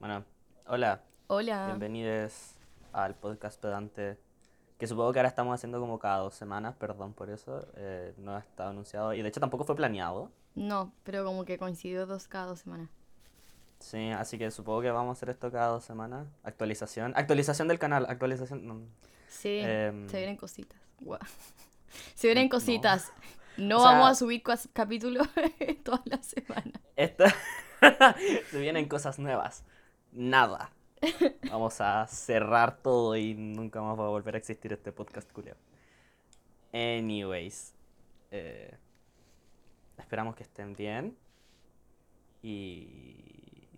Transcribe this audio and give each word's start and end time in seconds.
Bueno, 0.00 0.24
hola, 0.66 1.02
Hola. 1.26 1.66
bienvenidos 1.66 2.54
al 2.92 3.14
podcast 3.14 3.60
pedante, 3.60 4.18
que 4.78 4.86
supongo 4.86 5.12
que 5.12 5.18
ahora 5.18 5.28
estamos 5.28 5.54
haciendo 5.54 5.80
como 5.80 5.98
cada 5.98 6.18
dos 6.18 6.34
semanas, 6.34 6.74
perdón 6.78 7.12
por 7.14 7.30
eso, 7.30 7.66
eh, 7.76 8.14
no 8.18 8.36
ha 8.36 8.40
estado 8.40 8.70
anunciado 8.70 9.12
y 9.14 9.22
de 9.22 9.28
hecho 9.28 9.40
tampoco 9.40 9.64
fue 9.64 9.76
planeado, 9.76 10.30
No, 10.54 10.92
pero 11.04 11.24
como 11.24 11.44
que 11.44 11.58
coincidió 11.58 12.06
dos 12.06 12.28
cada 12.28 12.46
dos 12.46 12.60
semanas. 12.60 12.88
sí, 13.80 14.10
así 14.10 14.38
que 14.38 14.50
supongo 14.50 14.82
que 14.82 14.90
vamos 14.90 15.10
a 15.10 15.18
hacer 15.18 15.30
esto 15.30 15.50
cada 15.50 15.68
dos 15.68 15.84
semanas, 15.84 16.26
actualización, 16.44 17.12
actualización 17.16 17.68
del 17.68 17.78
canal, 17.78 18.06
actualización, 18.08 18.66
no, 18.66 18.80
Sí, 19.28 19.60
Em, 19.62 20.08
se 20.08 20.16
vienen 20.18 20.36
cositas. 20.36 20.78
Guau. 21.00 21.20
Se 22.14 22.26
vienen 22.28 22.44
no. 22.46 22.50
cositas. 22.50 23.12
No 23.56 23.78
O 23.78 23.80
sea- 23.80 23.92
vamos 23.92 24.08
a 24.10 24.14
subir 24.14 24.42
capítulos 24.72 25.26
todas 25.84 26.00
las 26.06 26.26
semanas. 26.26 26.80
Esto, 26.96 27.24
se 28.50 28.58
vienen 28.58 28.88
cosas 28.88 29.18
nuevas, 29.18 29.64
nada, 30.18 30.72
vamos 31.48 31.80
a 31.80 32.06
cerrar 32.08 32.82
todo 32.82 33.16
y 33.16 33.34
nunca 33.34 33.80
más 33.80 33.96
va 33.98 34.06
a 34.06 34.08
volver 34.08 34.34
a 34.34 34.38
existir 34.38 34.72
este 34.72 34.90
podcast 34.90 35.30
culeo. 35.32 35.54
Anyways, 36.72 37.72
eh, 38.32 38.76
esperamos 39.96 40.34
que 40.34 40.42
estén 40.42 40.74
bien 40.74 41.16
y... 42.42 43.68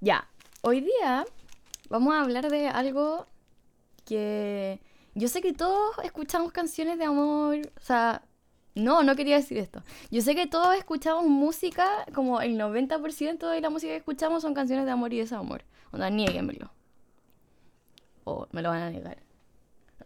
Ya, 0.00 0.28
hoy 0.60 0.82
día 0.82 1.24
vamos 1.88 2.14
a 2.14 2.20
hablar 2.20 2.50
de 2.50 2.68
algo 2.68 3.26
que 4.04 4.80
yo 5.14 5.28
sé 5.28 5.40
que 5.40 5.54
todos 5.54 5.96
escuchamos 6.04 6.52
canciones 6.52 6.98
de 6.98 7.06
amor, 7.06 7.56
o 7.74 7.80
sea, 7.80 8.22
no, 8.74 9.02
no 9.04 9.14
quería 9.14 9.36
decir 9.36 9.58
esto. 9.58 9.82
Yo 10.10 10.20
sé 10.20 10.34
que 10.34 10.46
todos 10.46 10.74
escuchamos 10.76 11.26
música, 11.26 12.04
como 12.12 12.40
el 12.40 12.58
90% 12.58 13.48
de 13.48 13.60
la 13.60 13.70
música 13.70 13.92
que 13.92 13.98
escuchamos 13.98 14.42
son 14.42 14.54
canciones 14.54 14.84
de 14.84 14.90
amor 14.90 15.12
y 15.12 15.18
desamor. 15.18 15.64
O 15.92 15.96
sea, 15.96 16.10
nieguenmelo. 16.10 16.72
O 18.24 18.48
me 18.50 18.62
lo 18.62 18.70
van 18.70 18.82
a 18.82 18.90
negar. 18.90 19.18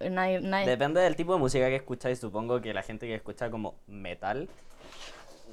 Nadie, 0.01 0.41
nadie... 0.41 0.67
Depende 0.67 1.01
del 1.01 1.17
tipo 1.17 1.33
de 1.33 1.39
música 1.39 1.67
que 1.69 1.77
escucháis, 1.77 2.19
supongo 2.19 2.61
que 2.61 2.75
la 2.75 2.83
gente 2.83 3.07
que 3.07 3.15
escucha 3.15 3.51
como 3.51 3.81
metal, 3.87 4.49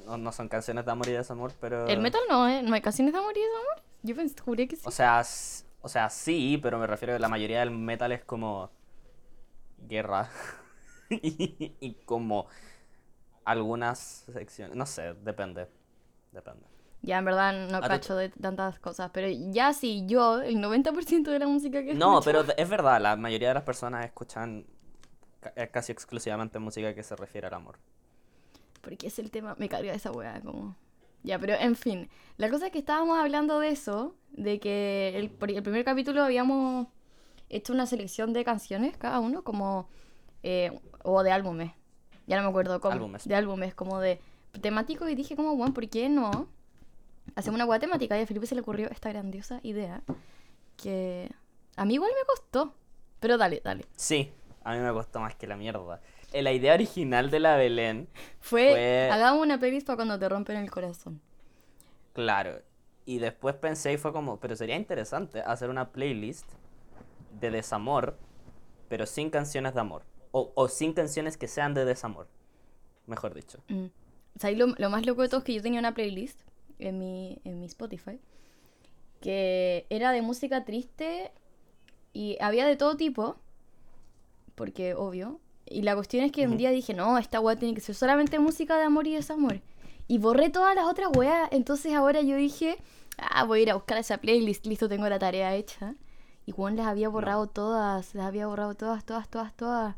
no, 0.04 0.18
no 0.18 0.30
son 0.30 0.48
canciones 0.48 0.84
de 0.84 0.92
amor 0.92 1.08
y 1.08 1.12
desamor, 1.12 1.52
pero... 1.58 1.86
El 1.86 2.00
metal 2.00 2.20
no, 2.28 2.46
¿eh? 2.46 2.62
No 2.62 2.74
hay 2.74 2.82
canciones 2.82 3.12
de 3.14 3.18
amor 3.18 3.36
y 3.36 3.40
desamor. 3.40 3.82
Yo 4.02 4.14
pensé, 4.14 4.38
juré 4.40 4.68
que 4.68 4.76
sí. 4.76 4.82
O 4.84 4.90
sea, 4.90 5.24
o 5.80 5.88
sea, 5.88 6.10
sí, 6.10 6.58
pero 6.62 6.78
me 6.78 6.86
refiero 6.86 7.14
a 7.14 7.16
que 7.16 7.20
la 7.20 7.28
mayoría 7.28 7.60
del 7.60 7.70
metal 7.70 8.12
es 8.12 8.22
como 8.22 8.70
guerra 9.78 10.28
y, 11.10 11.72
y 11.80 11.94
como 12.04 12.46
algunas 13.46 14.26
secciones, 14.32 14.76
no 14.76 14.86
sé, 14.86 15.14
depende, 15.14 15.68
depende. 16.32 16.66
Ya, 17.02 17.18
en 17.18 17.24
verdad 17.24 17.68
no 17.70 17.80
cacho 17.80 18.16
de 18.16 18.30
tantas 18.30 18.78
cosas. 18.80 19.10
Pero 19.12 19.28
ya 19.52 19.72
sí, 19.72 20.04
yo, 20.06 20.40
el 20.42 20.56
90% 20.60 21.30
de 21.30 21.38
la 21.38 21.46
música 21.46 21.84
que 21.84 21.94
No, 21.94 22.18
escucho- 22.18 22.24
pero 22.24 22.54
es 22.56 22.68
verdad, 22.68 23.00
la 23.00 23.16
mayoría 23.16 23.48
de 23.48 23.54
las 23.54 23.62
personas 23.62 24.04
escuchan 24.04 24.66
eh, 25.54 25.68
casi 25.72 25.92
exclusivamente 25.92 26.58
música 26.58 26.94
que 26.94 27.02
se 27.04 27.14
refiere 27.16 27.46
al 27.46 27.54
amor. 27.54 27.78
Porque 28.82 29.06
es 29.08 29.18
el 29.18 29.30
tema, 29.30 29.54
me 29.58 29.68
carga 29.68 29.92
esa 29.94 30.10
weá, 30.12 30.40
como... 30.40 30.76
Ya, 31.22 31.38
pero 31.40 31.54
en 31.54 31.74
fin, 31.76 32.08
la 32.36 32.50
cosa 32.50 32.66
es 32.66 32.72
que 32.72 32.78
estábamos 32.78 33.18
hablando 33.18 33.58
de 33.58 33.70
eso, 33.70 34.14
de 34.30 34.60
que 34.60 35.08
el, 35.16 35.24
el 35.56 35.62
primer 35.62 35.84
capítulo 35.84 36.22
habíamos 36.22 36.86
hecho 37.48 37.72
una 37.72 37.86
selección 37.86 38.32
de 38.32 38.44
canciones 38.44 38.96
cada 38.96 39.20
uno, 39.20 39.42
como... 39.44 39.88
eh, 40.42 40.78
o 41.04 41.22
de 41.22 41.32
álbumes, 41.32 41.72
ya 42.26 42.36
no 42.36 42.42
me 42.42 42.48
acuerdo, 42.48 42.80
como... 42.80 42.94
Álbumes. 42.94 43.26
De 43.26 43.34
álbumes, 43.34 43.74
como 43.74 44.00
de 44.00 44.20
temáticos, 44.60 45.08
y 45.10 45.14
dije 45.14 45.36
como, 45.36 45.54
bueno, 45.56 45.74
¿por 45.74 45.88
qué 45.88 46.08
no? 46.08 46.48
Hacemos 47.34 47.56
una 47.56 47.66
weá 47.66 47.78
temática, 47.78 48.18
y 48.18 48.22
a 48.22 48.26
Felipe 48.26 48.46
se 48.46 48.54
le 48.54 48.60
ocurrió 48.62 48.88
esta 48.90 49.10
grandiosa 49.10 49.60
idea, 49.62 50.02
que 50.76 51.30
a 51.76 51.84
mí 51.84 51.94
igual 51.94 52.10
me 52.18 52.24
costó, 52.26 52.74
pero 53.20 53.36
dale, 53.36 53.60
dale. 53.64 53.84
Sí, 53.96 54.32
a 54.64 54.72
mí 54.74 54.78
me 54.80 54.92
costó 54.92 55.20
más 55.20 55.34
que 55.34 55.46
la 55.46 55.56
mierda. 55.56 56.00
Eh, 56.32 56.42
La 56.42 56.52
idea 56.52 56.74
original 56.74 57.30
de 57.30 57.40
la 57.40 57.56
Belén, 57.56 58.08
Fue, 58.40 58.70
Fue- 58.70 59.10
hagamos 59.12 59.42
una 59.42 59.58
playlist 59.58 59.86
para 59.86 59.96
cuando 59.96 60.18
te 60.18 60.28
rompen 60.28 60.56
el 60.56 60.70
corazón. 60.70 61.20
claro, 62.12 62.60
y 63.04 63.18
después 63.18 63.54
pensé 63.54 63.92
y 63.92 63.96
fue 63.98 64.12
como, 64.12 64.38
pero 64.40 64.56
sería 64.56 64.74
interesante 64.76 65.40
hacer 65.40 65.70
una 65.70 65.90
playlist 65.92 66.44
de 67.40 67.50
desamor, 67.50 68.18
pero 68.88 69.06
sin 69.06 69.30
canciones 69.30 69.74
de 69.74 69.80
amor. 69.80 70.02
O, 70.38 70.52
o 70.54 70.68
sin 70.68 70.92
canciones 70.92 71.36
que 71.36 71.48
sean 71.48 71.72
de 71.72 71.84
desamor, 71.84 72.28
mejor 73.06 73.32
dicho. 73.32 73.58
Mm. 73.68 73.86
O 74.36 74.38
sea, 74.38 74.50
y 74.50 74.56
lo, 74.56 74.66
lo 74.76 74.90
más 74.90 75.06
loco 75.06 75.22
de 75.22 75.28
todo 75.28 75.38
es 75.38 75.44
que 75.44 75.54
yo 75.54 75.62
tenía 75.62 75.80
una 75.80 75.94
playlist 75.94 76.38
en 76.78 76.98
mi, 76.98 77.40
en 77.44 77.58
mi 77.58 77.66
Spotify 77.66 78.20
que 79.20 79.86
era 79.90 80.12
de 80.12 80.22
música 80.22 80.64
triste 80.64 81.32
y 82.12 82.36
había 82.40 82.66
de 82.66 82.76
todo 82.76 82.96
tipo, 82.96 83.36
porque 84.54 84.94
obvio. 84.94 85.40
Y 85.68 85.82
la 85.82 85.96
cuestión 85.96 86.24
es 86.24 86.30
que 86.30 86.46
un 86.46 86.56
día 86.56 86.70
dije, 86.70 86.94
no, 86.94 87.18
esta 87.18 87.40
weá 87.40 87.56
tiene 87.56 87.74
que 87.74 87.80
ser 87.80 87.94
solamente 87.94 88.38
música 88.38 88.76
de 88.76 88.84
amor 88.84 89.06
y 89.06 89.14
desamor. 89.14 89.60
Y 90.06 90.18
borré 90.18 90.48
todas 90.48 90.76
las 90.76 90.86
otras 90.86 91.08
weas. 91.16 91.48
Entonces 91.50 91.92
ahora 91.92 92.22
yo 92.22 92.36
dije, 92.36 92.76
ah, 93.18 93.44
voy 93.44 93.58
a 93.58 93.62
ir 93.62 93.70
a 93.70 93.74
buscar 93.74 93.98
esa 93.98 94.18
playlist. 94.18 94.64
Listo, 94.66 94.88
tengo 94.88 95.08
la 95.08 95.18
tarea 95.18 95.56
hecha. 95.56 95.96
Y 96.46 96.52
Juan 96.52 96.76
las 96.76 96.86
había 96.86 97.08
borrado 97.08 97.48
todas, 97.48 98.14
las 98.14 98.26
había 98.26 98.46
borrado 98.46 98.74
todas, 98.74 99.04
todas, 99.04 99.28
todas, 99.28 99.52
todas. 99.56 99.96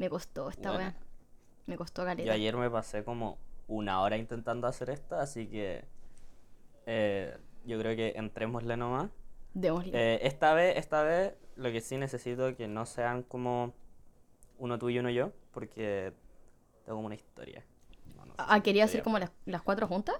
Me 0.00 0.08
costó 0.08 0.48
esta 0.48 0.70
Bueno. 0.70 0.84
wea. 0.86 0.96
Me 1.66 1.76
costó 1.76 2.04
caleta. 2.06 2.26
Yo 2.26 2.32
ayer 2.32 2.56
me 2.56 2.70
pasé 2.70 3.04
como 3.04 3.36
una 3.68 4.00
hora 4.00 4.16
intentando 4.16 4.66
hacer 4.66 4.88
esta, 4.88 5.20
así 5.20 5.46
que 5.46 5.84
eh, 6.86 7.36
yo 7.66 7.78
creo 7.78 7.94
que 7.94 8.14
entrémosle 8.16 8.78
nomás. 8.78 9.10
Démosle. 9.52 9.92
Eh, 9.94 10.20
esta 10.26 10.54
vez, 10.54 10.78
esta 10.78 11.02
vez, 11.02 11.34
lo 11.56 11.70
que 11.70 11.82
sí 11.82 11.98
necesito 11.98 12.56
que 12.56 12.66
no 12.66 12.86
sean 12.86 13.22
como 13.24 13.74
uno 14.58 14.78
tú 14.78 14.88
y 14.88 14.98
uno 14.98 15.10
yo, 15.10 15.32
porque 15.52 16.14
tengo 16.86 16.96
como 16.96 17.06
una 17.06 17.14
historia. 17.14 17.62
No, 18.16 18.24
no 18.24 18.32
sé 18.32 18.38
si 18.42 18.46
Ah, 18.48 18.62
quería 18.62 18.84
hacer 18.84 19.02
como 19.02 19.18
las, 19.18 19.30
las 19.44 19.60
cuatro 19.62 19.86
juntas. 19.86 20.16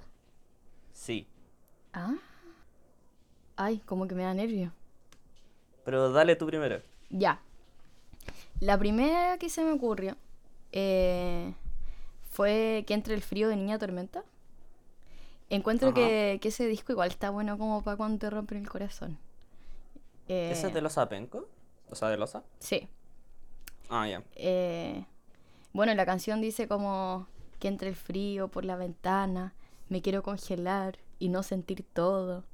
Sí, 0.93 1.27
Ah. 1.95 2.17
Ay, 3.57 3.79
como 3.87 4.07
que 4.07 4.15
me 4.15 4.25
da 4.25 4.35
nervio. 4.35 4.73
pero 5.85 6.13
dale 6.13 6.37
tú 6.37 6.47
primero. 6.47 6.83
Ya. 7.09 7.41
La 8.61 8.79
primera 8.79 9.39
que 9.39 9.49
se 9.49 9.65
me 9.65 9.73
ocurrió 9.73 10.17
eh, 10.73 11.55
fue 12.31 12.85
que 12.87 12.95
entre 12.95 13.15
el 13.15 13.23
frío 13.23 13.49
de 13.49 13.57
Niña 13.57 13.79
Tormenta. 13.79 14.25
Encuentro 15.49 15.93
que, 15.93 16.39
que 16.41 16.49
ese 16.49 16.67
disco 16.67 16.93
igual 16.93 17.09
está 17.11 17.31
bueno 17.31 17.59
como 17.59 17.83
para 17.83 17.97
cuando 17.97 18.19
te 18.19 18.31
rompen 18.31 18.59
el 18.59 18.69
corazón. 18.69 19.19
Eh, 20.29 20.51
¿Ese 20.53 20.69
es 20.69 20.75
de 20.75 20.81
Losa 20.81 21.09
Penco? 21.09 21.49
O 21.91 21.97
sea, 21.97 22.09
de 22.09 22.17
Losa. 22.17 22.45
Sí. 22.61 22.89
Ah, 23.89 24.07
ya. 24.07 24.23
Eh, 24.37 25.05
bueno, 25.73 25.93
la 25.95 26.07
canción 26.07 26.41
dice 26.41 26.69
como 26.69 27.27
que 27.59 27.67
entre 27.67 27.89
el 27.89 27.97
frío 27.97 28.47
por 28.49 28.65
la 28.65 28.77
ventana, 28.77 29.55
me 29.89 30.03
quiero 30.03 30.23
congelar 30.23 30.99
y 31.19 31.31
no 31.31 31.43
sentir 31.43 31.85
todo. 31.93 32.45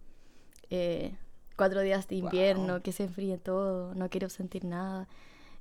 Eh, 0.71 1.15
cuatro 1.57 1.83
días 1.83 2.09
de 2.09 2.17
invierno, 2.17 2.83
que 2.83 2.93
se 2.93 3.05
enfríe 3.05 3.37
todo, 3.37 3.95
no 3.95 4.09
quiero 4.09 4.31
sentir 4.31 4.65
nada. 4.65 5.07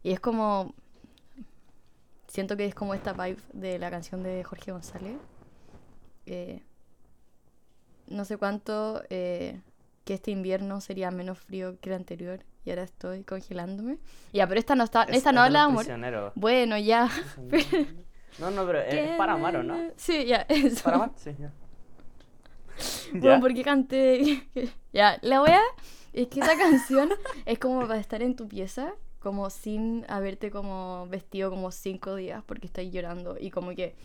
Y 0.05 0.11
es 0.11 0.19
como... 0.19 0.75
Siento 2.27 2.55
que 2.55 2.65
es 2.65 2.75
como 2.75 2.93
esta 2.93 3.13
vibe 3.13 3.41
de 3.53 3.79
la 3.79 3.89
canción 3.89 4.21
de 4.21 4.43
Jorge 4.43 4.71
González. 4.71 5.17
Eh, 6.27 6.61
no 8.05 8.23
sé 8.23 8.37
cuánto 8.37 9.01
eh, 9.09 9.61
que 10.03 10.13
este 10.13 10.29
invierno 10.29 10.79
sería 10.79 11.09
menos 11.09 11.39
frío 11.39 11.79
que 11.79 11.89
el 11.89 11.95
anterior 11.95 12.41
y 12.65 12.69
ahora 12.69 12.83
estoy 12.83 13.23
congelándome. 13.23 13.97
Ya, 14.31 14.47
pero 14.47 14.59
esta 14.59 14.75
no 14.75 14.83
está, 14.83 15.03
Es- 15.05 15.17
esta 15.17 15.29
es 15.31 15.35
no 15.35 15.41
habla 15.41 15.63
amor. 15.63 15.85
Bueno, 16.35 16.77
ya. 16.77 17.09
No, 18.37 18.51
no, 18.51 18.65
pero 18.65 18.81
es, 18.81 18.93
es 18.93 19.17
para 19.17 19.33
amar, 19.33 19.55
¿o 19.55 19.63
no? 19.63 19.79
Sí, 19.95 20.25
ya, 20.25 20.45
eso. 20.49 20.83
¿Para 20.83 20.97
amar? 20.97 21.11
Sí, 21.15 21.31
ya. 21.39 21.51
Bueno, 23.13 23.39
porque 23.39 23.63
canté. 23.63 24.45
ya, 24.93 25.17
la 25.21 25.41
wea 25.41 25.61
es 26.11 26.27
que 26.27 26.41
esa 26.41 26.57
canción 26.57 27.09
es 27.45 27.57
como 27.59 27.79
para 27.87 27.97
estar 27.97 28.21
en 28.21 28.35
tu 28.35 28.47
pieza, 28.49 28.93
como 29.25 29.49
sin 29.49 30.05
haberte 30.07 30.51
como 30.51 31.07
vestido 31.09 31.49
como 31.49 31.71
cinco 31.71 32.13
días 32.15 32.43
porque 32.45 32.67
estás 32.67 32.85
llorando 32.91 33.37
y 33.39 33.49
como 33.49 33.71
que 33.75 33.95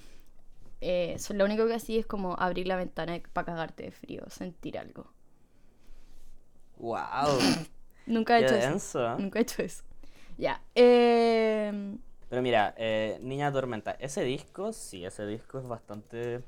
eh, 0.81 1.17
lo 1.35 1.45
único 1.45 1.67
que 1.67 1.75
así 1.75 1.99
es 1.99 2.07
como 2.07 2.35
abrir 2.39 2.67
la 2.67 2.77
ventana 2.77 3.21
para 3.35 3.45
cagarte 3.47 3.85
de 3.85 3.91
frío, 3.93 4.25
sentir 4.31 4.79
algo. 4.79 5.13
Wow. 6.77 7.39
Nunca 8.07 8.39
he 8.39 8.43
Qué 8.43 8.47
hecho 8.47 8.57
eso. 8.57 8.69
denso. 8.69 9.19
Nunca 9.19 9.39
he 9.39 9.43
hecho 9.43 9.63
eso. 9.63 9.85
Ya. 10.39 10.63
Eh, 10.75 11.99
Pero 12.29 12.43
mira, 12.43 12.75
eh, 12.79 13.19
Niña 13.23 13.53
Tormenta, 13.53 13.93
ese 13.93 14.23
disco, 14.25 14.73
sí, 14.73 15.05
ese 15.05 15.27
disco 15.27 15.59
es 15.59 15.67
bastante... 15.67 16.43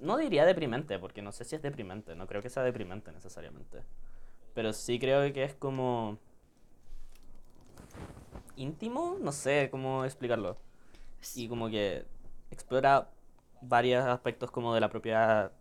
No 0.00 0.16
diría 0.16 0.44
deprimente, 0.44 0.98
porque 0.98 1.22
no 1.22 1.32
sé 1.32 1.44
si 1.44 1.54
es 1.56 1.62
deprimente, 1.62 2.14
no 2.16 2.26
creo 2.26 2.42
que 2.42 2.50
sea 2.50 2.62
deprimente 2.64 3.12
necesariamente. 3.12 3.84
Pero 4.54 4.72
sí 4.72 4.98
creo 4.98 5.32
que 5.32 5.44
es 5.44 5.54
como... 5.54 6.18
íntimo, 8.62 9.16
no 9.20 9.32
sé 9.32 9.68
cómo 9.70 10.04
explicarlo. 10.04 10.56
Y 11.34 11.48
como 11.48 11.68
que 11.68 12.04
explora 12.50 13.10
varios 13.60 14.04
aspectos 14.04 14.50
como 14.50 14.74
de 14.74 14.80
la 14.80 14.88
propia 14.88 15.52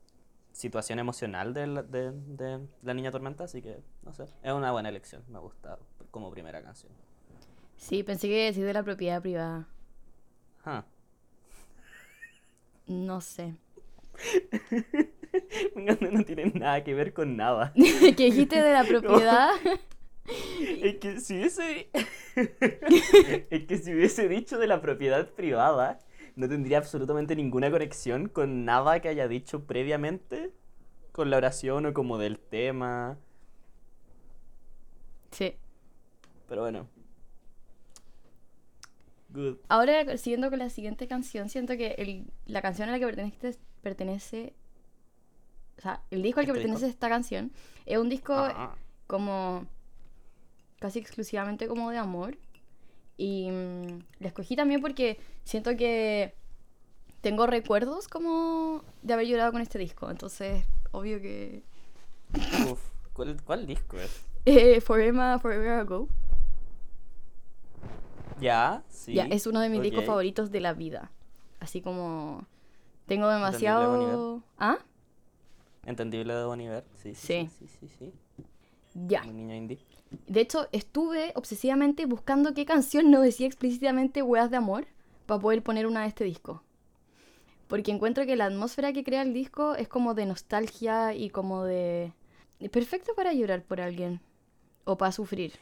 situación 0.51 0.99
emocional 0.99 1.53
de 1.53 1.67
la, 1.67 1.83
de, 1.83 2.11
de 2.11 2.67
la 2.83 2.93
Niña 2.93 3.11
Tormenta, 3.11 3.45
así 3.45 3.61
que, 3.61 3.79
no 4.03 4.11
sé, 4.13 4.25
es 4.43 4.53
una 4.53 4.71
buena 4.71 4.89
elección, 4.89 5.23
me 5.29 5.39
gusta 5.39 5.77
como 6.09 6.31
primera 6.31 6.61
canción. 6.61 6.91
Sí, 7.77 8.03
pensé 8.03 8.27
que 8.27 8.45
decir 8.45 8.65
de 8.65 8.73
la 8.73 8.83
propiedad 8.83 9.21
privada. 9.21 9.67
Ah. 10.65 10.85
No 12.85 13.21
sé. 13.21 13.55
no 15.75 16.23
tiene 16.23 16.51
nada 16.51 16.83
que 16.83 16.93
ver 16.93 17.13
con 17.13 17.35
nada. 17.35 17.73
¿Qué 18.17 18.25
dijiste 18.25 18.61
de 18.61 18.73
la 18.73 18.83
propiedad? 18.87 19.49
Es 20.81 20.95
que 20.97 21.19
si 21.19 21.35
hubiese. 21.37 21.89
es 23.49 23.65
que 23.65 23.77
si 23.77 23.93
hubiese 23.93 24.27
dicho 24.27 24.57
de 24.57 24.67
la 24.67 24.81
propiedad 24.81 25.29
privada, 25.29 25.99
no 26.35 26.47
tendría 26.47 26.77
absolutamente 26.77 27.35
ninguna 27.35 27.69
conexión 27.71 28.29
con 28.29 28.65
nada 28.65 28.99
que 29.01 29.09
haya 29.09 29.27
dicho 29.27 29.65
previamente. 29.65 30.51
Con 31.11 31.29
la 31.29 31.37
oración 31.37 31.85
o 31.87 31.93
como 31.93 32.17
del 32.17 32.39
tema. 32.39 33.17
Sí. 35.31 35.55
Pero 36.47 36.61
bueno. 36.61 36.87
Good. 39.29 39.57
Ahora, 39.69 40.17
siguiendo 40.17 40.49
con 40.49 40.59
la 40.59 40.69
siguiente 40.69 41.07
canción, 41.07 41.49
siento 41.49 41.77
que 41.77 41.95
el- 41.97 42.25
la 42.45 42.61
canción 42.61 42.89
a 42.89 42.91
la 42.91 42.99
que 42.99 43.05
pertenece, 43.05 43.57
pertenece. 43.81 44.53
O 45.77 45.81
sea, 45.81 46.01
el 46.11 46.21
disco 46.21 46.39
al 46.41 46.45
que 46.45 46.51
¿Este 46.51 46.59
pertenece 46.61 46.85
disco? 46.85 46.95
esta 46.95 47.09
canción 47.09 47.51
es 47.85 47.97
un 47.97 48.09
disco 48.09 48.33
Ah, 48.35 48.75
como 49.07 49.65
casi 50.81 50.97
exclusivamente 50.99 51.67
como 51.67 51.91
de 51.91 51.99
amor. 51.99 52.37
Y 53.15 53.49
mm, 53.51 53.99
la 54.19 54.27
escogí 54.27 54.55
también 54.55 54.81
porque 54.81 55.19
siento 55.43 55.77
que 55.77 56.33
tengo 57.21 57.45
recuerdos 57.45 58.07
como 58.07 58.83
de 59.03 59.13
haber 59.13 59.27
llorado 59.27 59.51
con 59.51 59.61
este 59.61 59.77
disco. 59.77 60.09
Entonces, 60.09 60.65
obvio 60.91 61.21
que... 61.21 61.63
uf. 62.69 62.81
¿Cuál, 63.13 63.41
¿Cuál 63.45 63.65
disco 63.67 63.97
es? 63.97 64.25
Eh, 64.45 64.81
Forever, 64.81 65.39
Forever 65.39 65.69
Ago. 65.73 66.07
Ya, 68.39 68.81
sí. 68.89 69.13
Ya, 69.13 69.25
es 69.25 69.45
uno 69.45 69.59
de 69.59 69.69
mis 69.69 69.83
discos 69.83 70.03
favoritos 70.03 70.49
de 70.49 70.61
la 70.61 70.73
vida. 70.73 71.11
Así 71.59 71.79
como... 71.81 72.47
Tengo 73.05 73.29
demasiado... 73.29 74.41
¿Ah? 74.57 74.79
Entendible 75.85 76.33
de 76.33 76.43
Bon 76.43 76.59
Iver. 76.59 76.83
Sí, 76.95 77.13
Sí. 77.13 77.49
sí, 77.59 77.67
sí, 77.67 77.87
sí, 77.87 77.87
sí, 77.99 78.13
sí. 78.35 78.43
Ya. 79.07 79.21
Un 79.27 79.37
niño 79.37 79.53
indie. 79.53 79.77
De 80.27 80.41
hecho, 80.41 80.67
estuve 80.71 81.31
obsesivamente 81.35 82.05
buscando 82.05 82.53
qué 82.53 82.65
canción 82.65 83.11
no 83.11 83.21
decía 83.21 83.47
explícitamente 83.47 84.21
weas 84.21 84.51
de 84.51 84.57
amor 84.57 84.85
para 85.25 85.39
poder 85.39 85.63
poner 85.63 85.87
una 85.87 86.01
de 86.01 86.07
este 86.07 86.23
disco. 86.25 86.63
Porque 87.67 87.91
encuentro 87.91 88.25
que 88.25 88.35
la 88.35 88.45
atmósfera 88.45 88.91
que 88.91 89.03
crea 89.03 89.21
el 89.21 89.33
disco 89.33 89.75
es 89.75 89.87
como 89.87 90.13
de 90.13 90.25
nostalgia 90.25 91.13
y 91.13 91.29
como 91.29 91.63
de... 91.63 92.11
Perfecto 92.71 93.13
para 93.15 93.33
llorar 93.33 93.63
por 93.63 93.79
alguien. 93.79 94.19
O 94.83 94.97
para 94.97 95.11
sufrir. 95.13 95.53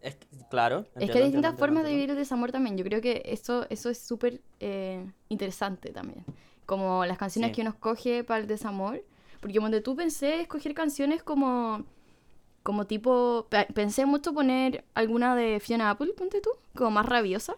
Es 0.00 0.16
que- 0.16 0.26
claro. 0.50 0.86
es 0.96 1.10
que 1.10 1.18
hay 1.18 1.24
distintas 1.24 1.52
entiendo, 1.52 1.56
formas 1.58 1.84
de 1.84 1.90
vivir 1.90 2.10
el 2.10 2.16
desamor 2.16 2.50
también. 2.50 2.76
Yo 2.76 2.84
creo 2.84 3.00
que 3.00 3.22
eso, 3.26 3.66
eso 3.70 3.88
es 3.90 3.98
súper 4.00 4.40
eh, 4.58 5.06
interesante 5.28 5.90
también. 5.92 6.24
Como 6.66 7.04
las 7.04 7.18
canciones 7.18 7.50
Sí. 7.50 7.54
que 7.56 7.60
uno 7.60 7.70
escoge 7.70 8.24
para 8.24 8.40
el 8.40 8.46
desamor. 8.48 9.04
Porque 9.40 9.58
donde 9.60 9.80
tú 9.80 9.94
pensé 9.94 10.40
escoger 10.40 10.74
canciones 10.74 11.22
como... 11.22 11.84
Como 12.62 12.86
tipo... 12.86 13.46
pe- 13.48 13.68
Pensé 13.74 14.06
mucho 14.06 14.32
poner 14.34 14.84
alguna 14.94 15.34
de 15.34 15.60
Fiona 15.60 15.90
Apple, 15.90 16.12
ponte 16.16 16.40
tú. 16.40 16.50
Como 16.74 16.90
más 16.90 17.06
rabiosa. 17.06 17.54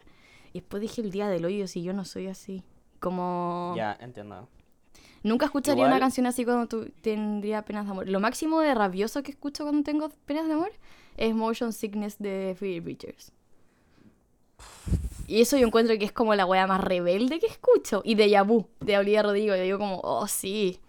Y 0.53 0.61
después 0.61 0.81
dije 0.81 1.01
el 1.01 1.11
día 1.11 1.29
del 1.29 1.45
hoyo, 1.45 1.67
si 1.67 1.83
yo 1.83 1.93
no 1.93 2.05
soy 2.05 2.29
así. 2.29 2.63
Como... 3.01 3.75
Ya, 3.77 3.97
entiendo. 4.01 4.49
Nunca 5.25 5.47
escucharía 5.47 5.87
una 5.87 6.01
canción 6.01 6.27
así 6.27 6.45
cuando 6.45 6.67
tú 6.67 6.91
tendría 7.01 7.65
penas 7.65 7.85
de 7.87 7.93
amor. 7.93 8.09
Lo 8.09 8.19
máximo 8.19 8.61
de 8.61 8.75
rabioso 8.75 9.23
que 9.23 9.31
escucho 9.31 9.63
cuando 9.65 9.85
tengo 9.85 10.09
penas 10.27 10.47
de 10.49 10.55
amor 10.55 10.73
es 11.17 11.35
Motion 11.35 11.73
Sickness 11.73 12.19
de 12.19 12.57
Phoebe 12.59 12.81
Bridgers. 12.81 13.33
Y 15.29 15.41
eso 15.41 15.57
yo 15.57 15.67
encuentro 15.67 15.97
que 15.97 16.05
es 16.05 16.13
como 16.13 16.35
la 16.35 16.45
wea 16.45 16.67
más 16.67 16.81
rebelde 16.81 17.39
que 17.39 17.47
escucho. 17.47 18.03
Y 18.05 18.17
de 18.17 18.31
Yabu, 18.31 18.67
de 18.81 18.99
Olivia 18.99 19.23
Rodrigo. 19.23 19.55
Yo 19.55 19.63
digo 19.63 19.79
como, 19.79 20.01
oh 20.03 20.27
sí, 20.27 20.81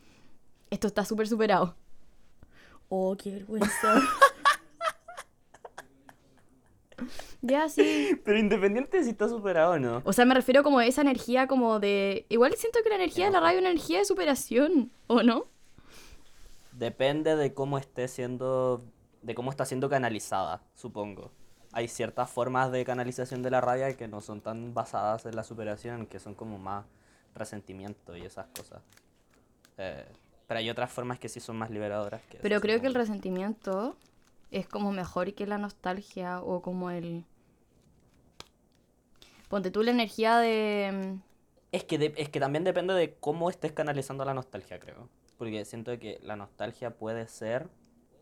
esto 0.72 0.88
está 0.88 1.06
súper 1.06 1.28
superado. 1.28 1.76
Oh, 2.96 3.18
qué 3.18 3.32
vergüenza. 3.32 4.00
ya, 7.42 7.68
sí. 7.68 8.22
Pero 8.24 8.38
independiente 8.38 8.98
de 8.98 9.04
si 9.04 9.10
está 9.10 9.28
superado 9.28 9.72
o 9.72 9.80
no. 9.80 10.04
O 10.06 10.14
sea, 10.14 10.26
me 10.26 10.36
refiero 10.36 10.62
como 10.62 10.78
a 10.78 10.86
esa 10.86 11.02
energía 11.02 11.48
como 11.48 11.80
de... 11.80 12.28
Igual 12.30 12.54
siento 12.54 12.82
que 12.84 12.90
la 12.90 12.96
energía 12.98 13.26
de 13.26 13.32
la 13.32 13.40
radio 13.40 13.56
es 13.56 13.62
una 13.62 13.72
energía 13.72 13.98
de 13.98 14.06
superación, 14.06 14.92
¿o 15.08 15.24
no? 15.24 15.48
Depende 16.74 17.36
de 17.36 17.52
cómo 17.56 17.80
esté 17.80 18.08
siendo, 18.08 18.86
de 19.24 19.34
cómo 19.34 19.50
está 19.50 19.66
siendo 19.66 19.90
canalizada, 19.90 20.62
supongo. 20.76 21.32
Hay 21.72 21.88
ciertas 21.88 22.30
formas 22.30 22.72
de 22.72 22.86
canalización 22.86 23.42
de 23.42 23.50
la 23.50 23.60
rabia 23.60 23.98
que 23.98 24.08
no 24.08 24.22
son 24.22 24.40
tan 24.40 24.76
basadas 24.76 25.26
en 25.26 25.36
la 25.36 25.44
superación, 25.44 26.06
que 26.06 26.20
son 26.20 26.36
como 26.36 26.60
más 26.60 26.86
resentimiento 27.34 28.16
y 28.16 28.22
esas 28.22 28.46
cosas. 28.56 28.84
Eh, 29.80 30.06
pero 30.48 30.60
hay 30.60 30.70
otras 30.70 30.92
formas 30.92 31.20
que 31.20 31.30
sí 31.30 31.40
son 31.40 31.58
más 31.58 31.70
liberadoras. 31.70 32.22
Que 32.30 32.38
Pero 32.40 32.62
creo 32.62 32.82
que 32.82 32.88
el 32.88 32.94
resentimiento 32.96 33.96
es 34.52 34.68
como 34.68 34.92
mejor 34.92 35.34
que 35.34 35.48
la 35.48 35.58
nostalgia 35.58 36.42
o 36.42 36.62
como 36.62 36.92
el... 36.92 37.26
Ponte 39.50 39.72
tú 39.72 39.84
la 39.84 39.92
energía 39.92 40.38
de... 40.38 41.18
Es 41.72 41.84
que, 41.84 41.98
de- 41.98 42.14
es 42.18 42.30
que 42.30 42.40
también 42.40 42.64
depende 42.64 42.94
de 42.94 43.16
cómo 43.16 43.50
estés 43.50 43.72
canalizando 43.72 44.26
la 44.26 44.34
nostalgia, 44.34 44.80
creo. 44.80 45.10
Porque 45.38 45.66
siento 45.66 45.98
que 45.98 46.20
la 46.22 46.36
nostalgia 46.36 46.92
puede 46.92 47.28
ser, 47.28 47.68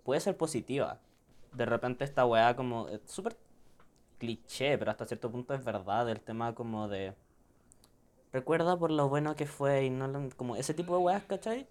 puede 0.03 0.21
ser 0.21 0.37
positiva. 0.37 0.99
De 1.53 1.65
repente 1.65 2.05
esta 2.05 2.25
weá 2.25 2.55
como, 2.55 2.87
es 2.87 3.01
súper 3.05 3.35
cliché, 4.19 4.77
pero 4.77 4.91
hasta 4.91 5.05
cierto 5.05 5.29
punto 5.31 5.53
es 5.53 5.63
verdad, 5.63 6.09
el 6.09 6.21
tema 6.21 6.55
como 6.55 6.87
de... 6.87 7.13
Recuerda 8.31 8.77
por 8.77 8.91
lo 8.91 9.09
bueno 9.09 9.35
que 9.35 9.45
fue 9.45 9.83
y 9.85 9.89
no 9.89 10.29
como 10.37 10.55
ese 10.55 10.73
tipo 10.73 10.95
de 10.95 11.03
weas, 11.03 11.23
¿cachai? 11.23 11.67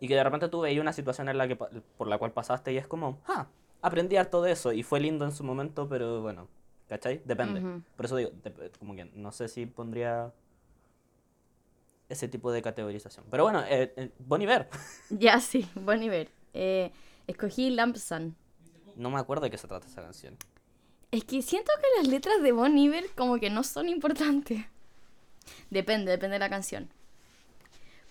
Y 0.00 0.08
que 0.08 0.14
de 0.14 0.24
repente 0.24 0.48
tú 0.48 0.60
veías 0.60 0.80
una 0.80 0.92
situación 0.92 1.28
en 1.28 1.38
la 1.38 1.48
que, 1.48 1.56
por 1.56 2.06
la 2.06 2.18
cual 2.18 2.32
pasaste 2.32 2.72
y 2.72 2.76
es 2.76 2.86
como, 2.86 3.20
ah, 3.26 3.46
aprendí 3.80 4.16
harto 4.16 4.42
de 4.42 4.52
eso 4.52 4.72
y 4.72 4.82
fue 4.82 5.00
lindo 5.00 5.24
en 5.24 5.32
su 5.32 5.44
momento, 5.44 5.88
pero 5.88 6.20
bueno, 6.22 6.48
¿cachai? 6.88 7.22
Depende. 7.24 7.82
Por 7.96 8.04
eso 8.04 8.16
digo, 8.16 8.30
como 8.78 8.94
que 8.94 9.06
no 9.14 9.32
sé 9.32 9.48
si 9.48 9.66
pondría 9.66 10.32
ese 12.08 12.28
tipo 12.28 12.52
de 12.52 12.62
categorización. 12.62 13.24
Pero 13.30 13.44
bueno, 13.44 13.62
eh, 13.68 13.92
eh, 13.96 14.10
Bon 14.18 14.40
Iver. 14.40 14.68
Ya, 15.10 15.40
sí, 15.40 15.68
buen 15.74 16.00
nivel. 16.00 16.28
Eh, 16.54 16.92
escogí 17.26 17.70
Lamp 17.70 17.96
Sun. 17.96 18.36
No 18.96 19.10
me 19.10 19.18
acuerdo 19.18 19.44
de 19.44 19.50
qué 19.50 19.58
se 19.58 19.68
trata 19.68 19.86
esa 19.86 20.02
canción. 20.02 20.36
Es 21.10 21.24
que 21.24 21.42
siento 21.42 21.70
que 21.80 22.00
las 22.00 22.08
letras 22.08 22.42
de 22.42 22.52
Bon 22.52 22.76
Iver 22.76 23.04
como 23.16 23.38
que 23.38 23.50
no 23.50 23.62
son 23.62 23.88
importantes. 23.88 24.64
Depende, 25.70 26.10
depende 26.10 26.34
de 26.34 26.38
la 26.40 26.50
canción. 26.50 26.88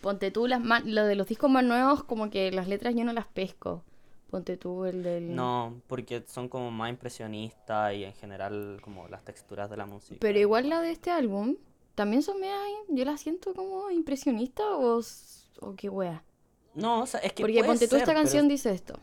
Ponte 0.05 0.29
tú 0.29 0.45
las 0.45 0.61
ma- 0.63 0.81
lo 0.85 1.03
de 1.03 1.15
los 1.15 1.25
discos 1.25 1.49
más 1.49 1.63
nuevos, 1.63 2.03
como 2.03 2.29
que 2.29 2.51
las 2.51 2.67
letras 2.67 2.93
yo 2.93 3.03
no 3.03 3.11
las 3.11 3.25
pesco. 3.25 3.83
Ponte 4.29 4.55
tú 4.55 4.85
el 4.85 5.01
del... 5.01 5.33
No, 5.35 5.81
porque 5.87 6.23
son 6.27 6.47
como 6.47 6.69
más 6.69 6.91
impresionistas 6.91 7.95
y 7.95 8.03
en 8.03 8.13
general 8.13 8.77
como 8.83 9.07
las 9.07 9.23
texturas 9.23 9.67
de 9.67 9.77
la 9.77 9.87
música. 9.87 10.17
Pero 10.21 10.37
igual 10.37 10.69
la 10.69 10.81
de 10.81 10.91
este 10.91 11.09
álbum, 11.09 11.55
también 11.95 12.21
son 12.21 12.39
medias, 12.39 12.59
yo 12.89 13.03
la 13.03 13.17
siento 13.17 13.55
como 13.55 13.89
impresionista 13.89 14.61
o, 14.77 15.01
o 15.61 15.75
qué 15.75 15.89
wea. 15.89 16.23
No, 16.75 17.01
o 17.01 17.05
sea, 17.07 17.21
es 17.21 17.33
que 17.33 17.41
Porque 17.41 17.55
puede 17.55 17.67
ponte 17.69 17.85
tú 17.87 17.91
ser, 17.95 18.01
esta 18.01 18.11
pero- 18.11 18.19
canción 18.19 18.47
dice 18.47 18.71
esto. 18.73 18.99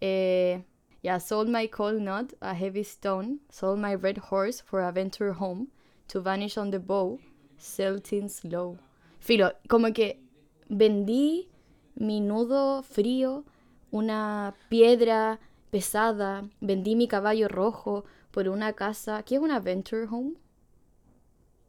Eh, 0.00 0.62
yeah, 1.02 1.18
sold 1.18 1.48
my 1.48 1.68
cold 1.68 2.00
nut, 2.00 2.32
a 2.40 2.54
heavy 2.54 2.82
stone, 2.84 3.38
sold 3.50 3.80
my 3.80 3.96
red 3.96 4.18
horse 4.30 4.62
for 4.62 4.80
a 4.82 4.92
venture 4.92 5.32
home, 5.32 5.66
to 6.06 6.22
vanish 6.22 6.56
on 6.56 6.70
the 6.70 6.78
bow, 6.78 7.18
selting 7.58 8.28
slow. 8.28 8.78
Filo, 9.26 9.54
como 9.68 9.92
que 9.92 10.20
vendí 10.68 11.48
mi 11.96 12.20
nudo 12.20 12.84
frío, 12.84 13.44
una 13.90 14.54
piedra 14.68 15.40
pesada, 15.72 16.48
vendí 16.60 16.94
mi 16.94 17.08
caballo 17.08 17.48
rojo 17.48 18.04
por 18.30 18.48
una 18.48 18.74
casa, 18.74 19.24
¿qué 19.24 19.34
es 19.34 19.40
una 19.40 19.58
venture 19.58 20.06
home? 20.08 20.34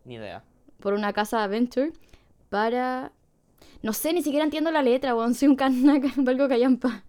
Ni 0.05 0.15
idea. 0.15 0.43
por 0.79 0.93
una 0.93 1.13
casa 1.13 1.43
Adventure 1.43 1.93
para... 2.49 3.11
No 3.81 3.91
sé, 3.91 4.13
ni 4.13 4.21
siquiera 4.21 4.45
entiendo 4.45 4.69
la 4.69 4.83
letra, 4.83 5.15
weón. 5.15 5.33
Soy 5.33 5.47
un 5.47 5.55
cana, 5.55 5.99
valgo 6.17 6.47
callampa. 6.47 7.03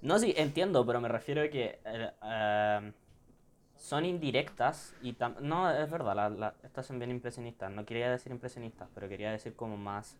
No, 0.00 0.18
sí, 0.18 0.32
entiendo, 0.38 0.86
pero 0.86 1.02
me 1.02 1.08
refiero 1.08 1.42
a 1.42 1.48
que 1.48 1.80
eh, 1.84 2.10
eh, 2.22 2.92
son 3.90 4.04
indirectas 4.04 4.94
y 5.02 5.14
tam- 5.14 5.40
no, 5.40 5.68
es 5.68 5.90
verdad, 5.90 6.30
la- 6.30 6.54
estas 6.62 6.86
son 6.86 7.00
bien 7.00 7.10
impresionistas. 7.10 7.72
No 7.72 7.84
quería 7.84 8.08
decir 8.08 8.30
impresionistas, 8.30 8.88
pero 8.94 9.08
quería 9.08 9.32
decir 9.32 9.56
como 9.56 9.76
más 9.76 10.16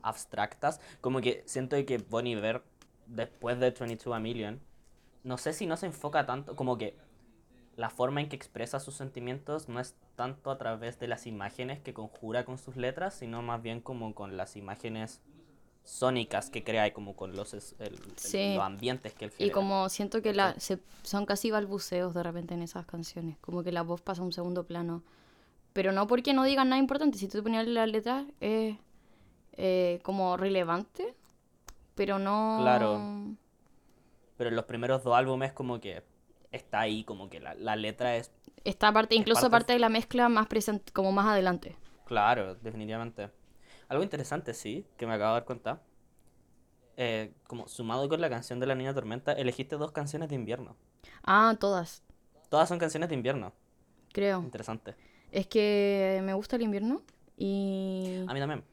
abstractas. 0.00 0.80
Como 1.00 1.20
que 1.20 1.42
siento 1.46 1.74
que 1.84 1.98
Bon 1.98 2.24
Iver, 2.24 2.62
después 3.08 3.58
de 3.58 3.72
22 3.72 4.14
A 4.14 4.20
Million, 4.20 4.60
no 5.24 5.38
sé 5.38 5.52
si 5.54 5.66
no 5.66 5.76
se 5.76 5.86
enfoca 5.86 6.24
tanto, 6.24 6.54
como 6.54 6.78
que 6.78 6.96
la 7.74 7.90
forma 7.90 8.20
en 8.20 8.28
que 8.28 8.36
expresa 8.36 8.78
sus 8.78 8.94
sentimientos 8.94 9.68
no 9.68 9.80
es 9.80 9.96
tanto 10.14 10.52
a 10.52 10.56
través 10.56 11.00
de 11.00 11.08
las 11.08 11.26
imágenes 11.26 11.80
que 11.80 11.94
conjura 11.94 12.44
con 12.44 12.58
sus 12.58 12.76
letras, 12.76 13.14
sino 13.14 13.42
más 13.42 13.60
bien 13.60 13.80
como 13.80 14.14
con 14.14 14.36
las 14.36 14.54
imágenes 14.54 15.20
sónicas 15.86 16.50
que 16.50 16.62
crea 16.64 16.86
y 16.86 16.90
como 16.90 17.16
con 17.16 17.34
los, 17.36 17.54
es- 17.54 17.74
el- 17.78 17.94
el- 17.94 18.18
Sí. 18.18 18.54
los 18.54 18.62
ambientes 18.64 19.14
que 19.14 19.26
él 19.26 19.30
Y 19.34 19.38
genera. 19.38 19.54
como 19.54 19.88
siento 19.88 20.20
que 20.20 20.34
la, 20.34 20.58
se- 20.60 20.80
son 21.02 21.24
casi 21.26 21.50
balbuceos 21.50 22.12
de 22.12 22.22
repente 22.22 22.54
en 22.54 22.62
esas 22.62 22.84
canciones, 22.86 23.38
como 23.40 23.62
que 23.62 23.72
la 23.72 23.82
voz 23.82 24.00
pasa 24.02 24.20
a 24.20 24.24
un 24.24 24.32
segundo 24.32 24.64
plano. 24.64 25.02
Pero 25.72 25.92
no 25.92 26.06
porque 26.06 26.32
no 26.34 26.42
digan 26.44 26.68
nada 26.70 26.80
importante, 26.80 27.18
si 27.18 27.28
tú 27.28 27.38
te 27.38 27.42
ponías 27.42 27.66
la 27.66 27.86
letra 27.86 28.26
es 28.40 28.76
eh, 29.58 30.00
como 30.02 30.36
relevante, 30.36 31.14
pero 31.94 32.18
no... 32.18 32.58
Claro. 32.60 33.00
Pero 34.36 34.50
en 34.50 34.56
los 34.56 34.64
primeros 34.66 35.02
dos 35.04 35.14
álbumes 35.16 35.52
como 35.52 35.80
que 35.80 36.02
está 36.52 36.80
ahí, 36.80 37.04
como 37.04 37.30
que 37.30 37.40
la, 37.40 37.54
la 37.54 37.76
letra 37.76 38.16
es 38.16 38.30
Esta 38.64 38.92
parte, 38.92 39.14
Es 39.14 39.20
incluso 39.20 39.42
parte- 39.42 39.50
parte 39.50 39.72
de 39.74 39.78
la 39.78 39.88
mezcla 39.88 40.28
más 40.28 40.46
presente, 40.48 40.92
como 40.92 41.12
más 41.12 41.26
adelante. 41.26 41.76
Claro, 42.06 42.54
definitivamente. 42.56 43.30
Algo 43.88 44.02
interesante, 44.02 44.52
sí, 44.54 44.86
que 44.96 45.06
me 45.06 45.14
acabo 45.14 45.34
de 45.34 45.40
dar 45.40 45.44
cuenta. 45.44 45.82
Eh, 46.96 47.32
como 47.46 47.68
sumado 47.68 48.08
con 48.08 48.20
la 48.20 48.30
canción 48.30 48.58
de 48.58 48.66
la 48.66 48.74
Niña 48.74 48.94
Tormenta, 48.94 49.32
elegiste 49.32 49.76
dos 49.76 49.92
canciones 49.92 50.28
de 50.30 50.34
invierno. 50.34 50.76
Ah, 51.22 51.54
todas, 51.60 52.02
Todas 52.48 52.68
son 52.68 52.78
canciones 52.78 53.08
de 53.08 53.14
invierno. 53.14 53.52
creo. 54.12 54.40
Interesante. 54.40 54.94
Es 55.30 55.46
que 55.46 56.20
me 56.24 56.32
gusta 56.34 56.56
el 56.56 56.62
invierno 56.62 57.02
y, 57.36 58.24
A 58.26 58.32
mí 58.32 58.40
también. 58.40 58.64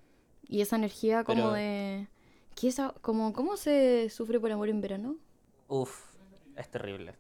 y 0.48 0.62
esa 0.62 0.76
energía 0.78 1.24
como 1.24 1.42
Pero- 1.44 1.54
de... 1.54 2.08
¿Qué 2.56 2.68
es 2.68 2.78
como, 3.02 3.34
¿Cómo 3.34 3.58
se 3.58 4.10
sufre 4.12 4.40
por 4.40 4.52
amor 4.52 4.70
en 4.70 4.80
verano? 4.80 5.18
Uf, 5.68 6.14
es 6.56 6.70
terrible. 6.70 7.16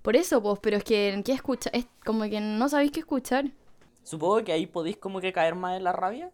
Por 0.00 0.16
eso, 0.16 0.42
pues, 0.42 0.58
pero 0.62 0.78
es 0.78 0.84
que, 0.84 1.20
¿qué 1.24 1.32
escucha? 1.32 1.68
Es 1.74 1.86
como 2.04 2.22
que 2.24 2.40
no 2.40 2.66
sabéis 2.70 2.90
qué 2.90 3.00
escuchar. 3.00 3.50
Supongo 4.02 4.42
que 4.44 4.52
ahí 4.52 4.66
podéis 4.66 4.96
como 4.96 5.20
que 5.20 5.32
caer 5.32 5.54
más 5.54 5.76
en 5.76 5.84
la 5.84 5.92
rabia. 5.92 6.32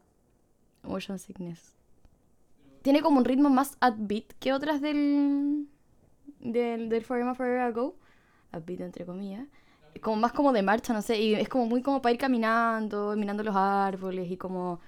Motion 0.83 1.19
Sickness. 1.19 1.75
Tiene 2.83 3.01
como 3.01 3.19
un 3.19 3.25
ritmo 3.25 3.49
más 3.49 3.77
upbeat 3.81 4.33
que 4.41 4.53
otras 4.53 4.81
del, 4.81 5.69
del, 6.41 6.89
del 6.89 7.05
Forever 7.05 7.35
Forever 7.35 7.61
Ago. 7.61 7.95
Upbeat 8.53 8.81
entre 8.81 9.07
comillas. 9.07 9.47
Como 10.01 10.17
más 10.17 10.33
como 10.33 10.53
de 10.53 10.63
marcha, 10.63 10.93
no 10.93 11.03
sé. 11.03 11.21
Y 11.21 11.35
es 11.35 11.49
como 11.49 11.67
muy 11.67 11.83
como 11.83 12.03
para 12.03 12.13
ir 12.13 12.19
caminando, 12.19 13.15
mirando 13.17 13.43
los 13.43 13.55
árboles 13.57 14.31
y 14.31 14.37
como... 14.37 14.81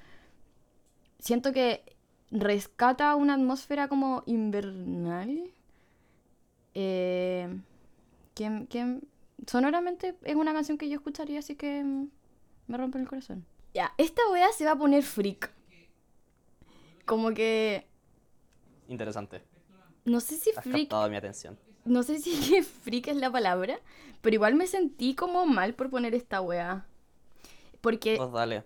Siento 1.19 1.53
que 1.53 1.85
rescata 2.31 3.15
una 3.15 3.35
atmósfera 3.35 3.89
como 3.89 4.23
invernal. 4.27 5.51
Eh, 6.75 7.61
que, 8.35 8.67
que 8.69 9.01
sonoramente 9.47 10.17
es 10.23 10.35
una 10.35 10.53
canción 10.53 10.77
que 10.77 10.89
yo 10.89 10.97
escucharía, 10.97 11.39
así 11.39 11.55
que 11.55 11.85
me 12.67 12.77
rompe 12.77 12.99
el 12.99 13.09
corazón. 13.09 13.45
Ya, 13.75 13.93
esta 13.99 14.23
wea 14.31 14.51
se 14.53 14.65
va 14.65 14.73
a 14.73 14.79
poner 14.79 15.03
freak. 15.03 15.53
Como 17.05 17.33
que. 17.33 17.87
Interesante. 18.89 19.43
No 20.05 20.21
sé 20.21 20.37
si 20.37 20.51
Has 20.57 20.63
freak. 20.65 20.93
mi 21.11 21.17
atención. 21.17 21.59
No 21.85 22.03
sé 22.03 22.19
si 22.19 22.63
freak 22.63 23.09
es 23.09 23.17
la 23.17 23.31
palabra. 23.31 23.79
Pero 24.21 24.35
igual 24.35 24.55
me 24.55 24.67
sentí 24.67 25.15
como 25.15 25.45
mal 25.47 25.75
por 25.75 25.91
poner 25.91 26.15
esta 26.15 26.41
wea. 26.41 26.87
Porque 27.81 28.17
Vos 28.17 28.33
dale. 28.33 28.65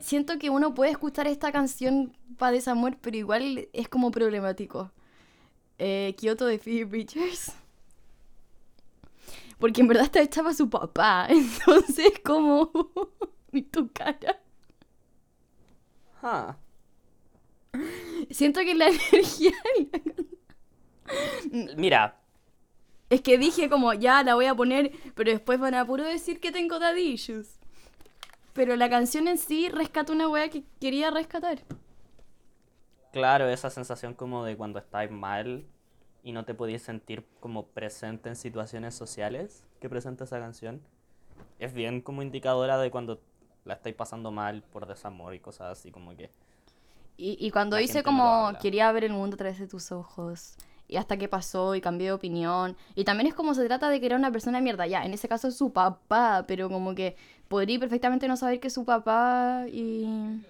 siento 0.00 0.38
que 0.38 0.50
uno 0.50 0.74
puede 0.74 0.90
escuchar 0.90 1.28
esta 1.28 1.52
canción 1.52 2.16
para 2.36 2.52
desamor, 2.52 2.96
pero 3.00 3.16
igual 3.16 3.68
es 3.72 3.88
como 3.88 4.10
problemático. 4.10 4.90
Eh, 5.78 6.14
Kyoto 6.18 6.46
de 6.46 6.58
Phoebe 6.58 6.84
Bridgers. 6.84 7.52
Porque 9.58 9.80
en 9.80 9.88
verdad 9.88 10.04
está 10.04 10.20
hecha 10.20 10.42
para 10.42 10.54
su 10.54 10.68
papá. 10.68 11.26
Entonces, 11.30 12.12
como. 12.24 12.70
y 13.52 13.62
tu 13.62 13.88
cara. 13.92 14.40
Ah, 16.22 16.56
Siento 18.30 18.60
que 18.60 18.74
la 18.74 18.88
energía. 19.12 19.52
Mira, 21.76 22.18
Es 23.08 23.20
que 23.20 23.38
dije 23.38 23.68
como, 23.68 23.94
ya 23.94 24.22
la 24.24 24.34
voy 24.34 24.46
a 24.46 24.54
poner, 24.54 24.92
pero 25.14 25.30
después 25.30 25.60
van 25.60 25.74
a 25.74 25.84
puro 25.84 26.04
decir 26.04 26.40
que 26.40 26.50
tengo 26.50 26.78
daddy 26.78 27.12
issues. 27.12 27.58
Pero 28.52 28.74
la 28.74 28.88
canción 28.90 29.28
en 29.28 29.38
sí 29.38 29.68
rescata 29.68 30.12
una 30.12 30.28
wea 30.28 30.48
que 30.48 30.64
quería 30.80 31.10
rescatar. 31.10 31.58
claro, 33.12 33.48
esa 33.48 33.70
sensación 33.70 34.14
como 34.14 34.44
de 34.44 34.56
cuando 34.56 34.78
estáis 34.78 35.10
mal 35.10 35.64
y 36.22 36.32
no 36.32 36.44
te 36.44 36.54
podías 36.54 36.82
sentir 36.82 37.24
como 37.40 37.66
presente 37.68 38.28
en 38.28 38.36
situaciones 38.36 38.94
sociales 38.94 39.64
que 39.80 39.88
presenta 39.88 40.24
esa 40.24 40.40
canción, 40.40 40.82
es 41.58 41.72
bien 41.72 42.00
como 42.00 42.22
indicadora 42.22 42.78
de 42.78 42.90
cuando 42.90 43.20
la 43.64 43.74
estáis 43.74 43.94
pasando 43.94 44.30
mal 44.32 44.62
por 44.62 44.86
desamor 44.86 45.34
y 45.34 45.40
cosas 45.40 45.78
así 45.78 45.90
como 45.90 46.16
que... 46.16 46.30
Y, 47.16 47.36
y 47.40 47.50
cuando 47.50 47.78
La 47.78 47.86
lo 47.86 48.02
como, 48.02 48.52
quería 48.60 48.90
ver 48.92 49.04
el 49.04 49.12
mundo 49.12 49.34
a 49.34 49.38
través 49.38 49.58
de 49.58 49.66
tus 49.66 49.92
ojos. 49.92 50.56
Y 50.88 50.96
hasta 50.96 51.16
que 51.16 51.28
pasó 51.28 51.74
y 51.74 51.80
cambié 51.80 52.08
de 52.08 52.12
opinión. 52.12 52.76
Y 52.94 53.04
también 53.04 53.26
es 53.26 53.34
como 53.34 53.54
se 53.54 53.64
trata 53.66 53.88
de 53.90 54.00
que 54.00 54.06
era 54.06 54.16
una 54.16 54.30
persona 54.30 54.58
de 54.58 54.64
mierda. 54.64 54.86
Ya, 54.86 55.04
en 55.04 55.12
ese 55.14 55.28
caso 55.28 55.48
es 55.48 55.56
su 55.56 55.72
papá, 55.72 56.44
pero 56.46 56.68
como 56.68 56.94
que 56.94 57.16
podría 57.48 57.80
perfectamente 57.80 58.28
no 58.28 58.36
saber 58.36 58.60
que 58.60 58.68
es 58.68 58.74
su 58.74 58.84
papá 58.84 59.64
y... 59.68 60.42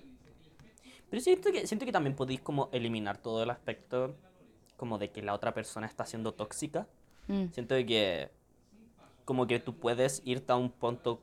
Pero 1.08 1.22
siento 1.22 1.52
que, 1.52 1.66
siento 1.66 1.86
que 1.86 1.92
también 1.92 2.16
podéis 2.16 2.40
como 2.40 2.68
eliminar 2.72 3.18
todo 3.18 3.42
el 3.42 3.50
aspecto 3.50 4.16
como 4.76 4.98
de 4.98 5.10
que 5.10 5.22
la 5.22 5.34
otra 5.34 5.54
persona 5.54 5.86
está 5.86 6.04
siendo 6.04 6.32
tóxica. 6.34 6.86
Mm. 7.28 7.46
Siento 7.52 7.74
que 7.76 8.30
como 9.24 9.46
que 9.46 9.58
tú 9.58 9.74
puedes 9.74 10.22
irte 10.24 10.52
a 10.52 10.56
un 10.56 10.70
punto 10.70 11.20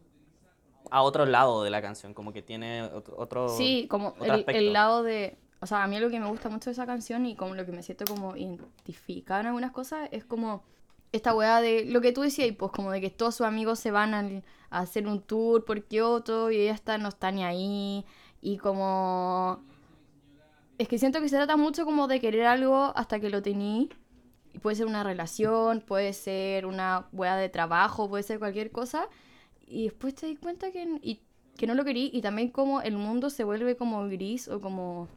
a 0.94 1.02
otro 1.02 1.26
lado 1.26 1.64
de 1.64 1.70
la 1.72 1.82
canción, 1.82 2.14
como 2.14 2.32
que 2.34 2.42
tiene 2.44 2.84
otro, 3.18 3.50
Sí, 3.50 3.88
como 3.90 4.10
otro 4.10 4.36
el, 4.36 4.46
el 4.48 4.74
lado 4.74 5.02
de... 5.04 5.38
O 5.60 5.66
sea, 5.66 5.84
a 5.84 5.88
mí 5.88 6.00
lo 6.00 6.10
que 6.10 6.20
me 6.20 6.28
gusta 6.28 6.50
mucho 6.50 6.70
de 6.70 6.74
esa 6.74 6.86
canción 6.86 7.26
y 7.26 7.36
como 7.36 7.56
lo 7.56 7.66
que 7.66 7.72
me 7.72 7.82
siento 7.84 8.06
como 8.06 8.36
identificada 8.36 9.42
en 9.42 9.48
algunas 9.48 9.72
cosas 9.72 10.10
es 10.12 10.24
como 10.26 10.64
esta 11.12 11.34
weá 11.34 11.62
de 11.62 11.86
lo 11.86 12.02
que 12.02 12.12
tú 12.12 12.22
decías, 12.22 12.54
pues 12.58 12.72
como 12.72 12.92
de 12.92 13.02
que 13.02 13.10
todos 13.10 13.36
sus 13.36 13.46
amigos 13.48 13.80
se 13.80 13.90
van 13.92 14.14
al- 14.14 14.44
a 14.70 14.80
hacer 14.80 15.08
un 15.08 15.22
tour 15.22 15.64
por 15.66 15.84
Kioto 15.84 16.52
y 16.52 16.58
ella 16.58 16.74
está, 16.74 16.98
no 16.98 17.10
está 17.10 17.32
ni 17.32 17.44
ahí. 17.44 18.06
Y 18.42 18.58
como... 18.58 19.64
Es 20.78 20.88
que 20.88 20.98
siento 21.00 21.22
que 21.22 21.30
se 21.30 21.38
trata 21.38 21.56
mucho 21.56 21.86
como 21.86 22.08
de 22.08 22.20
querer 22.20 22.46
algo 22.46 22.92
hasta 22.96 23.20
que 23.20 23.30
lo 23.30 23.42
tení. 23.42 23.90
Y 24.54 24.60
puede 24.60 24.76
ser 24.76 24.86
una 24.86 25.04
relación, 25.04 25.82
puede 25.82 26.14
ser 26.14 26.66
una 26.66 27.08
weá 27.14 27.36
de 27.38 27.50
trabajo, 27.50 28.10
puede 28.10 28.24
ser 28.24 28.38
cualquier 28.40 28.72
cosa. 28.72 29.08
Y 29.74 29.86
después 29.86 30.13
te 30.13 30.27
di 30.27 30.36
cuenta 30.36 30.72
que, 30.72 31.00
y, 31.01 31.20
que 31.58 31.65
no 31.65 31.74
lo 31.74 31.84
querí. 31.84 32.12
Y 32.13 32.22
también 32.22 32.50
como 32.50 32.82
el 32.82 32.96
mundo 32.96 33.30
se 33.30 33.44
vuelve 33.44 33.75
como 33.75 34.08
gris 34.08 34.48
o 34.48 34.62
como... 34.62 35.08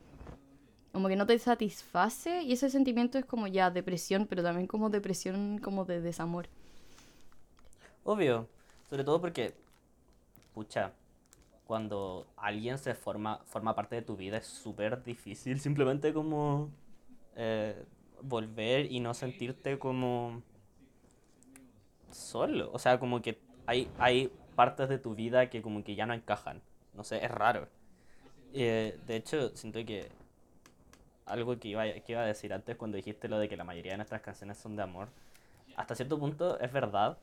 Como 0.92 1.08
que 1.08 1.16
no 1.16 1.26
te 1.26 1.38
satisface. 1.38 2.42
Y 2.42 2.52
ese 2.52 2.70
sentimiento 2.70 3.18
es 3.18 3.26
como 3.26 3.46
ya 3.46 3.70
depresión, 3.70 4.26
pero 4.26 4.42
también 4.42 4.66
como 4.66 4.88
depresión 4.88 5.58
como 5.58 5.84
de 5.84 6.00
desamor. 6.00 6.48
Obvio, 8.02 8.48
sobre 8.88 9.04
todo 9.04 9.20
porque, 9.20 9.52
pucha, 10.54 10.92
cuando 11.66 12.26
alguien 12.36 12.78
se 12.78 12.94
forma, 12.94 13.40
forma 13.44 13.74
parte 13.74 13.96
de 13.96 14.02
tu 14.02 14.16
vida 14.16 14.38
es 14.38 14.46
súper 14.46 15.02
difícil 15.02 15.60
simplemente 15.60 16.14
como 16.14 16.70
eh, 17.34 17.84
volver 18.22 18.90
y 18.90 19.00
no 19.00 19.12
sentirte 19.12 19.78
como 19.78 20.40
solo. 22.10 22.70
O 22.72 22.78
sea, 22.78 22.98
como 22.98 23.20
que 23.20 23.38
hay, 23.66 23.90
hay 23.98 24.30
partes 24.56 24.88
de 24.88 24.98
tu 24.98 25.14
vida 25.14 25.48
que 25.48 25.62
como 25.62 25.84
que 25.84 25.94
ya 25.94 26.06
no 26.06 26.14
encajan. 26.14 26.60
No 26.94 27.04
sé, 27.04 27.24
es 27.24 27.30
raro. 27.30 27.68
Eh, 28.54 28.98
de 29.06 29.16
hecho, 29.16 29.50
siento 29.56 29.84
que 29.84 30.10
algo 31.26 31.58
que 31.58 31.68
iba, 31.68 31.84
que 31.84 32.12
iba 32.12 32.22
a 32.22 32.26
decir 32.26 32.52
antes 32.52 32.76
cuando 32.76 32.96
dijiste 32.96 33.28
lo 33.28 33.38
de 33.38 33.48
que 33.48 33.56
la 33.56 33.64
mayoría 33.64 33.92
de 33.92 33.98
nuestras 33.98 34.22
canciones 34.22 34.58
son 34.58 34.76
de 34.76 34.82
amor, 34.82 35.08
hasta 35.76 35.94
cierto 35.94 36.18
punto 36.18 36.58
es 36.58 36.72
verdad. 36.72 37.18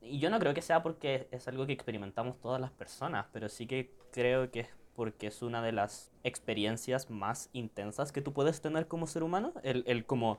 Y 0.00 0.18
yo 0.18 0.28
no 0.30 0.38
creo 0.40 0.52
que 0.52 0.62
sea 0.62 0.82
porque 0.82 1.28
es 1.30 1.46
algo 1.48 1.66
que 1.66 1.72
experimentamos 1.72 2.40
todas 2.40 2.60
las 2.60 2.72
personas, 2.72 3.26
pero 3.32 3.48
sí 3.48 3.66
que 3.66 3.94
creo 4.10 4.50
que 4.50 4.60
es 4.60 4.68
porque 4.94 5.28
es 5.28 5.42
una 5.42 5.62
de 5.62 5.72
las 5.72 6.10
experiencias 6.22 7.08
más 7.08 7.48
intensas 7.52 8.12
que 8.12 8.20
tú 8.20 8.32
puedes 8.32 8.60
tener 8.60 8.88
como 8.88 9.06
ser 9.06 9.22
humano. 9.22 9.52
El, 9.62 9.84
el 9.86 10.04
como 10.04 10.38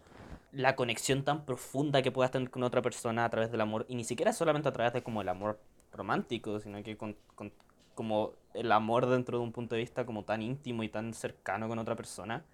la 0.51 0.75
conexión 0.75 1.23
tan 1.23 1.45
profunda 1.45 2.01
que 2.01 2.11
puedas 2.11 2.31
tener 2.31 2.51
con 2.51 2.63
otra 2.63 2.81
persona 2.81 3.25
a 3.25 3.29
través 3.29 3.51
del 3.51 3.61
amor. 3.61 3.85
Y 3.89 3.95
ni 3.95 4.03
siquiera 4.03 4.33
solamente 4.33 4.69
a 4.69 4.73
través 4.73 4.93
de 4.93 5.01
como 5.01 5.21
el 5.21 5.29
amor 5.29 5.59
romántico, 5.93 6.59
sino 6.59 6.81
que 6.83 6.97
con, 6.97 7.15
con 7.35 7.51
como 7.95 8.33
el 8.53 8.71
amor 8.71 9.07
dentro 9.07 9.37
de 9.37 9.43
un 9.43 9.51
punto 9.51 9.75
de 9.75 9.81
vista 9.81 10.05
como 10.05 10.23
tan 10.23 10.41
íntimo 10.41 10.83
y 10.83 10.89
tan 10.89 11.13
cercano 11.13 11.67
con 11.67 11.79
otra 11.79 11.95
persona. 11.95 12.45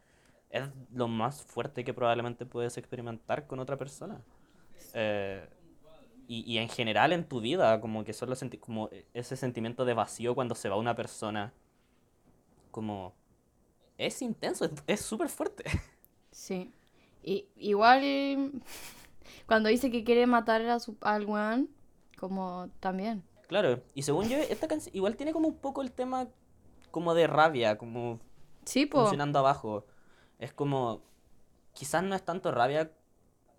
Es 0.49 0.63
lo 0.93 1.07
más 1.07 1.43
fuerte 1.43 1.83
que 1.83 1.93
probablemente 1.93 2.45
puedes 2.45 2.77
experimentar 2.77 3.47
con 3.47 3.59
otra 3.59 3.77
persona. 3.77 4.21
Eh, 4.93 5.47
y, 6.27 6.41
y 6.51 6.57
en 6.59 6.69
general 6.69 7.13
en 7.13 7.25
tu 7.27 7.41
vida, 7.41 7.81
como 7.81 8.03
que 8.05 8.13
solo 8.13 8.35
senti 8.35 8.57
como 8.57 8.89
ese 9.13 9.35
sentimiento 9.37 9.85
de 9.85 9.93
vacío 9.95 10.35
cuando 10.35 10.55
se 10.55 10.69
va 10.69 10.77
una 10.77 10.95
persona, 10.95 11.53
como 12.71 13.13
es 13.97 14.21
intenso, 14.21 14.69
es- 14.87 15.01
súper 15.01 15.29
fuerte. 15.29 15.65
Sí. 16.31 16.71
Y, 17.23 17.47
igual 17.57 18.01
cuando 19.47 19.69
dice 19.69 19.91
que 19.91 20.03
quiere 20.03 20.27
matar 20.27 20.61
a 20.63 20.79
su 20.79 20.97
Como 22.17 22.69
también. 22.79 23.23
Claro, 23.49 23.81
y 23.95 24.03
según 24.03 24.29
yo, 24.29 24.37
esta 24.37 24.67
canción 24.67 24.95
igual 24.95 25.15
tiene 25.15 25.33
como 25.33 25.47
un 25.47 25.57
poco 25.57 25.81
el 25.81 25.91
tema 25.91 26.27
como 26.91 27.15
de 27.15 27.25
rabia, 27.25 27.79
como 27.79 28.19
Sí, 28.63 28.85
po. 28.85 29.01
funcionando 29.01 29.39
abajo. 29.39 29.87
Es 30.37 30.53
como, 30.53 31.01
quizás 31.73 32.03
no 32.03 32.13
es 32.13 32.23
tanto 32.23 32.51
rabia 32.51 32.91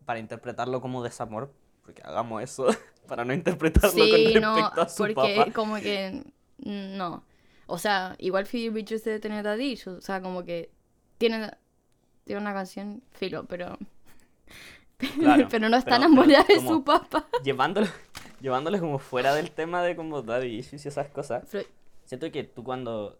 para 0.06 0.20
interpretarlo 0.20 0.80
como 0.80 1.02
desamor, 1.02 1.52
porque 1.82 2.02
hagamos 2.04 2.40
eso 2.40 2.66
para 3.09 3.25
no 3.25 3.35
interpretarlo 3.35 3.90
Sí, 3.90 4.32
con 4.32 4.42
no, 4.42 4.54
respecto 4.54 4.80
a 4.80 4.88
su 4.88 4.97
porque 5.02 5.35
papá. 5.37 5.52
como 5.52 5.75
que 5.75 6.23
no. 6.59 7.25
O 7.66 7.76
sea, 7.76 8.14
igual 8.18 8.47
Phoebe 8.47 8.70
Bridgers 8.70 9.02
debe 9.02 9.18
tener 9.18 9.44
daddy 9.44 9.76
O 9.87 10.00
sea, 10.00 10.23
como 10.23 10.44
que 10.44 10.70
tiene, 11.18 11.50
tiene 12.25 12.40
una 12.40 12.52
canción 12.54 13.02
filo, 13.11 13.44
pero. 13.47 13.76
Claro, 15.18 15.49
pero 15.50 15.68
no 15.68 15.76
está 15.76 15.97
enamorada 15.97 16.44
de 16.44 16.61
su 16.61 16.85
papá. 16.85 17.26
Llevándolo, 17.42 17.88
llevándolo 18.40 18.78
como 18.80 18.98
fuera 18.98 19.34
del 19.34 19.50
tema 19.50 19.82
de 19.82 19.96
como 19.96 20.22
daddy 20.22 20.48
issues 20.58 20.84
y 20.84 20.88
esas 20.88 21.08
cosas. 21.08 21.44
Pero- 21.50 21.66
Siento 22.04 22.30
que 22.32 22.42
tú 22.42 22.64
cuando 22.64 23.16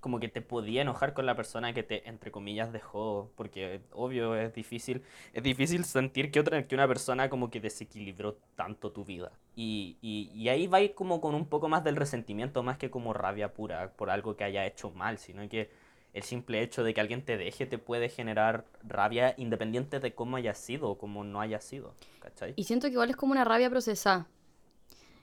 como 0.00 0.20
que 0.20 0.28
te 0.28 0.42
podía 0.42 0.82
enojar 0.82 1.14
con 1.14 1.24
la 1.24 1.34
persona 1.34 1.72
que 1.72 1.82
te, 1.82 2.06
entre 2.08 2.30
comillas, 2.30 2.72
dejó, 2.74 3.30
porque 3.36 3.80
obvio 3.92 4.36
es 4.36 4.54
difícil, 4.54 5.02
es 5.32 5.42
difícil 5.42 5.84
sentir 5.84 6.30
que 6.30 6.40
otra, 6.40 6.66
que 6.66 6.74
una 6.74 6.86
persona 6.86 7.30
como 7.30 7.50
que 7.50 7.58
desequilibró 7.58 8.36
tanto 8.54 8.92
tu 8.92 9.02
vida. 9.04 9.32
Y, 9.56 9.96
y, 10.02 10.30
y 10.34 10.50
ahí 10.50 10.66
va 10.66 10.80
como 10.94 11.22
con 11.22 11.34
un 11.34 11.46
poco 11.46 11.70
más 11.70 11.84
del 11.84 11.96
resentimiento, 11.96 12.62
más 12.62 12.76
que 12.76 12.90
como 12.90 13.14
rabia 13.14 13.54
pura 13.54 13.92
por 13.92 14.10
algo 14.10 14.36
que 14.36 14.44
haya 14.44 14.66
hecho 14.66 14.90
mal, 14.90 15.16
sino 15.16 15.48
que 15.48 15.70
el 16.14 16.22
simple 16.22 16.62
hecho 16.62 16.84
de 16.84 16.94
que 16.94 17.00
alguien 17.00 17.24
te 17.24 17.36
deje 17.36 17.66
te 17.66 17.76
puede 17.76 18.08
generar 18.08 18.64
rabia 18.84 19.34
independiente 19.36 19.98
de 19.98 20.14
cómo 20.14 20.36
haya 20.36 20.54
sido 20.54 20.90
o 20.90 20.96
cómo 20.96 21.24
no 21.24 21.40
haya 21.40 21.60
sido, 21.60 21.94
¿cachai? 22.20 22.54
Y 22.56 22.64
siento 22.64 22.86
que 22.86 22.92
igual 22.92 23.10
es 23.10 23.16
como 23.16 23.32
una 23.32 23.44
rabia 23.44 23.68
procesada. 23.68 24.28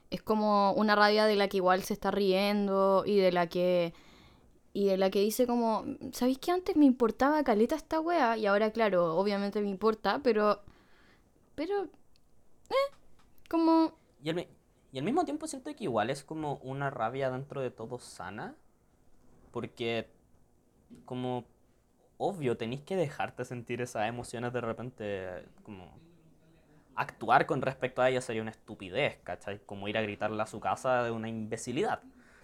Es 0.10 0.22
como 0.22 0.74
una 0.74 0.94
rabia 0.94 1.26
de 1.26 1.38
la 1.38 1.48
que 1.48 1.58
igual 1.58 1.84
se 1.84 1.94
está 1.94 2.12
riendo 2.12 3.04
y 3.06 3.18
de 3.18 3.32
la 3.32 3.48
que. 3.48 3.94
Y 4.74 4.86
de 4.86 4.98
la 4.98 5.10
que 5.10 5.20
dice 5.20 5.48
como, 5.48 5.86
¿sabéis 6.12 6.40
que 6.40 6.52
antes 6.52 6.76
me 6.76 6.86
importaba 6.86 7.44
caleta 7.44 7.76
esta 7.76 8.00
wea? 8.00 8.38
Y 8.38 8.46
ahora, 8.46 8.72
claro, 8.72 9.16
obviamente 9.16 9.62
me 9.62 9.70
importa, 9.70 10.20
pero. 10.22 10.62
Pero. 11.56 11.84
Eh, 12.70 12.96
como. 13.50 13.98
Y 14.22 14.30
al, 14.30 14.48
y 14.92 14.98
al 14.98 15.06
mismo 15.06 15.24
tiempo 15.24 15.48
siento 15.48 15.74
que 15.74 15.86
igual 15.86 16.10
es 16.10 16.24
como 16.24 16.56
una 16.56 16.90
rabia 16.90 17.30
dentro 17.32 17.62
de 17.62 17.72
todo 17.72 17.98
sana, 17.98 18.56
porque 19.52 20.10
como 21.06 21.46
obvio 22.18 22.56
tenéis 22.58 22.82
que 22.82 22.96
dejarte 22.96 23.46
sentir 23.46 23.82
esas 23.82 24.08
emociones 24.08 24.54
de 24.54 24.62
repente, 24.62 25.46
como 25.64 25.92
actuar 26.96 27.46
con 27.46 27.62
respecto 27.62 28.02
a 28.02 28.10
ellas 28.10 28.24
sería 28.24 28.42
una 28.42 28.52
estupidez, 28.52 29.18
¿cachai? 29.24 29.60
Como 29.66 29.88
ir 29.88 29.98
a 29.98 30.02
gritarle 30.02 30.42
a 30.42 30.46
su 30.46 30.60
casa 30.60 31.04
de 31.04 31.12
una 31.12 31.30
imbecilidad, 31.30 32.02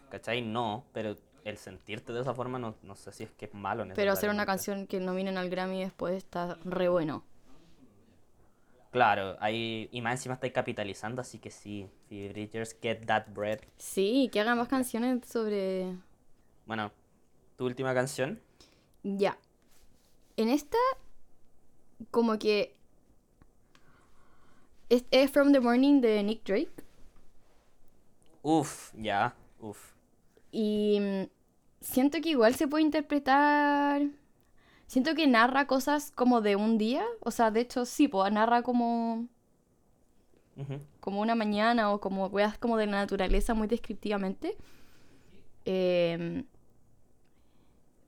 ¿cachai? 0.09 0.41
No, 0.41 0.85
pero 0.93 1.15
el 1.43 1.57
sentirte 1.57 2.11
de 2.11 2.21
esa 2.21 2.33
forma 2.33 2.59
no, 2.59 2.75
no 2.83 2.95
sé 2.95 3.11
si 3.11 3.23
es 3.23 3.31
que 3.31 3.45
es 3.45 3.53
malo 3.53 3.85
Pero 3.95 4.11
hacer 4.11 4.29
una 4.29 4.45
canción 4.45 4.87
que 4.87 4.99
nominen 4.99 5.37
al 5.37 5.49
Grammy 5.49 5.81
después 5.83 6.15
está 6.15 6.57
re 6.65 6.89
bueno. 6.89 7.23
Claro, 8.91 9.37
ahí, 9.39 9.89
y 9.91 10.01
más 10.01 10.13
encima 10.13 10.35
estáis 10.35 10.53
capitalizando, 10.53 11.21
así 11.21 11.39
que 11.39 11.51
sí, 11.51 11.87
Phoebe 12.07 12.29
Bridgers, 12.29 12.75
get 12.81 13.05
that 13.05 13.25
bread. 13.27 13.59
Sí, 13.77 14.29
que 14.31 14.39
hagan 14.39 14.57
más 14.57 14.69
canciones 14.69 15.27
sobre. 15.27 15.95
Bueno, 16.65 16.91
tu 17.57 17.65
última 17.65 17.93
canción. 17.93 18.39
Ya. 19.03 19.37
En 20.37 20.49
esta, 20.49 20.77
como 22.11 22.39
que. 22.39 22.75
Es, 24.89 25.03
es 25.11 25.29
From 25.31 25.51
the 25.51 25.59
Morning 25.59 25.99
de 25.99 26.23
Nick 26.23 26.45
Drake. 26.45 26.71
Uf, 28.41 28.93
ya, 28.95 29.35
uf. 29.59 29.93
Y 30.51 30.99
mm, 31.01 31.23
siento 31.81 32.21
que 32.21 32.29
igual 32.29 32.55
se 32.55 32.67
puede 32.67 32.83
interpretar. 32.83 34.03
Siento 34.85 35.15
que 35.15 35.27
narra 35.27 35.67
cosas 35.67 36.11
como 36.11 36.39
de 36.39 36.55
un 36.55 36.77
día. 36.77 37.05
O 37.19 37.31
sea, 37.31 37.51
de 37.51 37.61
hecho, 37.61 37.85
sí, 37.85 38.07
pues 38.07 38.31
narra 38.31 38.61
como, 38.61 39.27
como 41.01 41.19
una 41.19 41.35
mañana 41.35 41.91
o 41.91 41.99
como 41.99 42.27
weas 42.27 42.57
como 42.57 42.77
de 42.77 42.85
la 42.85 42.93
naturaleza 42.93 43.53
muy 43.53 43.67
descriptivamente. 43.67 44.55
Em, 45.65 46.45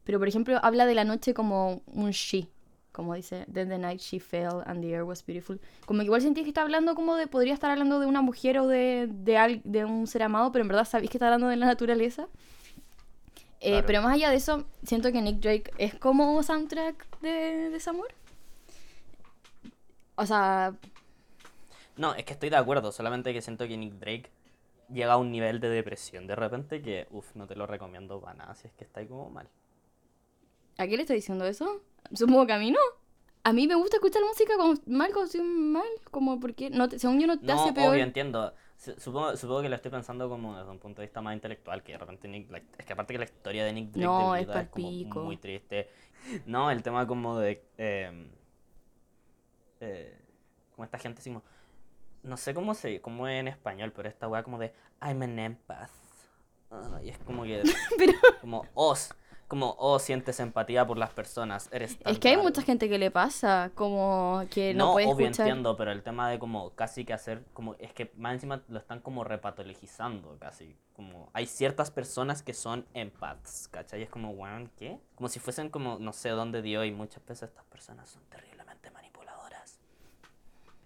pero, 0.10 0.17
por 0.17 0.28
ejemplo, 0.28 0.58
habla 0.63 0.88
de 0.88 0.95
la 0.95 1.04
noche 1.04 1.36
como 1.36 1.84
un 1.86 2.10
she. 2.10 2.48
Como 2.91 3.13
dice, 3.13 3.45
Then 3.54 3.69
the 3.69 3.78
night 3.78 4.00
she 4.02 4.19
fell 4.19 4.63
and 4.65 4.82
the 4.82 4.91
air 4.91 5.04
was 5.04 5.24
beautiful. 5.24 5.60
Como 5.86 6.00
que 6.00 6.06
igual 6.06 6.22
sentís 6.24 6.41
que 6.45 6.50
está 6.50 6.63
hablando 6.63 6.95
como 6.95 7.15
de. 7.15 7.28
Podría 7.28 7.54
estar 7.54 7.69
hablando 7.69 8.00
de 8.00 8.08
una 8.08 8.24
mujer 8.24 8.58
o 8.58 8.65
de, 8.65 9.08
de, 9.08 9.38
al- 9.38 9.62
de 9.63 9.86
un 9.86 10.08
ser 10.08 10.24
amado, 10.24 10.52
pero 10.52 10.63
en 10.63 10.67
verdad 10.69 10.86
sabéis 10.86 11.12
que 11.12 11.17
está 11.17 11.28
hablando 11.28 11.48
de 11.48 11.58
la 11.58 11.67
naturaleza. 11.67 12.28
Eh, 13.60 13.69
Claro. 13.69 13.86
Pero 13.86 14.02
más 14.02 14.13
allá 14.15 14.32
de 14.32 14.38
eso, 14.38 14.65
siento 14.84 15.12
que 15.12 15.22
Nick 15.22 15.41
Drake 15.41 15.72
es 15.78 15.93
como 15.93 16.41
soundtrack 16.41 17.19
de 17.22 17.69
desamor. 17.69 18.08
O 20.15 20.26
sea, 20.26 20.74
No, 21.98 22.15
es 22.15 22.26
que 22.26 22.34
estoy 22.34 22.50
de 22.50 22.56
acuerdo, 22.58 22.91
solamente 22.91 23.32
que 23.32 23.41
siento 23.43 23.67
que 23.67 23.78
Nick 23.78 23.93
Drake 23.93 24.32
llega 24.91 25.13
a 25.13 25.17
un 25.17 25.32
nivel 25.32 25.60
de 25.60 25.69
depresión 25.69 26.26
de 26.26 26.36
repente 26.36 26.82
que, 26.82 27.08
uf, 27.12 27.36
no 27.36 27.45
te 27.45 27.56
lo 27.56 27.67
recomiendo 27.67 28.19
para 28.19 28.34
nada, 28.34 28.56
si 28.56 28.67
es 28.67 28.74
que 28.74 28.84
está 28.84 29.02
ahí 29.02 29.06
como 29.08 29.30
mal. 29.30 29.48
¿A 30.80 30.88
qué 30.88 30.96
le 30.96 31.04
estoy 31.04 31.18
diciendo 31.18 31.46
eso? 31.46 31.82
¿Supongo 32.13 32.48
que 32.48 32.54
a 32.54 32.58
mí 32.60 32.72
no? 32.72 32.80
A 33.44 33.54
mí 33.54 33.68
me 33.68 33.76
gusta 33.76 33.98
escuchar 33.98 34.22
música 34.24 34.56
con 34.58 34.80
mal, 34.88 35.12
con 35.13 35.72
mal, 35.72 35.88
como 36.12 36.39
porque, 36.39 36.70
no 36.70 36.89
te- 36.89 37.00
según 37.00 37.20
yo, 37.20 37.28
no 37.28 37.39
te 37.39 37.46
No, 37.46 37.62
hace 37.63 37.74
peor. 37.74 37.94
obvio, 37.94 38.04
entiendo. 38.04 38.54
Su- 38.78 39.00
Supongo, 39.00 39.36
supongo 39.38 39.62
que 39.62 39.70
lo 39.70 39.76
estoy 39.76 39.92
pensando 39.92 40.28
como 40.30 40.58
desde 40.58 40.70
un 40.72 40.80
punto 40.80 41.02
de 41.02 41.08
vista 41.08 41.22
más 41.22 41.34
intelectual, 41.36 41.84
que 41.84 41.94
de 41.94 41.98
repente 41.98 42.28
Nick, 42.28 42.50
es 42.78 42.86
que 42.86 42.94
aparte 42.94 43.13
que 43.13 43.18
la 43.20 43.26
historia 43.26 43.65
de 43.65 43.74
Nick 43.74 43.92
Drake 43.92 44.06
No, 44.06 44.34
de 44.34 44.42
es 44.42 44.48
vida 44.48 44.62
es 44.62 44.70
como 45.10 45.26
muy 45.26 45.38
triste. 45.38 45.89
No, 46.46 46.70
el 46.72 46.82
tema 46.84 47.06
como 47.08 47.38
de 47.39 47.63
eh, 47.78 48.30
eh, 49.80 50.18
como 50.76 50.86
esta 50.86 50.98
gente 50.98 51.20
así 51.22 51.30
como 51.30 51.44
no 52.24 52.36
sé 52.38 52.54
cómo 52.54 52.74
se 52.74 53.00
cómo 53.02 53.28
es 53.28 53.39
en 53.39 53.48
español, 53.48 53.94
pero 53.96 54.10
esta 54.10 54.28
weá 54.28 54.44
como 54.44 54.58
de 54.60 54.74
I'm 55.02 55.22
an 55.22 55.39
empath. 55.39 55.92
Ah, 56.72 57.00
y 57.04 57.10
es 57.10 57.18
como 57.20 57.44
que 57.44 57.63
Pero- 57.98 58.13
como 58.42 58.65
os 58.74 59.10
como 59.50 59.76
oh 59.80 60.00
sientes 60.00 60.40
empatía 60.40 60.88
por 60.88 60.98
las 60.98 61.10
personas, 61.10 61.68
eres 61.74 62.00
tan 62.00 62.14
Es 62.14 62.20
que 62.20 62.30
hay 62.30 62.36
raro". 62.36 62.46
mucha 62.48 62.62
gente 62.62 62.88
que 62.88 62.98
le 62.98 63.12
pasa, 63.12 63.72
como 63.76 64.46
que 64.50 64.74
no, 64.74 64.86
No, 64.88 64.94
puede 64.94 65.08
obvio 65.08 65.26
escuchar. 65.26 65.48
entiendo, 65.48 65.76
pero 65.76 65.92
el 65.92 66.02
tema 66.04 66.30
de 66.30 66.40
como 66.40 66.70
casi 66.76 67.04
que 67.04 67.14
hacer, 67.14 67.44
como 67.52 67.76
es 67.80 67.92
que 67.92 68.12
más 68.16 68.34
encima 68.36 68.62
lo 68.70 68.80
están 68.80 69.02
como 69.02 69.26
repatologizando 69.26 70.38
casi. 70.40 70.78
Como 70.96 71.30
hay 71.34 71.48
ciertas 71.48 71.92
personas 71.92 72.44
que 72.44 72.54
son 72.54 72.86
empaths, 72.94 73.68
¿cachai? 73.70 74.04
Es 74.04 74.10
como, 74.10 74.32
weón, 74.32 74.70
¿qué? 74.78 75.00
Como 75.16 75.28
si 75.30 75.40
fuesen 75.40 75.70
como, 75.70 75.98
no 76.00 76.14
sé 76.14 76.30
dónde 76.30 76.62
dio 76.62 76.86
y 76.86 76.92
muchas 76.92 77.26
veces 77.26 77.50
estas 77.50 77.66
personas 77.66 78.10
son 78.10 78.22
terriblemente 78.30 78.92
manipuladoras. 78.92 79.80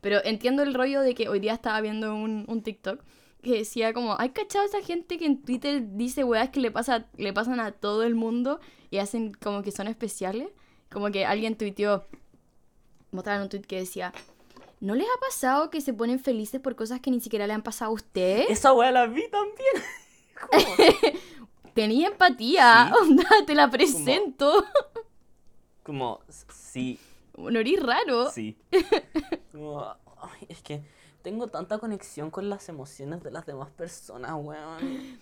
Pero 0.02 0.20
entiendo 0.24 0.64
el 0.64 0.74
rollo 0.74 1.02
de 1.02 1.16
que 1.16 1.30
hoy 1.30 1.40
día 1.40 1.54
estaba 1.54 1.80
viendo 1.82 2.16
un, 2.16 2.46
un 2.48 2.62
TikTok 2.64 3.04
que 3.44 3.58
decía 3.60 3.94
como, 3.94 4.16
¿hay 4.20 4.30
cachado 4.30 4.66
esa 4.66 4.82
gente 4.82 5.20
que 5.20 5.26
en 5.28 5.44
Twitter 5.44 5.84
dice 5.92 6.24
weas 6.24 6.50
que 6.50 6.60
le, 6.60 6.72
pasa, 6.72 7.06
le 7.18 7.32
pasan 7.34 7.60
a 7.60 7.72
todo 7.72 8.04
el 8.04 8.16
mundo 8.16 8.60
y 8.90 8.98
hacen 8.98 9.34
como 9.34 9.62
que 9.62 9.72
son 9.72 9.88
especiales? 9.88 10.48
Como 10.92 11.12
que 11.12 11.26
alguien 11.26 11.56
tuiteó, 11.58 12.06
mostraron 13.12 13.44
un 13.44 13.50
tweet 13.50 13.62
que 13.62 13.78
decía, 13.80 14.12
¿no 14.80 14.96
les 14.96 15.06
ha 15.08 15.20
pasado 15.20 15.70
que 15.70 15.82
se 15.82 15.94
ponen 15.94 16.20
felices 16.20 16.60
por 16.60 16.76
cosas 16.76 17.00
que 17.02 17.12
ni 17.12 17.20
siquiera 17.20 17.46
le 17.46 17.54
han 17.54 17.62
pasado 17.62 17.92
a 17.92 17.94
ustedes? 17.94 18.50
Esa 18.50 18.74
weá 18.74 18.92
la 18.92 19.06
vi 19.06 19.24
también. 19.30 19.84
Tenía 21.74 22.08
empatía, 22.08 22.92
Sí. 22.92 22.94
onda, 23.10 23.26
te 23.46 23.56
la 23.56 23.70
presento. 23.70 24.66
Como, 25.84 26.20
sí, 26.30 27.00
No 27.38 27.60
eres 27.60 27.82
raro. 27.82 28.30
sí. 28.32 28.56
Como, 29.52 29.82
ay, 30.22 30.46
es 30.50 30.62
que 30.62 30.82
tengo 31.24 31.48
tanta 31.48 31.80
conexión 31.80 32.30
con 32.30 32.50
las 32.50 32.70
emociones 32.70 33.24
de 33.24 33.32
las 33.32 33.46
demás 33.46 33.70
personas, 33.72 34.32
weón. 34.36 35.20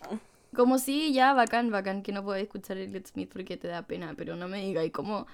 Como 0.54 0.80
si 0.80 1.14
ya, 1.14 1.34
bacán, 1.34 1.72
bacán, 1.72 2.04
que 2.04 2.12
no 2.12 2.24
puedes 2.26 2.44
escuchar 2.44 2.78
el 2.78 2.92
Let 2.92 3.06
Smith 3.06 3.30
porque 3.32 3.56
te 3.56 3.70
da 3.70 3.84
pena, 3.84 4.14
pero 4.18 4.36
no 4.36 4.50
me 4.50 4.66
digas, 4.66 4.86
¿y 4.86 4.92
cómo, 4.92 5.28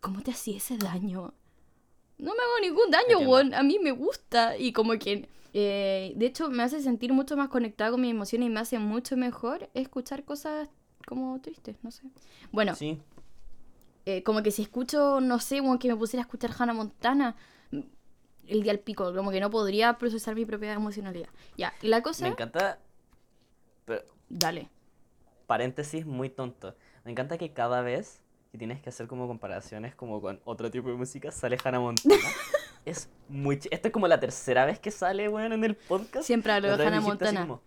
cómo 0.00 0.22
te 0.22 0.30
hacía 0.30 0.56
ese 0.56 0.78
daño? 0.78 1.34
No 2.18 2.32
me 2.32 2.40
hago 2.40 2.60
ningún 2.62 2.90
daño, 2.90 3.28
weón, 3.28 3.52
a 3.52 3.62
mí 3.62 3.78
me 3.78 3.90
gusta 3.90 4.56
y 4.56 4.72
como 4.72 4.92
que, 4.98 5.28
eh, 5.52 6.14
de 6.16 6.26
hecho, 6.26 6.48
me 6.48 6.62
hace 6.62 6.80
sentir 6.80 7.12
mucho 7.12 7.36
más 7.36 7.48
conectada 7.48 7.90
con 7.90 8.00
mis 8.00 8.12
emociones 8.12 8.46
y 8.46 8.50
me 8.50 8.60
hace 8.60 8.78
mucho 8.78 9.16
mejor 9.18 9.68
escuchar 9.74 10.24
cosas 10.24 10.68
como 11.06 11.38
tristes, 11.40 11.76
no 11.82 11.90
sé. 11.90 12.04
Bueno, 12.52 12.74
Sí, 12.74 12.98
eh, 14.06 14.22
como 14.22 14.42
que 14.42 14.52
si 14.52 14.62
escucho, 14.62 15.20
no 15.20 15.40
sé, 15.40 15.58
como 15.58 15.78
que 15.78 15.88
me 15.88 15.96
pusiera 15.96 16.22
a 16.22 16.26
escuchar 16.26 16.52
Hannah 16.56 16.72
Montana, 16.72 17.36
el 18.48 18.62
día 18.62 18.72
al 18.72 18.78
pico, 18.78 19.14
como 19.14 19.30
que 19.30 19.40
no 19.40 19.50
podría 19.50 19.98
procesar 19.98 20.34
mi 20.34 20.44
propia 20.44 20.72
emocionalidad. 20.72 21.28
Ya, 21.56 21.72
y 21.82 21.88
la 21.88 22.02
cosa, 22.02 22.24
me 22.24 22.30
encanta. 22.30 22.78
Pero, 23.84 24.02
dale. 24.28 24.68
paréntesis 25.46 26.06
muy 26.06 26.28
tonto. 26.30 26.74
Me 27.04 27.10
encanta 27.12 27.38
que 27.38 27.52
cada 27.52 27.82
vez 27.82 28.22
que 28.50 28.58
tienes 28.58 28.80
que 28.80 28.88
hacer 28.88 29.06
como 29.06 29.26
comparaciones 29.28 29.94
como 29.94 30.20
con 30.20 30.40
otro 30.44 30.70
tipo 30.70 30.88
de 30.88 30.94
música 30.96 31.30
sale 31.30 31.56
Hannah 31.62 31.80
Montana. 31.80 32.14
es 32.84 33.08
muy... 33.28 33.58
chi- 33.58 33.68
Esta 33.70 33.88
es 33.88 33.92
como 33.92 34.08
la 34.08 34.18
tercera 34.20 34.64
vez 34.64 34.78
que 34.80 34.90
sale, 34.90 35.28
weón, 35.28 35.52
en 35.52 35.64
el 35.64 35.76
podcast. 35.76 36.26
Siempre 36.26 36.52
hablo 36.52 36.76
de 36.76 36.86
Hannah 36.86 37.00
Montana. 37.00 37.40
como- 37.42 37.62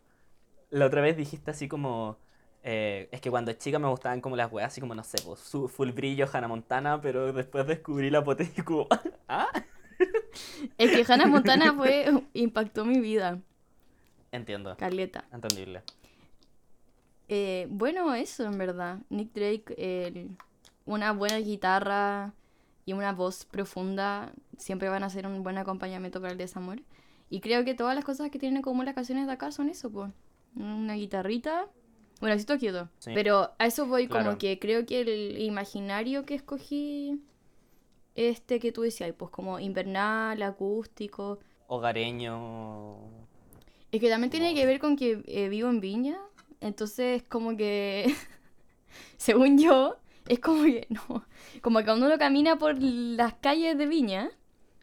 la 0.72 0.86
otra 0.86 1.02
vez 1.02 1.15
dijiste 1.18 1.52
así 1.52 1.68
como... 1.68 2.18
eh, 2.63 3.08
es 3.12 3.22
que 3.22 3.30
cuando 3.32 3.52
chica 3.54 3.80
me 3.80 3.88
gustaban 3.88 4.20
como 4.22 4.36
las 4.36 4.52
weas 4.52 4.68
así 4.72 4.82
como, 4.82 4.94
no 4.94 5.04
sé, 5.04 5.18
pues, 5.26 5.39
full 5.72 5.92
brillo 5.92 6.28
Hannah 6.32 6.48
Montana, 6.48 7.00
pero 7.02 7.32
después 7.34 7.65
descubrí 7.65 8.10
la 8.10 8.24
potencia 8.24 8.62
y 8.62 8.63
como... 8.65 8.88
¿Ah? 9.30 9.48
Es 10.78 10.92
que 10.92 11.12
Hannah 11.12 11.28
Montana 11.28 11.74
fue. 11.74 12.24
impactó 12.34 12.86
mi 12.86 13.00
vida. 13.00 13.39
Entiendo. 14.32 14.76
Caleta. 14.78 15.26
Entendible. 15.34 15.82
Eh, 17.28 17.68
bueno, 17.70 18.13
eso 18.15 18.44
en 18.46 18.58
verdad. 18.58 19.00
Nick 19.10 19.34
Drake, 19.34 19.76
el- 19.78 20.30
una 20.86 21.12
buena 21.13 21.38
guitarra 21.38 22.34
y 22.86 22.94
una 22.94 23.13
voz 23.13 23.46
profunda 23.46 24.32
siempre 24.58 24.89
van 24.89 25.04
a 25.04 25.10
ser 25.10 25.28
un 25.28 25.44
buen 25.44 25.58
acompañamiento 25.58 26.20
para 26.20 26.32
el 26.32 26.38
desamor. 26.38 26.82
Y 27.30 27.42
creo 27.42 27.63
que 27.63 27.76
todas 27.76 27.94
las 27.96 28.04
cosas 28.04 28.32
que 28.32 28.39
tienen 28.39 28.58
en 28.58 28.63
común 28.63 28.86
las 28.86 28.96
canciones 28.96 29.28
de 29.28 29.34
acá 29.34 29.52
son 29.52 29.70
eso, 29.70 29.92
pues. 29.92 30.12
Una 30.56 30.96
guitarrita. 30.96 31.68
Bueno, 32.20 32.36
así 32.36 32.46
todo 32.46 32.58
quieto. 32.58 32.89
Sí. 32.98 33.12
Pero 33.13 33.52
a 33.60 33.65
eso 33.68 33.86
voy 33.86 34.08
como 34.08 34.38
que 34.39 34.58
creo 34.58 34.86
que 34.88 35.02
el 35.02 35.39
imaginario 35.42 36.26
que 36.26 36.34
escogí, 36.34 37.22
este 38.27 38.60
que 38.60 38.71
tú 38.71 38.82
decías, 38.82 39.13
pues 39.17 39.32
como 39.32 39.60
invernal, 39.60 40.41
acústico. 40.43 41.39
Hogareño... 41.67 42.97
Es 43.91 43.99
que 44.01 44.10
también 44.10 44.29
tiene 44.29 44.53
que 44.53 44.65
ver 44.65 44.79
con 44.79 44.95
que 44.95 45.23
eh, 45.25 45.49
vivo 45.49 45.69
en 45.69 45.79
Viña, 45.79 46.17
entonces 46.62 47.23
como 47.23 47.58
que, 47.58 48.13
según 49.17 49.58
yo, 49.58 49.97
es 50.27 50.39
como 50.39 50.63
que, 50.63 50.86
no, 50.91 51.25
como 51.62 51.79
que 51.79 51.86
cuando 51.86 52.05
uno 52.05 52.17
camina 52.19 52.58
por 52.58 52.75
las 52.82 53.34
calles 53.36 53.77
de 53.77 53.88
Viña, 53.88 54.32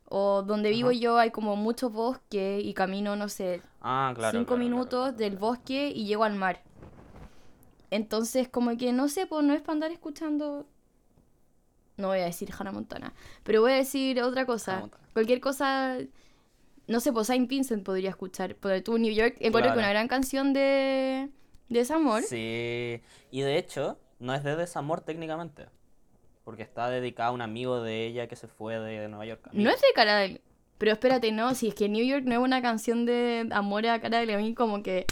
o 0.08 0.42
donde 0.42 0.70
vivo 0.70 0.90
Ajá. 0.90 0.98
yo 0.98 1.18
hay 1.18 1.30
como 1.30 1.56
mucho 1.56 1.90
bosque 1.90 2.60
y 2.60 2.74
camino, 2.74 3.16
no 3.16 3.28
sé, 3.28 3.62
Ah, 3.80 4.12
claro. 4.16 4.38
cinco 4.38 4.56
claro, 4.56 4.64
minutos 4.64 5.00
claro, 5.10 5.16
del 5.16 5.36
bosque 5.36 5.92
y 5.94 6.06
llego 6.06 6.24
al 6.24 6.34
mar. 6.34 6.62
Entonces 7.90 8.48
como 8.48 8.76
que, 8.76 8.92
no 8.92 9.08
sé, 9.08 9.26
pues 9.26 9.44
no 9.44 9.54
es 9.54 9.62
para 9.62 9.74
andar 9.74 9.92
escuchando... 9.92 10.66
No 11.96 12.08
voy 12.08 12.18
a 12.18 12.24
decir 12.24 12.50
Hannah 12.56 12.72
Montana, 12.72 13.14
pero 13.42 13.60
voy 13.62 13.72
a 13.72 13.76
decir 13.76 14.20
otra 14.22 14.44
cosa. 14.46 14.88
Cualquier 15.14 15.40
cosa 15.40 15.98
no 16.88 17.00
sé, 17.00 17.12
pues 17.12 17.26
Saint 17.26 17.48
Vincent 17.48 17.84
podría 17.84 18.10
escuchar. 18.10 18.54
Por 18.54 18.80
tú, 18.82 18.98
New 18.98 19.12
York, 19.12 19.34
encuentro 19.40 19.72
que 19.72 19.74
Claro. 19.74 19.78
una 19.80 19.90
gran 19.90 20.08
canción 20.08 20.52
de, 20.52 21.28
de 21.68 21.78
desamor. 21.78 22.22
Sí, 22.22 23.00
y 23.30 23.40
de 23.40 23.58
hecho, 23.58 23.98
no 24.20 24.34
es 24.34 24.44
de 24.44 24.56
desamor 24.56 25.00
técnicamente, 25.00 25.66
porque 26.44 26.62
está 26.62 26.88
dedicada 26.88 27.30
a 27.30 27.32
un 27.32 27.42
amigo 27.42 27.82
de 27.82 28.06
ella 28.06 28.28
que 28.28 28.36
se 28.36 28.46
fue 28.46 28.78
de 28.78 29.08
Nueva 29.08 29.26
York. 29.26 29.48
No 29.52 29.70
es 29.70 29.80
de 29.80 29.88
cara 29.94 30.16
de... 30.18 30.40
Pero 30.78 30.92
espérate, 30.92 31.32
no, 31.32 31.54
si 31.54 31.68
es 31.68 31.74
que 31.74 31.88
New 31.88 32.04
York 32.04 32.24
no 32.24 32.34
es 32.34 32.38
una 32.38 32.60
canción 32.60 33.06
de 33.06 33.48
amor 33.50 33.86
a 33.86 34.00
cara 34.00 34.18
de 34.18 34.26
Levine, 34.26 34.54
como 34.54 34.82
que 34.82 35.06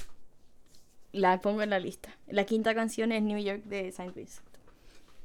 la 1.11 1.40
pongo 1.40 1.62
en 1.62 1.70
la 1.70 1.79
lista. 1.79 2.11
La 2.29 2.44
quinta 2.44 2.75
canción 2.75 3.12
es 3.12 3.23
New 3.23 3.38
York 3.38 3.64
de 3.64 3.90
Saint 3.90 4.14
Vincent. 4.14 4.47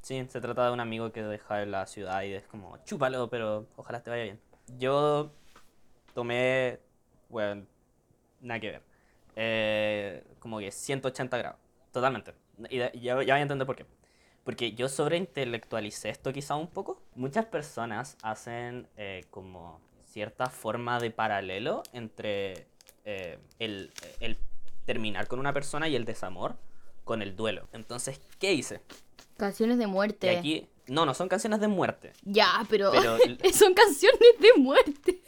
Sí, 0.01 0.25
se 0.29 0.41
trata 0.41 0.65
de 0.65 0.71
un 0.71 0.79
amigo 0.79 1.11
que 1.11 1.23
deja 1.23 1.65
la 1.65 1.85
ciudad 1.85 2.23
y 2.23 2.33
es 2.33 2.43
como, 2.47 2.77
chúpalo, 2.85 3.29
pero 3.29 3.67
ojalá 3.75 4.01
te 4.01 4.09
vaya 4.09 4.23
bien. 4.23 4.39
Yo 4.77 5.31
tomé, 6.13 6.79
bueno, 7.29 7.65
nada 8.41 8.59
que 8.59 8.71
ver, 8.71 8.81
eh, 9.35 10.23
como 10.39 10.59
que 10.59 10.71
180 10.71 11.37
grados, 11.37 11.59
totalmente. 11.91 12.33
Y 12.69 12.77
ya, 12.77 12.91
ya 12.93 13.15
voy 13.15 13.29
a 13.29 13.39
entender 13.39 13.65
por 13.65 13.75
qué. 13.75 13.85
Porque 14.43 14.73
yo 14.73 14.89
sobreintelectualicé 14.89 16.09
esto 16.09 16.33
quizá 16.33 16.55
un 16.55 16.67
poco. 16.67 17.01
Muchas 17.15 17.45
personas 17.45 18.17
hacen 18.23 18.87
eh, 18.97 19.25
como 19.29 19.79
cierta 20.05 20.47
forma 20.47 20.99
de 20.99 21.11
paralelo 21.11 21.83
entre 21.93 22.65
eh, 23.05 23.37
el, 23.59 23.93
el 24.19 24.37
terminar 24.85 25.27
con 25.27 25.39
una 25.39 25.53
persona 25.53 25.87
y 25.87 25.95
el 25.95 26.05
desamor 26.05 26.55
con 27.03 27.21
el 27.21 27.35
duelo. 27.35 27.67
Entonces, 27.73 28.19
¿qué 28.39 28.53
hice? 28.53 28.81
Canciones 29.39 29.77
de 29.79 29.85
Y 29.85 29.87
muerte. 29.87 30.37
aquí, 30.37 30.67
no, 30.87 31.05
no 31.05 31.13
son 31.15 31.27
canciones 31.29 31.59
de 31.59 31.67
muerte. 31.67 32.13
Ya, 32.23 32.65
pero, 32.69 32.91
Pero- 32.91 33.17
son 33.53 33.73
canciones 33.73 34.19
de 34.39 34.61
muerte. 34.61 35.21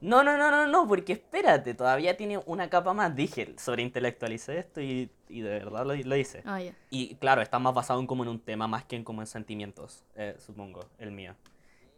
No, 0.00 0.24
no, 0.24 0.36
no, 0.36 0.50
no, 0.50 0.66
no, 0.66 0.88
porque 0.88 1.12
espérate, 1.12 1.74
todavía 1.74 2.16
tiene 2.16 2.38
una 2.46 2.68
capa 2.68 2.92
más. 2.92 3.14
Dije, 3.14 3.54
sobreintelectualicé 3.56 4.58
esto 4.58 4.80
y, 4.80 5.08
y 5.28 5.42
de 5.42 5.50
verdad 5.50 5.86
lo, 5.86 5.94
lo 5.94 6.16
hice. 6.16 6.42
Ah, 6.44 6.60
ya. 6.60 6.74
Y 6.90 7.14
claro, 7.16 7.40
está 7.40 7.60
más 7.60 7.72
basado 7.72 8.00
en 8.00 8.08
como 8.08 8.24
en 8.24 8.28
un 8.30 8.40
tema 8.40 8.66
más 8.66 8.84
que 8.84 8.96
en 8.96 9.04
como 9.04 9.20
en 9.22 9.28
sentimientos, 9.28 10.02
eh, 10.16 10.34
supongo, 10.44 10.80
el 10.98 11.12
mío. 11.12 11.36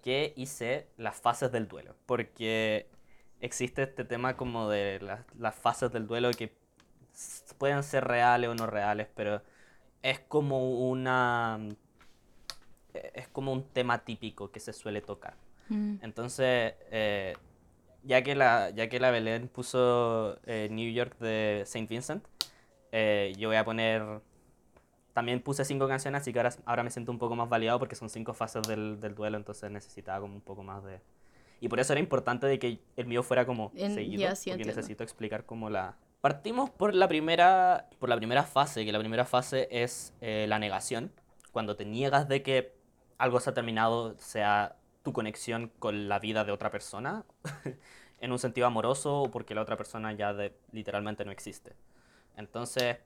Que 0.02 0.34
hice 0.36 0.86
las 0.98 1.16
fases 1.18 1.50
del 1.50 1.66
duelo. 1.66 1.96
Porque 2.04 2.90
existe 3.40 3.84
este 3.84 4.04
tema 4.04 4.36
como 4.36 4.68
de 4.68 5.00
las, 5.00 5.20
las 5.38 5.54
fases 5.54 5.90
del 5.90 6.06
duelo 6.06 6.30
que 6.32 6.54
pueden 7.56 7.82
ser 7.82 8.04
reales 8.04 8.50
o 8.50 8.54
no 8.54 8.66
reales, 8.66 9.08
pero 9.14 9.40
es 10.04 10.20
como 10.20 10.88
una... 10.88 11.58
Es 12.92 13.26
como 13.28 13.52
un 13.52 13.64
tema 13.64 14.04
típico 14.04 14.52
que 14.52 14.60
se 14.60 14.72
suele 14.72 15.00
tocar. 15.00 15.34
Mm. 15.68 15.96
Entonces, 16.02 16.74
eh, 16.92 17.34
ya, 18.04 18.22
que 18.22 18.36
la, 18.36 18.70
ya 18.70 18.88
que 18.88 19.00
la 19.00 19.10
Belén 19.10 19.48
puso 19.48 20.38
eh, 20.46 20.68
New 20.70 20.92
York 20.92 21.18
de 21.18 21.64
Saint 21.66 21.88
Vincent, 21.88 22.24
eh, 22.92 23.32
yo 23.36 23.48
voy 23.48 23.56
a 23.56 23.64
poner... 23.64 24.20
También 25.12 25.40
puse 25.40 25.64
cinco 25.64 25.88
canciones, 25.88 26.20
así 26.20 26.32
que 26.32 26.38
ahora, 26.40 26.54
ahora 26.66 26.82
me 26.82 26.90
siento 26.90 27.10
un 27.10 27.18
poco 27.18 27.34
más 27.34 27.48
validado 27.48 27.78
porque 27.78 27.94
son 27.96 28.08
cinco 28.10 28.34
fases 28.34 28.62
del, 28.62 29.00
del 29.00 29.14
duelo, 29.14 29.36
entonces 29.38 29.70
necesitaba 29.70 30.20
como 30.20 30.34
un 30.34 30.40
poco 30.42 30.62
más 30.62 30.84
de... 30.84 31.00
Y 31.60 31.68
por 31.68 31.80
eso 31.80 31.92
era 31.94 32.00
importante 32.00 32.46
de 32.46 32.58
que 32.58 32.80
el 32.96 33.06
mío 33.06 33.22
fuera 33.22 33.46
como 33.46 33.72
En- 33.74 33.94
seguido, 33.94 34.28
sí, 34.36 34.50
porque 34.50 34.62
entiendo. 34.62 34.76
necesito 34.76 35.02
explicar 35.02 35.46
cómo 35.46 35.70
la... 35.70 35.96
Partimos 36.24 36.70
por 36.70 36.94
la 36.94 37.06
primera, 37.06 37.86
por 37.98 38.08
la 38.08 38.16
primera 38.16 38.44
fase, 38.44 38.86
que 38.86 38.92
la 38.92 38.98
primera 38.98 39.26
fase 39.26 39.68
es 39.70 40.14
eh, 40.22 40.46
la 40.48 40.58
negación, 40.58 41.12
cuando 41.52 41.76
te 41.76 41.84
niegas 41.84 42.28
de 42.28 42.42
que 42.42 42.72
algo 43.18 43.40
se 43.40 43.50
ha 43.50 43.52
terminado, 43.52 44.16
sea 44.16 44.74
tu 45.02 45.12
conexión 45.12 45.70
con 45.78 46.08
la 46.08 46.18
vida 46.20 46.46
de 46.46 46.50
otra 46.50 46.70
persona, 46.70 47.26
en 48.22 48.32
un 48.32 48.38
sentido 48.38 48.66
amoroso 48.66 49.20
o 49.20 49.30
porque 49.30 49.54
la 49.54 49.60
otra 49.60 49.76
persona 49.76 50.14
ya 50.14 50.32
de- 50.32 50.56
literalmente 50.72 51.26
no 51.26 51.30
existe. 51.30 51.76
Entonces, 52.38 52.96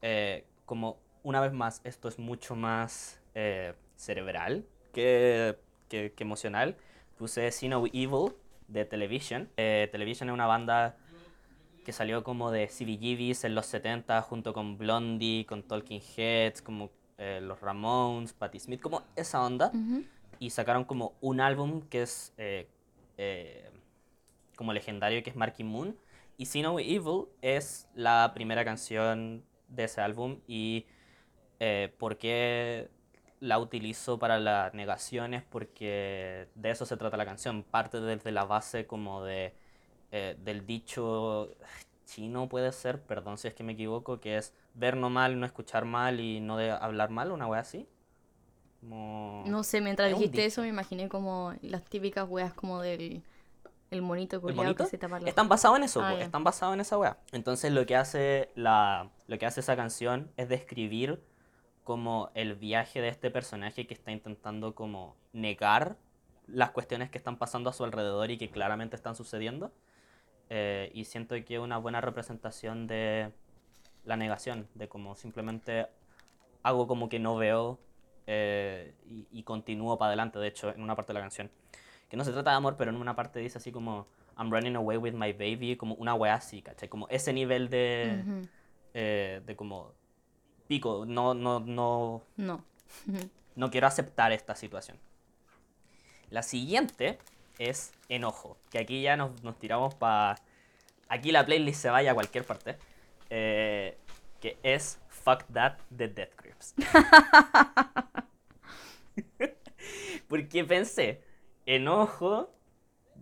eh, 0.00 0.46
como 0.64 1.00
una 1.24 1.40
vez 1.40 1.52
más, 1.52 1.80
esto 1.82 2.06
es 2.06 2.20
mucho 2.20 2.54
más 2.54 3.20
eh, 3.34 3.74
cerebral 3.96 4.64
que, 4.92 5.58
que- 5.88 6.12
que 6.12 6.22
emocional, 6.22 6.76
puse 7.18 7.50
See 7.50 7.68
No 7.68 7.84
Evil 7.86 8.32
de 8.68 8.84
Television. 8.84 9.50
Eh, 9.56 9.88
Television 9.90 10.28
es 10.28 10.34
una 10.34 10.46
banda 10.46 10.96
que 11.84 11.92
salió 11.92 12.22
como 12.22 12.50
de 12.50 12.66
CBGBs 12.68 13.44
en 13.44 13.54
los 13.54 13.66
70 13.66 14.22
junto 14.22 14.52
con 14.52 14.78
Blondie, 14.78 15.46
con 15.46 15.62
Talking 15.62 16.00
Heads, 16.16 16.62
como 16.62 16.90
eh, 17.18 17.40
los 17.42 17.60
Ramones, 17.60 18.32
Patti 18.32 18.58
Smith, 18.60 18.80
como 18.80 19.02
esa 19.16 19.42
onda 19.44 19.70
Ujú. 19.74 20.04
y 20.38 20.50
sacaron 20.50 20.84
como 20.84 21.14
un 21.20 21.40
álbum 21.40 21.82
que 21.82 22.02
es 22.02 22.32
eh, 22.38 22.68
eh, 23.18 23.70
como 24.56 24.72
legendario, 24.72 25.22
que 25.22 25.30
es 25.30 25.36
Marky 25.36 25.64
Moon. 25.64 25.96
Y 26.36 26.46
See 26.46 26.62
No 26.62 26.78
Evil 26.78 27.26
es 27.42 27.88
la 27.94 28.32
primera 28.34 28.64
canción 28.64 29.44
de 29.68 29.84
ese 29.84 30.00
álbum 30.00 30.40
y 30.46 30.86
eh, 31.60 31.94
por 31.98 32.16
qué 32.16 32.88
la 33.40 33.58
utilizo 33.58 34.18
para 34.18 34.38
la 34.38 34.70
negación 34.74 35.34
es 35.34 35.42
porque 35.42 36.48
de 36.54 36.70
eso 36.70 36.86
se 36.86 36.96
trata 36.96 37.16
la 37.16 37.26
canción. 37.26 37.62
Parte 37.62 38.00
desde 38.00 38.32
la 38.32 38.44
base 38.44 38.86
como 38.86 39.22
de, 39.22 39.54
eh, 40.12 40.36
del 40.42 40.66
dicho 40.66 41.50
chino 42.04 42.48
puede 42.48 42.72
ser, 42.72 43.00
perdón 43.02 43.38
si 43.38 43.48
es 43.48 43.54
que 43.54 43.62
me 43.62 43.72
equivoco, 43.72 44.20
que 44.20 44.36
es 44.36 44.52
ver 44.74 44.96
no 44.96 45.10
mal, 45.10 45.38
no 45.38 45.46
escuchar 45.46 45.84
mal 45.84 46.20
y 46.20 46.40
no 46.40 46.56
de 46.56 46.70
hablar 46.70 47.10
mal, 47.10 47.30
una 47.30 47.46
wea 47.46 47.60
así. 47.60 47.88
Como... 48.80 49.44
No 49.46 49.62
sé, 49.62 49.80
mientras 49.80 50.10
Es 50.10 50.18
dijiste 50.18 50.44
eso 50.44 50.62
me 50.62 50.68
imaginé 50.68 51.08
como 51.08 51.54
las 51.62 51.84
típicas 51.84 52.28
weas 52.28 52.54
como 52.54 52.80
del 52.80 53.22
el 53.90 54.02
monito 54.02 54.36
¿El 54.36 54.42
culiao 54.42 54.64
bonito? 54.64 54.84
que 54.84 54.90
se 54.90 54.98
tapa 54.98 55.18
los 55.18 55.28
Están 55.28 55.48
basados 55.48 55.76
en 55.76 55.84
eso, 55.84 56.00
Ah, 56.02 56.14
están 56.14 56.44
basados 56.44 56.74
en 56.74 56.80
esa 56.80 56.96
wea. 56.96 57.18
Entonces 57.32 57.72
lo 57.72 57.84
que 57.86 57.96
hace 57.96 58.50
la, 58.54 59.10
lo 59.26 59.38
que 59.38 59.46
hace 59.46 59.60
esa 59.60 59.76
canción 59.76 60.30
es 60.36 60.48
describir 60.48 61.22
como 61.84 62.30
el 62.34 62.54
viaje 62.54 63.00
de 63.00 63.08
este 63.08 63.30
personaje 63.30 63.86
que 63.86 63.94
está 63.94 64.12
intentando 64.12 64.74
como 64.74 65.16
negar 65.32 65.96
las 66.46 66.70
cuestiones 66.70 67.10
que 67.10 67.18
están 67.18 67.36
pasando 67.36 67.70
a 67.70 67.72
su 67.72 67.84
alrededor 67.84 68.30
y 68.30 68.38
que 68.38 68.50
claramente 68.50 68.96
están 68.96 69.14
sucediendo. 69.16 69.72
Eh, 70.50 70.90
y 70.94 71.04
siento 71.04 71.34
que 71.44 71.54
es 71.54 71.60
una 71.60 71.78
buena 71.78 72.00
representación 72.00 72.86
de 72.86 73.30
la 74.04 74.16
negación, 74.16 74.68
de 74.74 74.88
como 74.88 75.14
simplemente 75.14 75.86
hago 76.62 76.86
como 76.86 77.08
que 77.08 77.18
no 77.18 77.36
veo 77.36 77.78
eh, 78.26 78.94
y, 79.06 79.26
y 79.30 79.42
continúo 79.44 79.96
para 79.96 80.08
adelante, 80.08 80.38
de 80.38 80.48
hecho, 80.48 80.70
en 80.74 80.82
una 80.82 80.94
parte 80.96 81.12
de 81.12 81.14
la 81.14 81.20
canción. 81.20 81.50
Que 82.08 82.16
no 82.16 82.24
se 82.24 82.32
trata 82.32 82.50
de 82.50 82.56
amor, 82.56 82.76
pero 82.76 82.90
en 82.90 82.96
una 82.96 83.14
parte 83.14 83.38
dice 83.38 83.58
así 83.58 83.70
como 83.70 84.06
I'm 84.36 84.50
running 84.50 84.74
away 84.76 84.96
with 84.96 85.12
my 85.12 85.32
baby, 85.32 85.76
como 85.76 85.94
una 85.94 86.14
wea 86.14 86.34
así, 86.34 86.62
¿cachai? 86.62 86.88
Como 86.88 87.06
ese 87.08 87.32
nivel 87.32 87.68
de, 87.70 88.24
Ujú. 88.26 88.48
eh, 88.94 89.42
de 89.46 89.56
como 89.56 89.92
pico, 90.66 91.04
no, 91.06 91.34
no, 91.34 91.60
no, 91.60 92.22
No. 92.36 92.64
no 93.54 93.70
quiero 93.70 93.86
aceptar 93.86 94.32
esta 94.32 94.54
situación. 94.56 94.98
La 96.30 96.42
siguiente 96.42 97.18
es 97.60 97.92
Enojo. 98.08 98.56
Que 98.70 98.78
aquí 98.78 99.02
ya 99.02 99.16
nos, 99.16 99.42
nos 99.44 99.58
tiramos 99.58 99.94
para... 99.94 100.36
Aquí 101.08 101.30
la 101.30 101.44
playlist 101.44 101.82
se 101.82 101.90
vaya 101.90 102.12
a 102.12 102.14
cualquier 102.14 102.44
parte. 102.44 102.78
Eh, 103.28 103.96
que 104.40 104.58
es 104.62 104.98
Fuck 105.08 105.44
That 105.52 105.76
de 105.90 106.08
Death 106.08 106.34
Grips. 106.42 106.74
Porque 110.28 110.64
pensé, 110.64 111.22
Enojo, 111.66 112.50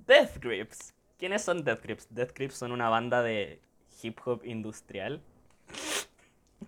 Death 0.07 0.39
Grips. 0.39 0.95
¿Quiénes 1.19 1.43
son 1.43 1.65
Death 1.65 1.83
Grips? 1.83 2.07
Death 2.11 2.33
Grips 2.35 2.55
son 2.55 2.73
una 2.73 2.89
banda 2.89 3.23
de 3.23 3.61
hip 4.03 4.19
hop 4.25 4.45
industrial 4.45 5.21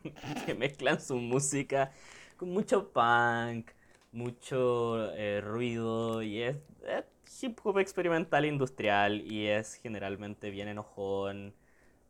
que 0.47 0.55
mezclan 0.55 1.01
su 1.01 1.17
música 1.17 1.93
con 2.37 2.51
mucho 2.51 2.91
punk, 2.91 3.71
mucho 4.13 5.13
eh, 5.15 5.41
ruido 5.41 6.23
y 6.23 6.43
es, 6.43 6.57
es 6.87 7.05
hip 7.43 7.59
hop 7.63 7.79
experimental 7.79 8.45
industrial 8.45 9.21
y 9.21 9.47
es 9.47 9.75
generalmente 9.75 10.51
bien 10.51 10.69
enojón. 10.69 11.55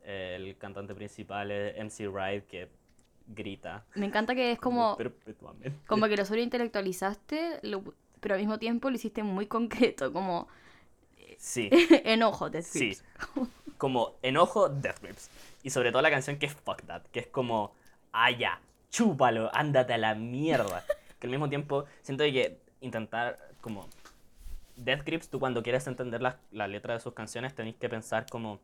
El 0.03 0.57
cantante 0.57 0.95
principal 0.95 1.51
es 1.51 1.77
MC 1.77 2.07
Ride 2.07 2.45
que 2.45 2.69
grita 3.27 3.85
Me 3.95 4.07
encanta 4.07 4.33
que 4.33 4.53
es 4.53 4.59
como, 4.59 4.97
perpetuamente. 4.97 5.73
como 5.87 6.07
que 6.07 6.17
lo 6.17 6.25
sobreintelectualizaste, 6.25 7.59
lo- 7.63 7.83
pero 8.19 8.35
al 8.35 8.41
mismo 8.41 8.57
tiempo 8.59 8.89
lo 8.89 8.95
hiciste 8.95 9.23
muy 9.23 9.45
concreto, 9.47 10.11
como 10.11 10.47
Sí, 11.37 11.69
enojo, 12.03 12.49
Death 12.49 12.65
sí. 12.65 12.97
Como 13.77 14.15
enojo, 14.21 14.69
Death 14.69 15.01
Grips. 15.01 15.29
Y 15.63 15.71
sobre 15.71 15.91
todo 15.91 16.03
la 16.03 16.11
canción 16.11 16.37
que 16.37 16.45
es 16.45 16.53
Fuck 16.53 16.83
That, 16.83 17.01
que 17.11 17.21
es 17.21 17.27
como, 17.27 17.73
ah 18.11 18.29
ya, 18.29 18.61
chúpalo, 18.91 19.49
ándate 19.55 19.93
a 19.93 19.97
la 19.97 20.13
mierda. 20.13 20.83
Que 21.19 21.25
al 21.27 21.31
mismo 21.31 21.49
tiempo 21.49 21.85
siento 22.03 22.23
que 22.25 22.57
intentar 22.81 23.39
como... 23.61 23.87
Death 24.83 25.03
Grips, 25.05 25.29
tú 25.29 25.39
cuando 25.39 25.61
quieres 25.63 25.85
entender 25.87 26.21
la, 26.21 26.39
la 26.51 26.67
letra 26.67 26.93
de 26.93 26.99
sus 26.99 27.13
canciones 27.13 27.53
tenés 27.55 27.75
que 27.75 27.89
pensar 27.89 28.25
como 28.29 28.59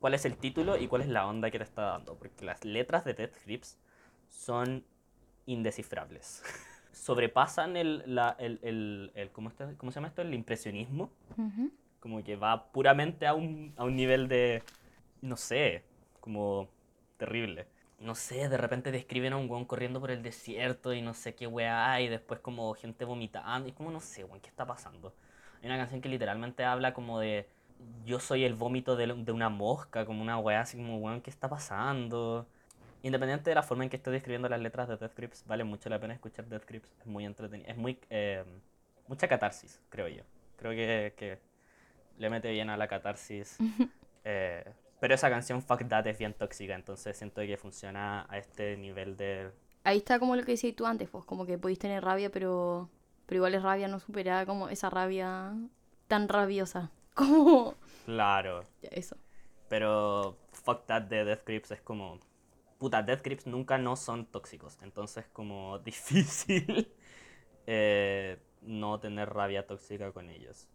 cuál 0.00 0.14
es 0.14 0.24
el 0.24 0.36
título 0.36 0.76
y 0.76 0.88
cuál 0.88 1.02
es 1.02 1.08
la 1.08 1.26
onda 1.26 1.50
que 1.50 1.58
te 1.58 1.64
está 1.64 1.82
dando. 1.82 2.14
Porque 2.16 2.44
las 2.44 2.64
letras 2.64 3.04
de 3.04 3.14
Death 3.14 3.34
Grips 3.44 3.78
son 4.28 4.84
indescifrables. 5.46 6.42
Sobrepasan 6.92 7.76
el, 7.76 8.02
la, 8.06 8.34
el, 8.38 8.58
el, 8.62 9.12
el- 9.14 9.30
¿cómo, 9.30 9.48
está- 9.50 9.72
¿cómo 9.76 9.92
se 9.92 9.96
llama 9.96 10.08
esto? 10.08 10.22
El 10.22 10.34
impresionismo 10.34 11.10
Ujú. 11.36 11.70
como 12.00 12.22
que 12.24 12.36
va 12.36 12.70
puramente 12.72 13.26
a 13.26 13.34
un, 13.34 13.72
a 13.76 13.84
un 13.84 13.94
nivel 13.96 14.28
de, 14.28 14.62
no 15.22 15.36
sé, 15.36 15.84
como 16.20 16.68
terrible. 17.16 17.66
No 18.00 18.14
sé, 18.14 18.48
de 18.48 18.56
repente 18.56 18.92
describen 18.92 19.32
a 19.32 19.36
un 19.36 19.50
weón 19.50 19.64
corriendo 19.64 20.00
por 20.00 20.10
el 20.12 20.22
desierto 20.22 20.92
y 20.92 21.02
no 21.02 21.14
sé 21.14 21.34
qué 21.34 21.46
weá, 21.48 22.00
y 22.00 22.08
después 22.08 22.40
como 22.40 22.72
gente 22.74 23.04
vomitando, 23.04 23.68
y 23.68 23.72
como 23.72 23.90
no 23.90 24.00
sé, 24.00 24.22
weón, 24.24 24.40
¿qué 24.40 24.48
está 24.48 24.64
pasando? 24.66 25.12
Hay 25.62 25.66
una 25.68 25.76
canción 25.76 26.00
que 26.00 26.08
literalmente 26.08 26.64
habla 26.64 26.94
como 26.94 27.18
de, 27.20 27.48
yo 28.04 28.20
soy 28.20 28.44
el 28.44 28.54
vómito 28.54 28.96
de, 28.96 29.06
de 29.06 29.32
una 29.32 29.48
mosca, 29.48 30.04
como 30.04 30.22
una 30.22 30.38
weá 30.38 30.60
así 30.60 30.76
como, 30.76 30.98
weón, 30.98 31.20
¿qué 31.20 31.30
está 31.30 31.48
pasando? 31.48 32.46
Independiente 33.02 33.50
de 33.50 33.54
la 33.54 33.62
forma 33.62 33.84
en 33.84 33.90
que 33.90 33.96
estoy 33.96 34.12
describiendo 34.12 34.48
las 34.48 34.60
letras 34.60 34.88
de 34.88 34.96
Death 34.96 35.16
Grips, 35.16 35.44
vale 35.46 35.64
mucho 35.64 35.88
la 35.88 36.00
pena 36.00 36.14
escuchar 36.14 36.46
Death 36.46 36.66
Grips, 36.66 36.92
es 37.00 37.06
muy 37.06 37.24
entretenido, 37.24 37.68
es 37.70 37.76
muy, 37.76 37.98
eh, 38.10 38.44
mucha 39.06 39.28
catarsis, 39.28 39.80
creo 39.88 40.08
yo. 40.08 40.22
Creo 40.56 40.72
que, 40.72 41.14
que 41.16 41.38
le 42.18 42.30
mete 42.30 42.50
bien 42.50 42.70
a 42.70 42.76
la 42.76 42.88
catarsis. 42.88 43.56
eh, 44.24 44.64
pero 45.00 45.14
esa 45.14 45.30
canción 45.30 45.62
Fuck 45.62 45.86
That 45.88 46.06
es 46.08 46.18
bien 46.18 46.34
tóxica, 46.34 46.74
entonces 46.74 47.16
siento 47.16 47.40
que 47.42 47.56
funciona 47.56 48.26
a 48.28 48.38
este 48.38 48.76
nivel 48.76 49.16
de... 49.16 49.50
Ahí 49.84 49.98
está 49.98 50.18
como 50.18 50.34
lo 50.34 50.42
que 50.42 50.52
decías 50.52 50.74
tú 50.74 50.86
antes, 50.86 51.08
pues, 51.08 51.24
como 51.24 51.46
que 51.46 51.56
podéis 51.56 51.78
tener 51.78 52.02
rabia, 52.02 52.30
pero, 52.30 52.90
pero 53.28 53.38
igual 53.38 53.54
es 53.54 53.62
rabia 53.62 53.88
no 53.88 54.00
superada 54.00 54.46
como 54.46 54.70
esa 54.70 54.90
rabia 54.90 55.54
tan 56.08 56.28
rabiosa. 56.28 56.92
Como 57.14 57.76
Claro, 58.04 58.68
ya, 58.82 58.88
eso. 58.92 59.16
pero 59.68 60.38
Fuck 60.52 60.86
That 60.86 61.02
de 61.04 61.24
Death 61.24 61.44
Grips 61.46 61.70
es 61.72 61.82
como... 61.82 62.20
Puta, 62.78 63.02
Death 63.02 63.22
Grips 63.22 63.46
nunca 63.46 63.78
no 63.78 63.96
son 63.96 64.26
tóxicos, 64.26 64.78
entonces 64.82 65.26
como 65.32 65.78
difícil 65.84 66.92
eh, 67.66 68.38
no 68.62 69.00
tener 69.00 69.30
rabia 69.30 69.66
tóxica 69.66 70.12
con 70.12 70.30
ellos. 70.30 70.68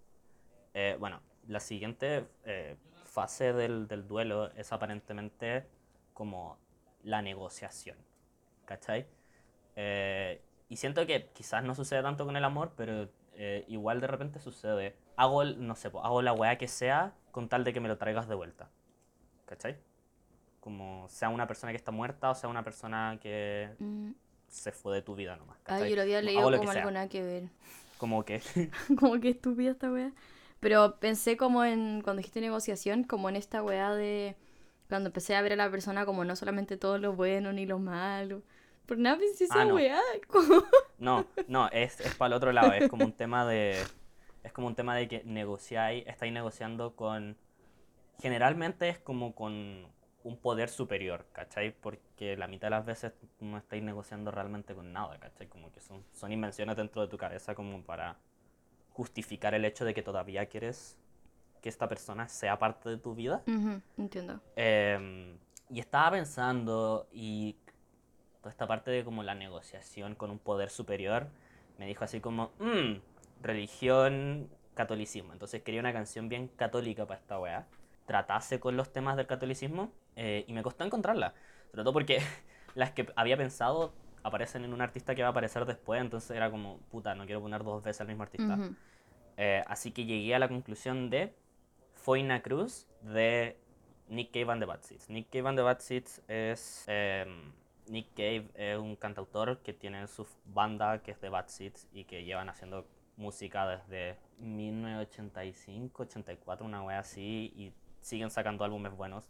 Eh, 0.74 0.98
bueno, 1.00 1.22
la 1.48 1.60
siguiente 1.62 2.28
eh, 2.46 2.78
fase 3.06 3.54
del, 3.54 3.88
del 3.88 4.08
duelo 4.08 4.52
es 4.54 4.72
aparentemente 4.74 5.68
como 6.13 6.60
la 7.04 7.22
negociación, 7.22 7.98
¿cachai? 8.66 9.08
Eh, 9.76 10.42
y 10.69 10.78
siento 10.78 11.06
que 11.06 11.30
quizás 11.34 11.63
no 11.63 11.76
sucede 11.76 12.02
tanto 12.04 12.26
con 12.26 12.36
el 12.36 12.43
amor, 12.43 12.73
pero 12.76 13.10
eh, 13.36 13.65
igual 13.67 14.02
de 14.02 14.08
repente 14.08 14.39
sucede. 14.39 14.95
Hago, 15.17 15.41
el- 15.43 15.65
no 15.65 15.76
sé, 15.76 15.89
hago 16.02 16.21
la 16.21 16.34
weá 16.34 16.58
que 16.58 16.67
sea 16.67 17.13
con 17.32 17.49
tal 17.49 17.63
de 17.63 17.73
que 17.73 17.80
me 17.80 17.88
lo 17.88 17.97
traigas 17.97 18.28
de 18.28 18.36
vuelta, 18.36 18.69
¿cachai? 19.45 19.78
Como 20.60 21.08
sea 21.10 21.30
una 21.30 21.47
persona 21.47 21.71
que 21.73 21.78
está 21.78 21.91
muerta 21.91 22.30
o 22.30 22.36
sea 22.36 22.49
una 22.49 22.63
persona 22.63 23.17
que 23.21 23.69
Mm. 23.80 24.12
se 24.47 24.71
fue 24.71 24.95
de 24.95 25.02
tu 25.02 25.15
vida 25.15 25.36
nomás, 25.36 25.58
Ay, 25.60 25.63
¿cachai? 25.63 25.89
yo 25.89 25.95
lo 25.97 26.02
había 26.04 26.19
Como 26.19 26.26
leído 26.28 26.41
como 26.58 26.71
que 26.71 26.78
algo 26.80 26.91
nada 26.91 27.10
que 27.10 27.23
ver. 27.23 27.43
Como 27.97 28.23
que... 28.26 28.41
como 28.99 29.19
que 29.19 29.30
estúpida 29.30 29.71
esta 29.71 29.91
wea. 29.91 30.12
Pero 30.60 30.97
pensé 30.99 31.36
como 31.38 31.63
en, 31.65 32.02
cuando 32.02 32.19
dijiste 32.19 32.39
negociación, 32.39 33.04
como 33.04 33.28
en 33.30 33.36
esta 33.36 33.62
wea 33.63 33.93
de 33.93 34.38
cuando 34.88 35.10
empecé 35.10 35.36
a 35.36 35.41
ver 35.41 35.54
a 35.54 35.56
la 35.58 35.69
persona 35.71 36.06
como 36.06 36.23
no 36.23 36.36
solamente 36.36 36.78
todo 36.78 36.97
lo 36.97 37.13
bueno 37.13 37.52
ni 37.52 37.65
lo 37.65 37.80
malo. 37.80 38.43
Por 38.86 38.98
nada 38.98 39.17
pensé 39.17 39.46
esa 39.46 39.62
Ah, 39.62 39.65
no. 39.65 39.76
como- 40.28 40.63
No, 40.98 41.26
no, 41.48 41.67
es, 41.69 42.00
es 42.02 42.15
para 42.15 42.28
el 42.28 42.34
otro 42.34 42.52
lado, 42.52 42.74
es 42.74 42.89
como 42.89 43.06
un 43.06 43.13
tema 43.13 43.46
de... 43.46 43.82
Es 44.43 44.52
como 44.52 44.67
un 44.67 44.76
tema 44.76 44.96
de 44.96 45.08
que 45.08 45.24
negociáis, 45.24 46.06
estáis 46.08 46.34
negociando 46.34 46.96
con... 46.96 47.38
Generalmente 48.22 48.89
es 48.89 49.00
como 49.00 49.34
con 49.36 49.88
un 50.24 50.38
poder 50.38 50.69
superior, 50.69 51.26
¿cachai? 51.34 51.72
Porque 51.72 52.38
la 52.38 52.48
mitad 52.48 52.67
de 52.67 52.72
las 52.72 52.86
veces 52.86 53.13
no 53.39 53.58
estáis 53.58 53.84
negociando 53.84 54.32
realmente 54.32 54.74
con 54.76 54.93
nada, 54.93 55.17
¿cachai? 55.19 55.48
Como 55.48 55.72
que 55.72 55.80
son, 55.82 56.04
son 56.13 56.32
invenciones 56.32 56.76
dentro 56.78 57.02
de 57.02 57.08
tu 57.08 57.17
cabeza 57.17 57.56
como 57.56 57.82
para 57.84 58.17
justificar 58.91 59.54
el 59.54 59.65
hecho 59.65 59.86
de 59.86 59.93
que 59.93 60.04
todavía 60.04 60.46
quieres 60.46 60.98
que 61.62 61.69
esta 61.69 61.88
persona 61.88 62.28
sea 62.28 62.60
parte 62.60 62.89
de 62.89 62.98
tu 62.98 63.15
vida. 63.15 63.41
Entiendo. 63.98 64.41
Em, 64.56 65.38
y 65.69 65.80
estaba 65.80 66.12
pensando, 66.12 67.08
y 67.12 67.56
toda 68.43 68.51
esta 68.51 68.67
parte 68.67 68.91
de 68.91 69.03
como 69.03 69.23
la 69.23 69.34
negociación 69.34 70.13
con 70.13 70.29
un 70.29 70.38
poder 70.38 70.69
superior, 70.69 71.27
me 71.79 71.88
dijo 71.88 72.03
así 72.03 72.19
como, 72.19 72.51
"Mm, 72.60 72.99
religión, 73.41 74.49
catolicismo. 74.75 75.34
Entonces 75.34 75.62
quería 75.63 75.79
una 75.79 75.93
canción 75.93 76.29
bien 76.29 76.47
católica 76.49 77.06
para 77.06 77.19
esta 77.19 77.39
weá. 77.39 77.65
Tratase 78.06 78.60
con 78.60 78.75
los 78.75 78.91
temas 78.91 79.15
del 79.17 79.27
catolicismo, 79.27 79.91
eh, 80.15 80.43
y 80.47 80.53
me 80.53 80.62
costó 80.63 80.84
encontrarla. 80.84 81.34
Sobre 81.71 81.84
todo 81.84 81.93
porque 81.93 82.17
las 82.75 82.91
que 82.91 83.08
había 83.15 83.38
pensado 83.38 83.93
aparecen 84.23 84.63
en 84.65 84.73
un 84.73 84.82
artista 84.82 85.15
que 85.15 85.21
va 85.21 85.29
a 85.29 85.32
aparecer 85.32 85.65
después, 85.65 85.99
entonces 86.01 86.32
era 86.32 86.49
como, 86.51 86.79
puta, 86.91 87.13
no 87.15 87.25
quiero 87.25 87.41
poner 87.41 87.63
dos 87.63 87.84
veces 87.84 88.01
al 88.01 88.08
mismo 88.08 88.23
artista. 88.23 88.56
Eh, 89.38 89.63
así 89.67 89.91
que 89.91 90.06
llegué 90.06 90.36
a 90.36 90.39
la 90.39 90.47
conclusión 90.47 91.10
de 91.10 91.34
Foina 91.95 92.41
Cruz 92.41 92.88
de 93.01 93.58
Nick 94.10 94.32
Cave 94.32 94.51
and 94.51 94.62
the 94.62 94.65
Bad 94.65 94.82
Seeds. 94.82 95.10
Nick 95.10 95.29
Cave 95.29 95.47
and 95.49 95.58
the 95.58 95.63
Bad 95.63 95.79
Seeds 95.79 96.21
es. 96.27 96.86
em, 96.88 97.51
Nick 97.88 98.08
Cave 98.15 98.46
es 98.56 98.78
un 98.78 98.96
cantautor 98.96 99.60
que 99.60 99.74
tiene 99.74 100.08
su 100.08 100.28
banda 100.46 101.02
que 101.04 101.12
es 101.12 101.19
The 101.19 101.30
Bad 101.30 101.48
Seeds 101.48 101.88
y 101.93 102.06
que 102.06 102.24
llevan 102.24 102.50
haciendo 102.50 102.86
música 103.17 103.67
desde 103.67 104.17
1985, 104.39 106.04
84, 106.04 106.65
una 106.65 106.84
wea 106.84 107.00
así, 107.00 107.54
y 107.56 107.74
siguen 108.02 108.30
sacando 108.32 108.63
álbumes 108.63 108.96
buenos. 108.96 109.30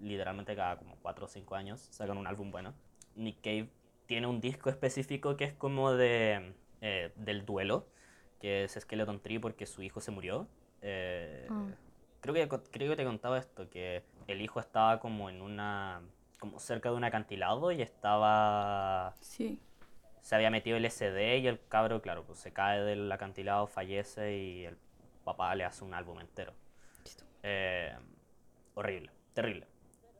Literalmente 0.00 0.54
cada 0.54 0.76
como 0.76 0.96
4 1.02 1.24
o 1.24 1.28
5 1.28 1.54
años 1.54 1.80
sacan 1.90 2.16
un 2.18 2.26
álbum 2.26 2.50
bueno. 2.50 2.72
Nick 3.16 3.40
Cave 3.42 3.68
tiene 4.06 4.26
un 4.26 4.40
disco 4.40 4.70
específico 4.70 5.36
que 5.36 5.44
es 5.44 5.52
como 5.54 5.92
de 5.92 6.54
eh, 6.80 7.12
del 7.16 7.44
duelo, 7.44 7.86
que 8.40 8.64
es 8.64 8.72
Skeleton 8.80 9.20
Tree 9.20 9.38
porque 9.40 9.66
su 9.66 9.82
hijo 9.82 10.00
se 10.00 10.10
murió. 10.12 10.46
Eh, 10.82 11.46
Ah. 11.50 11.66
creo, 12.20 12.34
que, 12.34 12.48
creo 12.70 12.90
que 12.90 12.96
te 12.96 13.04
contaba 13.04 13.38
esto, 13.38 13.68
que 13.68 14.04
el 14.28 14.40
hijo 14.40 14.60
estaba 14.60 15.00
como 15.00 15.28
en 15.28 15.42
una, 15.42 16.00
como 16.38 16.58
cerca 16.60 16.90
de 16.90 16.96
un 16.96 17.04
acantilado 17.04 17.72
y 17.72 17.82
estaba, 17.82 19.14
Sí. 19.20 19.58
se 20.20 20.34
había 20.34 20.50
metido 20.50 20.76
el 20.76 20.84
SD 20.84 21.38
y 21.38 21.46
el 21.46 21.60
cabro, 21.68 22.00
claro, 22.02 22.24
pues 22.24 22.38
se 22.38 22.52
cae 22.52 22.80
del 22.82 23.10
acantilado, 23.10 23.66
fallece 23.66 24.36
y 24.36 24.64
el 24.64 24.76
papá 25.24 25.54
le 25.54 25.64
hace 25.64 25.84
un 25.84 25.94
álbum 25.94 26.20
entero. 26.20 26.52
Eh, 27.42 27.94
horrible, 28.74 29.10
terrible. 29.34 29.66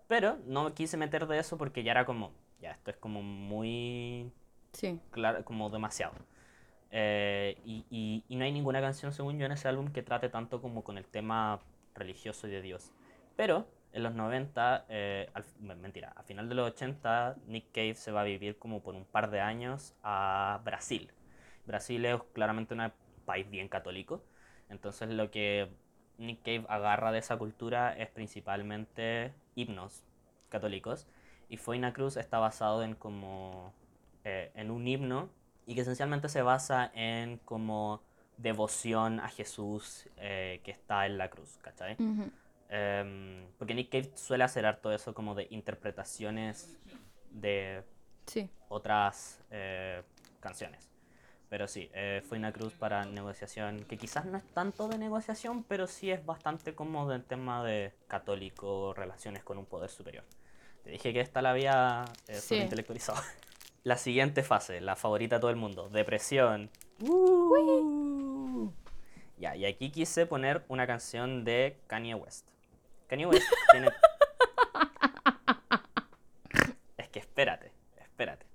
Pero 0.07 0.39
no 0.47 0.65
me 0.65 0.73
quise 0.73 0.97
meter 0.97 1.27
de 1.27 1.39
eso 1.39 1.59
porque 1.59 1.83
ya 1.83 1.93
era 1.93 2.05
como, 2.05 2.33
ya, 2.61 2.73
esto 2.73 2.91
es 2.91 2.97
como 2.97 3.23
muy 3.23 4.31
Sí. 4.73 5.01
claro, 5.11 5.45
como 5.45 5.69
demasiado. 5.71 6.15
Eh, 6.91 7.59
y, 7.67 7.85
y- 7.91 8.25
y 8.29 8.37
no 8.37 8.45
hay 8.45 8.53
ninguna 8.53 8.81
canción, 8.81 9.13
según 9.13 9.39
yo, 9.39 9.45
en 9.47 9.53
ese 9.53 9.69
álbum 9.69 9.93
que 9.93 10.03
trate 10.03 10.31
tanto 10.31 10.63
como 10.63 10.83
con 10.83 10.97
el 10.97 11.05
tema 11.07 11.61
religioso 11.95 12.49
y 12.49 12.51
de 12.51 12.63
Dios. 12.63 12.93
Pero 13.37 13.67
en 13.93 14.03
los 14.03 14.15
90, 14.15 14.85
eh, 14.89 15.31
al- 15.35 15.45
me- 15.61 15.75
mentira, 15.75 16.13
a 16.17 16.23
final 16.23 16.49
de 16.49 16.55
los 16.55 16.69
80, 16.73 17.37
Nick 17.47 17.73
Cave 17.73 17.95
se 17.95 18.13
va 18.13 18.21
a 18.23 18.25
vivir 18.25 18.59
como 18.59 18.83
por 18.83 18.95
un 18.95 19.05
par 19.05 19.31
de 19.31 19.41
años 19.41 19.95
a 20.03 20.61
Brasil. 20.65 21.11
Brasil 21.67 22.05
es 22.05 22.21
claramente 22.33 22.75
un 22.75 22.93
país 23.25 23.49
bien 23.51 23.69
católico. 23.69 24.23
Entonces 24.69 25.09
lo 25.11 25.31
que 25.31 25.69
Nick 26.19 26.43
Cave 26.43 26.67
agarra 26.69 27.13
de 27.13 27.19
esa 27.19 27.37
cultura 27.39 27.93
es 27.97 28.09
principalmente 28.11 29.33
himnos 29.55 30.03
católicos. 30.49 31.07
Y 31.49 31.57
Foina 31.57 31.93
Cruz 31.93 32.17
está 32.17 32.39
basado 32.39 32.83
en 32.83 32.95
como 32.95 33.73
eh, 34.25 34.51
en 34.55 34.71
un 34.71 34.87
himno 34.87 35.31
y 35.67 35.75
que 35.75 35.81
esencialmente 35.83 36.29
se 36.29 36.43
basa 36.43 36.91
en 36.95 37.39
como 37.39 38.03
devoción 38.37 39.21
a 39.21 39.29
Jesús 39.29 40.09
eh, 40.19 40.61
que 40.65 40.71
está 40.71 41.07
en 41.07 41.19
la 41.19 41.29
cruz, 41.31 41.59
¿cachai? 41.63 41.97
Em, 42.69 43.47
porque 43.57 43.75
Nick 43.75 43.91
Cave 43.91 44.11
suele 44.15 44.45
hacer 44.45 44.67
harto 44.67 44.93
eso 44.93 45.15
como 45.15 45.35
de 45.35 45.47
interpretaciones 45.51 46.79
de 47.31 47.83
otras 48.69 49.41
eh, 49.51 50.03
canciones. 50.41 50.89
Pero 51.49 51.67
sí, 51.67 51.91
eh, 51.95 52.23
fue 52.29 52.37
una 52.37 52.53
cruz 52.53 52.75
para 52.75 53.07
negociación, 53.07 53.85
que 53.85 53.97
quizás 53.97 54.27
no 54.27 54.37
es 54.37 54.45
tanto 54.53 54.87
de 54.87 54.99
negociación, 54.99 55.65
pero 55.65 55.87
sí 55.87 56.11
es 56.11 56.25
bastante 56.27 56.75
como 56.75 57.09
del 57.09 57.25
tema 57.25 57.65
de 57.65 57.95
católico, 58.07 58.93
relaciones 58.93 59.43
con 59.45 59.57
un 59.57 59.65
poder 59.65 59.89
superior. 59.89 60.25
Te 60.85 60.91
dije 60.91 61.13
que 61.15 61.21
esta 61.21 61.41
la 61.41 61.53
había 61.53 62.05
eh, 62.27 62.41
intelectualizado. 62.51 63.23
La 63.85 63.97
siguiente 63.97 64.43
fase, 64.43 64.83
la 64.83 64.97
favorita 64.97 65.37
de 65.37 65.41
todo 65.41 65.51
el 65.51 65.57
mundo, 65.57 65.89
depresión. 65.89 66.69
Ya, 69.39 69.57
y 69.57 69.65
aquí 69.65 69.91
quise 69.91 70.27
poner 70.27 70.65
una 70.69 70.87
canción 70.87 71.45
de 71.45 71.79
Kanye 71.87 72.15
West. 72.15 72.51
Kanye 73.09 73.27
West 73.27 73.53
tiene... 73.73 73.89
es 76.99 77.09
que 77.09 77.19
espérate, 77.19 77.73
espérate. 77.97 78.47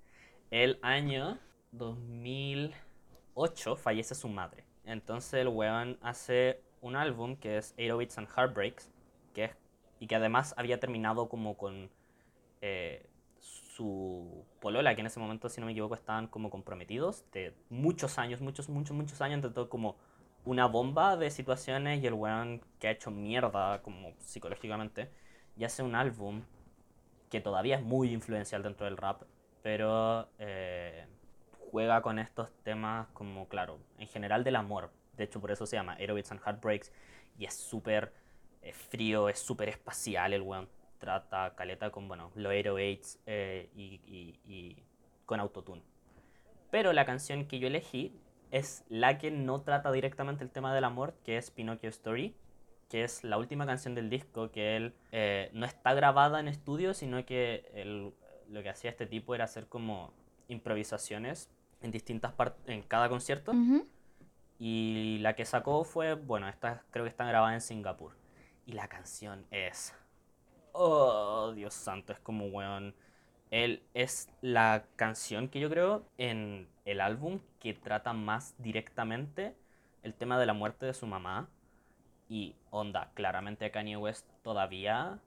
El 0.51 0.79
año 0.81 1.39
2008 1.71 3.75
fallece 3.75 4.15
su 4.15 4.29
madre. 4.29 4.63
Entonces 4.85 5.33
el 5.33 5.47
weón 5.47 5.97
hace 6.01 6.61
un 6.81 6.95
álbum 6.95 7.35
que 7.35 7.57
es 7.57 7.75
808s 7.77 8.17
and 8.19 8.29
Heartbreaks, 8.29 8.91
que 9.33 9.45
es, 9.45 9.57
y 9.99 10.07
que 10.07 10.15
además 10.15 10.53
había 10.57 10.79
terminado 10.79 11.29
como 11.29 11.57
con 11.57 11.89
eh, 12.61 13.07
su 13.39 14.45
polola, 14.59 14.93
que 14.93 15.01
en 15.01 15.07
ese 15.07 15.19
momento, 15.19 15.49
si 15.49 15.61
no 15.61 15.65
me 15.65 15.71
equivoco, 15.71 15.95
estaban 15.95 16.27
como 16.27 16.51
comprometidos 16.51 17.25
de 17.31 17.55
muchos 17.69 18.19
años, 18.19 18.39
muchos, 18.39 18.69
muchos, 18.69 18.95
muchos 18.95 19.19
años, 19.21 19.41
todo 19.41 19.69
como 19.69 19.95
una 20.45 20.65
bomba 20.67 21.15
de 21.15 21.29
situaciones 21.29 22.03
y 22.03 22.08
el 22.08 22.13
weón 22.13 22.62
que 22.79 22.88
ha 22.88 22.91
hecho 22.91 23.12
mierda 23.12 23.82
como 23.82 24.13
psicológicamente 24.19 25.10
y 25.58 25.63
hace 25.63 25.84
un 25.84 25.95
álbum 25.95 26.43
que 27.29 27.41
todavía 27.41 27.77
es 27.77 27.84
muy 27.84 28.12
influencial 28.12 28.62
dentro 28.62 28.86
del 28.86 28.97
rap, 28.97 29.23
pero 29.62 30.27
eh, 30.39 31.06
juega 31.71 32.01
con 32.01 32.19
estos 32.19 32.49
temas 32.63 33.08
como, 33.13 33.47
claro, 33.47 33.79
en 33.97 34.08
general 34.08 34.43
del 34.43 34.56
amor. 34.56 34.91
De 35.17 35.23
hecho, 35.23 35.39
por 35.39 35.51
eso 35.51 35.65
se 35.65 35.75
llama 35.75 35.93
Aerobits 35.93 36.32
and 36.32 36.41
Heartbreaks 36.45 36.91
y 37.38 37.45
es 37.45 37.56
súper 37.56 38.13
frío, 38.71 39.29
es 39.29 39.39
súper 39.39 39.69
espacial. 39.69 40.34
El 40.34 40.41
weón 40.41 40.69
trata 40.99 41.53
caleta 41.56 41.89
con, 41.89 42.08
bueno, 42.08 42.32
los 42.36 42.51
808 42.51 43.19
eh, 43.25 43.69
y, 43.75 43.99
y, 44.06 44.39
y 44.45 44.84
con 45.25 45.39
autotune. 45.39 45.82
Pero 46.69 46.93
la 46.93 47.06
canción 47.06 47.45
que 47.45 47.60
yo 47.60 47.67
elegí 47.67 48.19
es 48.53 48.85
la 48.87 49.17
que 49.17 49.31
no 49.31 49.61
trata 49.61 49.91
directamente 49.91 50.43
el 50.43 50.51
tema 50.51 50.75
del 50.75 50.83
amor, 50.83 51.15
que 51.25 51.37
es 51.37 51.49
Pinocchio 51.49 51.89
Story, 51.89 52.35
que 52.87 53.03
es 53.03 53.23
la 53.23 53.39
última 53.39 53.65
canción 53.65 53.95
del 53.95 54.11
disco 54.11 54.51
que 54.51 54.75
él 54.75 54.93
eh, 55.11 55.49
no 55.53 55.65
está 55.65 55.95
grabada 55.95 56.39
en 56.39 56.47
estudio, 56.47 56.93
sino 56.93 57.25
que 57.25 57.67
él, 57.73 58.13
lo 58.47 58.61
que 58.61 58.69
hacía 58.69 58.91
este 58.91 59.07
tipo 59.07 59.33
era 59.33 59.45
hacer 59.45 59.65
como 59.65 60.13
improvisaciones 60.49 61.49
en 61.81 61.89
distintas 61.89 62.31
partes, 62.33 62.61
en 62.67 62.83
cada 62.83 63.09
concierto. 63.09 63.53
Y 64.59 65.17
la 65.21 65.35
que 65.35 65.45
sacó 65.45 65.83
fue, 65.83 66.13
bueno, 66.13 66.47
esta 66.47 66.83
creo 66.91 67.05
que 67.05 67.09
está 67.09 67.25
grabada 67.25 67.55
en 67.55 67.61
Singapur. 67.61 68.15
Y 68.67 68.73
la 68.73 68.87
canción 68.87 69.47
es... 69.49 69.95
Oh, 70.73 71.53
Dios 71.55 71.73
santo, 71.73 72.13
es 72.13 72.19
como, 72.19 72.45
weón... 72.45 72.93
Él 73.53 73.83
es 73.93 74.29
la 74.41 74.83
canción 74.95 75.47
que 75.47 75.59
yo 75.59 75.69
creo 75.69 76.07
en 76.17 76.67
el 76.85 76.99
álbum 76.99 77.39
que 77.59 77.75
trata 77.75 78.11
más 78.11 78.55
directamente 78.57 79.55
el 80.01 80.15
tema 80.15 80.39
de 80.39 80.47
la 80.47 80.53
muerte 80.53 80.87
de 80.87 80.95
su 80.95 81.05
mamá. 81.05 81.47
Y 82.27 82.55
onda, 82.71 83.11
claramente 83.13 83.65
a 83.65 83.71
Kanye 83.71 83.95
West 83.95 84.27
todavía 84.41 85.19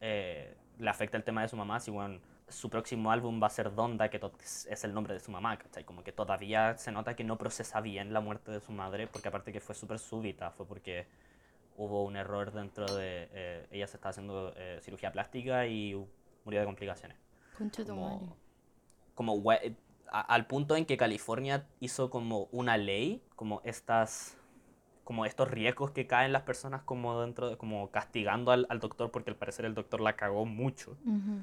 eh, 0.00 0.56
le 0.78 0.88
afecta 0.88 1.16
el 1.16 1.24
tema 1.24 1.42
de 1.42 1.48
su 1.48 1.56
mamá. 1.56 1.80
Si 1.80 1.90
bueno, 1.90 2.20
su 2.48 2.70
próximo 2.70 3.10
álbum 3.10 3.42
va 3.42 3.48
a 3.48 3.50
ser 3.50 3.74
Donda, 3.74 4.08
que 4.08 4.20
es 4.44 4.84
el 4.84 4.94
nombre 4.94 5.12
de 5.12 5.18
su 5.18 5.32
mamá, 5.32 5.58
¿cachai? 5.58 5.82
Como 5.82 6.04
que 6.04 6.12
todavía 6.12 6.78
se 6.78 6.92
nota 6.92 7.16
que 7.16 7.24
no 7.24 7.38
procesa 7.38 7.80
bien 7.80 8.12
la 8.12 8.20
muerte 8.20 8.52
de 8.52 8.60
su 8.60 8.70
madre, 8.70 9.08
porque 9.08 9.26
aparte 9.26 9.52
que 9.52 9.58
fue 9.58 9.74
súper 9.74 9.98
súbita, 9.98 10.52
fue 10.52 10.64
porque 10.64 11.08
hubo 11.76 12.04
un 12.04 12.14
error 12.14 12.52
dentro 12.52 12.86
de... 12.86 13.28
Eh, 13.32 13.66
ella 13.72 13.88
se 13.88 13.96
estaba 13.96 14.10
haciendo 14.10 14.54
eh, 14.56 14.78
cirugía 14.80 15.10
plástica 15.10 15.66
y 15.66 16.00
murió 16.44 16.60
de 16.60 16.66
complicaciones 16.66 17.23
como, 17.86 18.36
como 19.14 19.42
al 20.10 20.46
punto 20.46 20.76
en 20.76 20.86
que 20.86 20.96
California 20.96 21.66
hizo 21.80 22.10
como 22.10 22.48
una 22.52 22.76
ley, 22.76 23.22
como 23.36 23.60
estas 23.64 24.36
como 25.04 25.26
estos 25.26 25.50
riesgos 25.50 25.90
que 25.90 26.06
caen 26.06 26.32
las 26.32 26.42
personas 26.42 26.82
como 26.82 27.20
dentro 27.20 27.50
de, 27.50 27.56
como 27.58 27.90
castigando 27.90 28.50
al, 28.50 28.66
doctor 28.80 29.10
porque 29.10 29.30
al 29.30 29.36
parecer 29.36 29.66
el 29.66 29.74
doctor 29.74 30.00
la 30.00 30.16
cagó 30.16 30.46
mucho. 30.46 30.96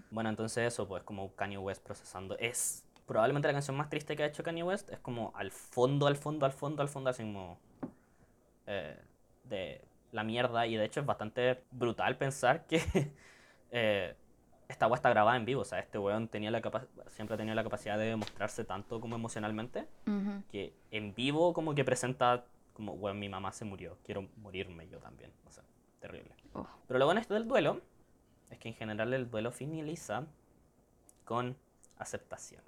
Bueno, 0.09 0.29
entonces 0.29 0.73
eso 0.73 0.87
pues 0.87 1.03
como 1.03 1.35
Kanye 1.35 1.59
West 1.59 1.83
procesando. 1.83 2.35
Es 2.39 2.83
probablemente 3.05 3.47
la 3.47 3.53
canción 3.53 3.77
más 3.77 3.89
triste 3.89 4.15
que 4.15 4.23
ha 4.23 4.25
hecho 4.25 4.43
Kanye 4.43 4.63
West. 4.63 4.89
Es 4.89 4.99
como 4.99 5.31
al 5.35 5.51
fondo, 5.51 6.07
al 6.07 6.15
fondo, 6.15 6.45
al 6.45 6.51
fondo, 6.51 6.81
al 6.81 6.89
fondo, 6.89 7.11
así 7.11 7.21
como 7.21 7.59
eh, 8.65 8.99
de 9.43 9.81
la 10.11 10.23
mierda. 10.23 10.65
Y 10.65 10.75
de 10.75 10.85
hecho 10.85 11.01
es 11.01 11.05
bastante 11.05 11.63
brutal 11.71 12.17
pensar 12.17 12.65
que 12.65 12.81
eh, 13.71 14.15
esta 14.71 14.85
agua 14.85 14.95
está 14.95 15.09
grabada 15.09 15.37
en 15.37 15.45
vivo, 15.45 15.61
o 15.61 15.65
sea, 15.65 15.79
este 15.79 15.97
weón 15.99 16.27
tenía 16.27 16.49
la 16.51 16.61
siempre 17.07 17.35
ha 17.35 17.37
tenido 17.37 17.55
la 17.55 17.63
capacidad 17.63 17.97
de 17.97 18.15
mostrarse 18.15 18.63
tanto 18.63 18.99
como 18.99 19.15
emocionalmente, 19.15 19.87
que 20.49 20.73
en 20.91 21.13
vivo 21.13 21.53
como 21.53 21.75
que 21.75 21.83
presenta 21.83 22.45
como, 22.73 22.93
weón, 22.93 23.19
mi 23.19 23.29
mamá 23.29 23.51
se 23.51 23.65
murió, 23.65 23.97
quiero 24.03 24.27
morirme 24.37 24.87
yo 24.87 24.99
también, 24.99 25.31
o 25.45 25.51
sea, 25.51 25.63
terrible. 25.99 26.35
Oh. 26.53 26.67
Pero 26.87 26.99
lo 26.99 27.05
bueno 27.05 27.21
esto 27.21 27.33
del 27.33 27.47
duelo 27.47 27.81
es 28.49 28.57
que 28.57 28.69
en 28.69 28.75
general 28.75 29.13
el 29.13 29.29
duelo 29.29 29.51
finaliza 29.51 30.25
con 31.25 31.57
aceptación. 31.97 32.63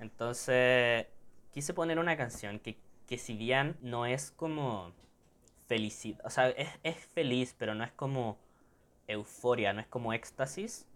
Entonces, 0.00 1.06
quise 1.52 1.74
poner 1.74 1.98
una 1.98 2.16
canción 2.16 2.58
que, 2.58 2.78
que 3.06 3.18
si 3.18 3.36
bien 3.36 3.76
no 3.82 4.06
es 4.06 4.30
como 4.30 4.92
felicidad, 5.66 6.20
o 6.24 6.30
sea, 6.30 6.48
es, 6.50 6.68
es 6.82 6.96
feliz, 6.96 7.54
pero 7.58 7.74
no 7.74 7.84
es 7.84 7.92
como 7.92 8.38
euforia, 9.06 9.72
no 9.72 9.80
es 9.80 9.86
como 9.86 10.12
éxtasis, 10.12 10.86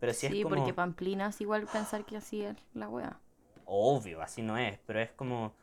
pero 0.00 0.12
sí, 0.12 0.26
es 0.26 0.42
como... 0.42 0.56
porque 0.56 0.74
Pamplinas 0.74 1.40
igual 1.40 1.66
pensar 1.72 2.04
que 2.04 2.16
así 2.16 2.42
es 2.42 2.56
la 2.74 2.88
wea. 2.88 3.18
Obvio, 3.64 4.22
así 4.22 4.42
no 4.42 4.56
es, 4.56 4.78
pero 4.86 5.00
es 5.00 5.10
como... 5.12 5.54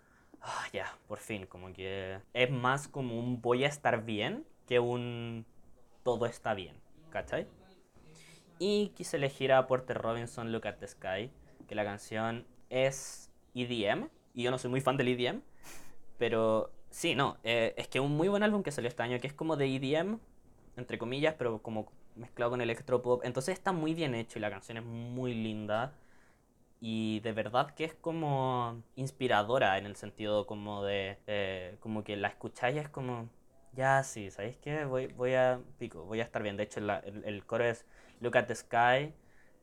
Ah, 0.41 0.65
ya, 0.71 0.95
por 1.07 1.17
fin, 1.17 1.47
como 1.47 1.73
que 1.73 2.19
es 2.33 2.51
más 2.51 2.87
como 2.87 3.17
un 3.19 3.41
voy 3.41 3.63
a 3.63 3.67
estar 3.67 4.05
bien 4.05 4.45
que 4.67 4.79
un 4.79 5.45
todo 6.03 6.27
está 6.27 6.53
bien, 6.53 6.75
¿cachai? 7.09 7.47
Y 8.59 8.89
quise 8.89 9.17
elegir 9.17 9.51
a 9.51 9.65
Porter 9.67 9.97
Robinson, 9.97 10.51
Look 10.51 10.67
at 10.67 10.75
the 10.75 10.87
Sky, 10.87 11.31
que 11.67 11.75
la 11.75 11.83
canción 11.83 12.45
es 12.69 13.31
EDM, 13.55 14.09
y 14.33 14.43
yo 14.43 14.51
no 14.51 14.57
soy 14.59 14.69
muy 14.69 14.81
fan 14.81 14.97
del 14.97 15.07
EDM, 15.07 15.41
pero 16.17 16.71
sí, 16.89 17.15
no, 17.15 17.37
eh, 17.43 17.73
es 17.77 17.87
que 17.87 17.99
un 17.99 18.15
muy 18.15 18.27
buen 18.27 18.43
álbum 18.43 18.61
que 18.61 18.71
salió 18.71 18.87
este 18.87 19.01
año, 19.01 19.19
que 19.19 19.27
es 19.27 19.33
como 19.33 19.57
de 19.57 19.75
EDM, 19.75 20.19
entre 20.77 20.97
comillas, 20.97 21.35
pero 21.37 21.61
como 21.61 21.91
mezclado 22.15 22.51
con 22.51 22.61
electropop. 22.61 23.23
Entonces 23.25 23.53
está 23.53 23.71
muy 23.71 23.93
bien 23.93 24.15
hecho 24.15 24.39
y 24.39 24.41
la 24.41 24.49
canción 24.49 24.77
es 24.77 24.83
muy 24.85 25.33
linda. 25.33 25.93
Y 26.81 27.19
de 27.21 27.31
verdad 27.31 27.73
que 27.73 27.85
es 27.85 27.95
como 27.95 28.83
inspiradora 28.95 29.77
en 29.77 29.85
el 29.85 29.95
sentido 29.95 30.45
como 30.45 30.83
de, 30.83 31.17
eh, 31.27 31.77
como 31.79 32.03
que 32.03 32.15
la 32.17 32.27
escucháis 32.27 32.77
es 32.77 32.89
como, 32.89 33.29
ya 33.73 34.03
sí, 34.03 34.29
¿sabéis 34.31 34.57
qué? 34.57 34.85
Voy, 34.85 35.07
voy 35.07 35.33
a, 35.35 35.59
pico, 35.79 36.03
voy 36.03 36.19
a 36.19 36.23
estar 36.23 36.43
bien. 36.43 36.57
De 36.57 36.63
hecho, 36.63 36.79
el, 36.79 37.45
coro 37.45 37.63
es, 37.65 37.85
look 38.21 38.37
at 38.37 38.45
the 38.45 38.55
sky, 38.55 39.13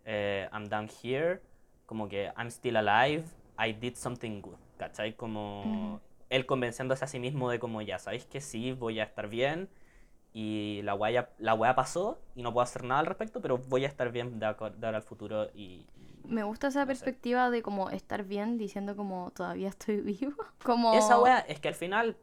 eh, 0.05 0.49
I'm 0.53 0.69
down 0.69 0.88
here, 1.03 1.41
como 1.87 2.09
que 2.09 2.33
I'm 2.37 2.48
still 2.48 2.77
alive, 2.77 3.25
I 3.59 3.73
did 3.73 3.94
something 3.94 4.40
good, 4.40 4.59
¿cachai? 4.79 5.15
Como 5.15 6.00
él 6.31 6.46
convenciéndose 6.46 7.05
a 7.05 7.09
sí 7.09 7.21
mismo 7.21 7.50
de 7.50 7.59
como, 7.59 7.83
ya, 7.83 7.98
¿sabéis 7.98 8.25
que 8.25 8.40
sí? 8.40 8.73
Voy 8.73 9.00
a 9.00 9.05
estar 9.05 9.29
bien 9.29 9.69
y 10.33 10.80
la 10.83 10.94
weá, 10.94 11.28
la 11.38 11.74
pasó 11.74 12.18
y 12.35 12.42
no 12.42 12.52
puedo 12.52 12.62
hacer 12.62 12.85
nada 12.85 13.00
al 13.00 13.06
respecto, 13.06 13.40
pero 13.40 13.58
voy 13.58 13.85
a 13.85 13.88
estar 13.88 14.10
bien 14.10 14.38
de, 14.38 14.46
ahora 14.46 14.96
al 14.96 15.02
futuro 15.02 15.48
y... 15.54 15.87
Me 16.24 16.44
gusta 16.44 16.68
esa 16.68 16.87
perspectiva 16.87 17.50
de 17.50 17.62
como 17.62 17.90
estar 17.90 18.24
bien 18.24 18.56
diciendo 18.56 18.96
como 18.96 19.33
todavía 19.33 19.68
estoy 19.68 20.00
vivo. 20.00 20.35
Como... 20.62 20.94
Esa 20.94 21.20
weá 21.20 21.40
es 21.40 21.60
que 21.60 21.68
al 21.68 21.74
final... 21.74 22.16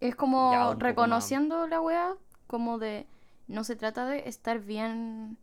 Es 0.00 0.16
como 0.16 0.74
reconociendo 0.74 1.66
la 1.68 1.80
weá 1.80 2.16
como 2.46 2.78
de... 2.78 3.06
No 3.46 3.64
se 3.64 3.76
trata 3.76 4.06
de 4.06 4.28
estar 4.28 4.58
bien 4.60 5.36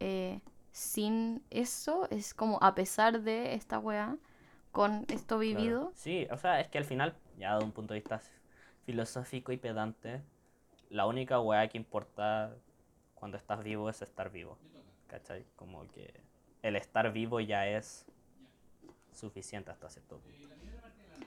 eh, 0.00 0.40
sin 0.72 1.42
eso, 1.50 2.08
es 2.10 2.34
como 2.34 2.58
a 2.60 2.74
pesar 2.74 3.22
de 3.22 3.54
esta 3.54 3.78
weá, 3.78 4.16
con 4.72 5.06
esto 5.08 5.38
vivido. 5.38 5.92
Sí, 5.94 6.26
o 6.32 6.36
sea, 6.36 6.60
es 6.60 6.68
que 6.68 6.78
al 6.78 6.84
final, 6.84 7.14
ya 7.38 7.56
de 7.56 7.64
un 7.64 7.70
punto 7.70 7.94
de 7.94 8.00
vista 8.00 8.20
filosófico 8.84 9.52
y 9.52 9.56
pedante, 9.56 10.20
la 10.94 11.06
única 11.06 11.40
weá 11.40 11.66
que 11.68 11.76
importa 11.76 12.54
cuando 13.16 13.36
estás 13.36 13.64
vivo 13.64 13.90
es 13.90 14.00
estar 14.00 14.30
vivo. 14.30 14.56
¿Cachai? 15.08 15.44
Como 15.56 15.86
que 15.88 16.14
el 16.62 16.76
estar 16.76 17.12
vivo 17.12 17.40
ya 17.40 17.66
es 17.66 18.06
suficiente 19.12 19.70
hasta 19.72 19.88
cierto 19.90 20.18
punto. 20.18 20.48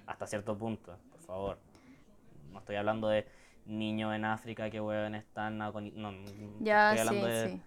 Hasta 0.06 0.26
cierto 0.28 0.58
punto, 0.58 0.98
por 1.12 1.20
favor. 1.22 1.58
No 2.52 2.60
estoy 2.60 2.78
hablando 2.78 3.10
de 3.10 3.28
niños 3.66 4.16
en 4.16 4.24
África 4.24 4.70
que 4.70 4.80
weón 4.80 5.16
están 5.16 5.60
agoni- 5.60 5.92
No, 5.94 6.12
Ya, 6.62 6.94
estoy 6.94 7.04
sí, 7.04 7.08
hablando 7.10 7.28
de, 7.28 7.50
sí. 7.50 7.62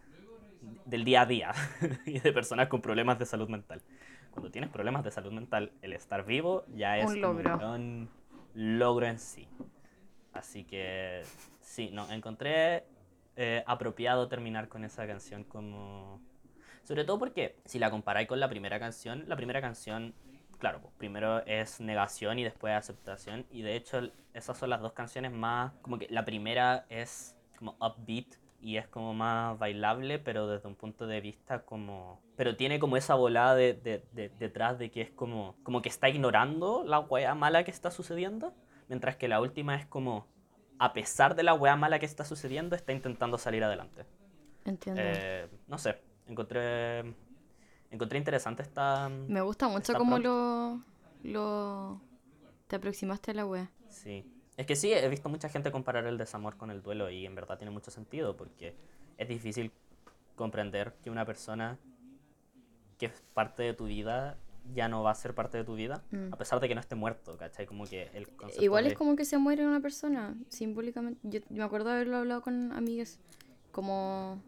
del 0.86 1.04
día 1.04 1.20
a 1.22 1.26
día 1.26 1.52
y 2.06 2.18
de 2.18 2.32
personas 2.32 2.68
con 2.68 2.80
problemas 2.80 3.18
de 3.18 3.26
salud 3.26 3.48
mental. 3.50 3.82
Cuando 4.30 4.50
tienes 4.50 4.70
problemas 4.70 5.04
de 5.04 5.10
salud 5.10 5.32
mental, 5.32 5.72
el 5.82 5.92
estar 5.92 6.24
vivo 6.24 6.64
ya 6.74 6.96
es 6.98 7.10
Un 7.10 7.20
logro. 7.20 7.74
un 7.74 8.08
logro 8.54 9.06
en 9.06 9.18
sí. 9.18 9.46
Así 10.32 10.64
que 10.64 11.22
sí, 11.60 11.90
no, 11.92 12.10
encontré 12.10 12.84
eh, 13.36 13.64
apropiado 13.66 14.28
terminar 14.28 14.68
con 14.68 14.84
esa 14.84 15.06
canción 15.06 15.44
como... 15.44 16.20
Sobre 16.84 17.04
todo 17.04 17.18
porque 17.18 17.56
si 17.64 17.78
la 17.78 17.90
comparáis 17.90 18.28
con 18.28 18.40
la 18.40 18.48
primera 18.48 18.78
canción, 18.78 19.24
la 19.28 19.36
primera 19.36 19.60
canción, 19.60 20.14
claro, 20.58 20.80
pues, 20.80 20.94
primero 20.98 21.44
es 21.46 21.80
negación 21.80 22.38
y 22.38 22.44
después 22.44 22.74
aceptación. 22.74 23.46
Y 23.50 23.62
de 23.62 23.76
hecho 23.76 24.10
esas 24.34 24.56
son 24.58 24.70
las 24.70 24.80
dos 24.80 24.92
canciones 24.92 25.32
más... 25.32 25.72
Como 25.82 25.98
que 25.98 26.06
la 26.10 26.24
primera 26.24 26.86
es 26.88 27.36
como 27.58 27.76
upbeat 27.80 28.26
y 28.62 28.76
es 28.76 28.86
como 28.88 29.14
más 29.14 29.58
bailable, 29.58 30.18
pero 30.18 30.46
desde 30.46 30.68
un 30.68 30.74
punto 30.76 31.06
de 31.06 31.20
vista 31.20 31.62
como... 31.62 32.20
Pero 32.36 32.56
tiene 32.56 32.78
como 32.78 32.96
esa 32.96 33.14
volada 33.14 33.54
de, 33.54 33.74
de- 33.74 34.04
de- 34.12 34.28
detrás 34.30 34.78
de 34.78 34.90
que 34.90 35.02
es 35.02 35.10
como, 35.10 35.56
como 35.62 35.82
que 35.82 35.88
está 35.88 36.08
ignorando 36.08 36.84
la 36.84 37.00
wea 37.00 37.34
mala 37.34 37.64
que 37.64 37.70
está 37.70 37.90
sucediendo, 37.90 38.54
mientras 38.90 39.16
que 39.16 39.28
la 39.28 39.40
última 39.40 39.76
es 39.76 39.86
como, 39.86 40.26
a 40.78 40.92
pesar 40.92 41.36
de 41.36 41.44
la 41.44 41.54
wea 41.54 41.76
mala 41.76 42.00
que 42.00 42.06
está 42.06 42.24
sucediendo, 42.24 42.74
está 42.74 42.92
intentando 42.92 43.38
salir 43.38 43.62
adelante. 43.62 44.04
Entiendo. 44.64 45.00
Eh, 45.02 45.48
no 45.68 45.78
sé, 45.78 45.96
encontré, 46.26 47.14
encontré 47.90 48.18
interesante 48.18 48.62
esta... 48.62 49.08
Me 49.08 49.40
gusta 49.40 49.68
mucho 49.68 49.94
cómo 49.94 50.18
lo, 50.18 50.82
lo... 51.22 52.02
Te 52.66 52.76
aproximaste 52.76 53.30
a 53.30 53.34
la 53.34 53.46
wea. 53.46 53.70
Sí. 53.88 54.26
Es 54.56 54.66
que 54.66 54.74
sí, 54.74 54.92
he 54.92 55.08
visto 55.08 55.28
mucha 55.28 55.48
gente 55.48 55.70
comparar 55.70 56.06
el 56.06 56.18
desamor 56.18 56.56
con 56.56 56.72
el 56.72 56.82
duelo 56.82 57.08
y 57.10 57.24
en 57.24 57.36
verdad 57.36 57.56
tiene 57.58 57.70
mucho 57.70 57.92
sentido 57.92 58.36
porque 58.36 58.74
es 59.16 59.28
difícil 59.28 59.70
comprender 60.34 60.96
que 61.00 61.10
una 61.10 61.24
persona 61.24 61.78
que 62.98 63.06
es 63.06 63.22
parte 63.34 63.62
de 63.62 63.72
tu 63.72 63.84
vida 63.84 64.36
ya 64.74 64.88
no 64.88 65.02
va 65.02 65.10
a 65.10 65.14
ser 65.14 65.34
parte 65.34 65.58
de 65.58 65.64
tu 65.64 65.74
vida, 65.74 66.02
Mm. 66.10 66.32
a 66.32 66.36
pesar 66.36 66.60
de 66.60 66.68
que 66.68 66.74
no 66.74 66.80
esté 66.80 66.94
muerto, 66.94 67.36
¿cachai? 67.36 67.66
Como 67.66 67.84
que 67.86 68.10
el 68.14 68.26
Igual 68.60 68.84
de- 68.84 68.90
es 68.92 68.96
como 68.98 69.16
que 69.16 69.24
se 69.24 69.38
muere 69.38 69.66
una 69.66 69.80
persona, 69.80 70.34
simbólicamente. 70.48 71.20
Yo 71.24 71.40
me 71.50 71.62
acuerdo 71.64 71.88
de 71.90 71.94
haberlo 71.96 72.16
hablado 72.18 72.42
con 72.42 72.72
amigas, 72.72 73.18
como 73.72 74.42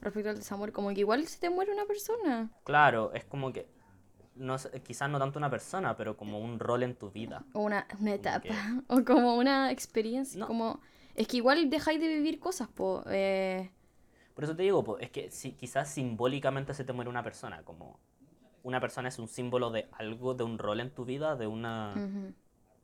respecto 0.00 0.30
al 0.30 0.36
desamor, 0.36 0.72
como 0.72 0.88
que 0.94 1.00
igual 1.00 1.26
se 1.26 1.38
te 1.38 1.50
muere 1.50 1.72
una 1.72 1.84
persona. 1.86 2.50
Claro, 2.64 3.12
es 3.12 3.24
como 3.24 3.52
que, 3.52 3.66
no 4.36 4.56
quizás 4.82 5.10
no 5.10 5.18
tanto 5.18 5.38
una 5.38 5.50
persona, 5.50 5.96
pero 5.96 6.16
como 6.16 6.38
un 6.40 6.58
rol 6.58 6.82
en 6.82 6.94
tu 6.94 7.10
vida. 7.10 7.44
O 7.52 7.60
una, 7.60 7.86
una 8.00 8.14
etapa, 8.14 8.40
que- 8.40 8.50
o 8.88 9.04
como 9.04 9.36
una 9.36 9.70
experiencia, 9.70 10.38
No. 10.40 10.46
como... 10.46 10.80
Es 11.14 11.26
que 11.26 11.36
igual 11.38 11.68
dejáis 11.68 12.00
de 12.00 12.08
vivir 12.08 12.38
cosas, 12.38 12.68
po. 12.68 13.02
eh, 13.08 13.70
Por 14.34 14.44
eso 14.44 14.56
te 14.56 14.62
digo, 14.62 14.82
po, 14.82 14.98
es 14.98 15.10
que 15.10 15.30
si, 15.30 15.52
quizás 15.52 15.90
simbólicamente 15.90 16.72
se 16.72 16.84
te 16.84 16.92
muere 16.94 17.10
una 17.10 17.22
persona, 17.22 17.62
como 17.64 17.98
una 18.62 18.80
persona 18.80 19.08
es 19.08 19.18
un 19.18 19.28
símbolo 19.28 19.70
de 19.70 19.88
algo, 19.92 20.34
de 20.34 20.44
un 20.44 20.58
rol 20.58 20.80
en 20.80 20.90
tu 20.90 21.04
vida, 21.04 21.36
de 21.36 21.46
una 21.46 21.94
ujú. 21.96 22.34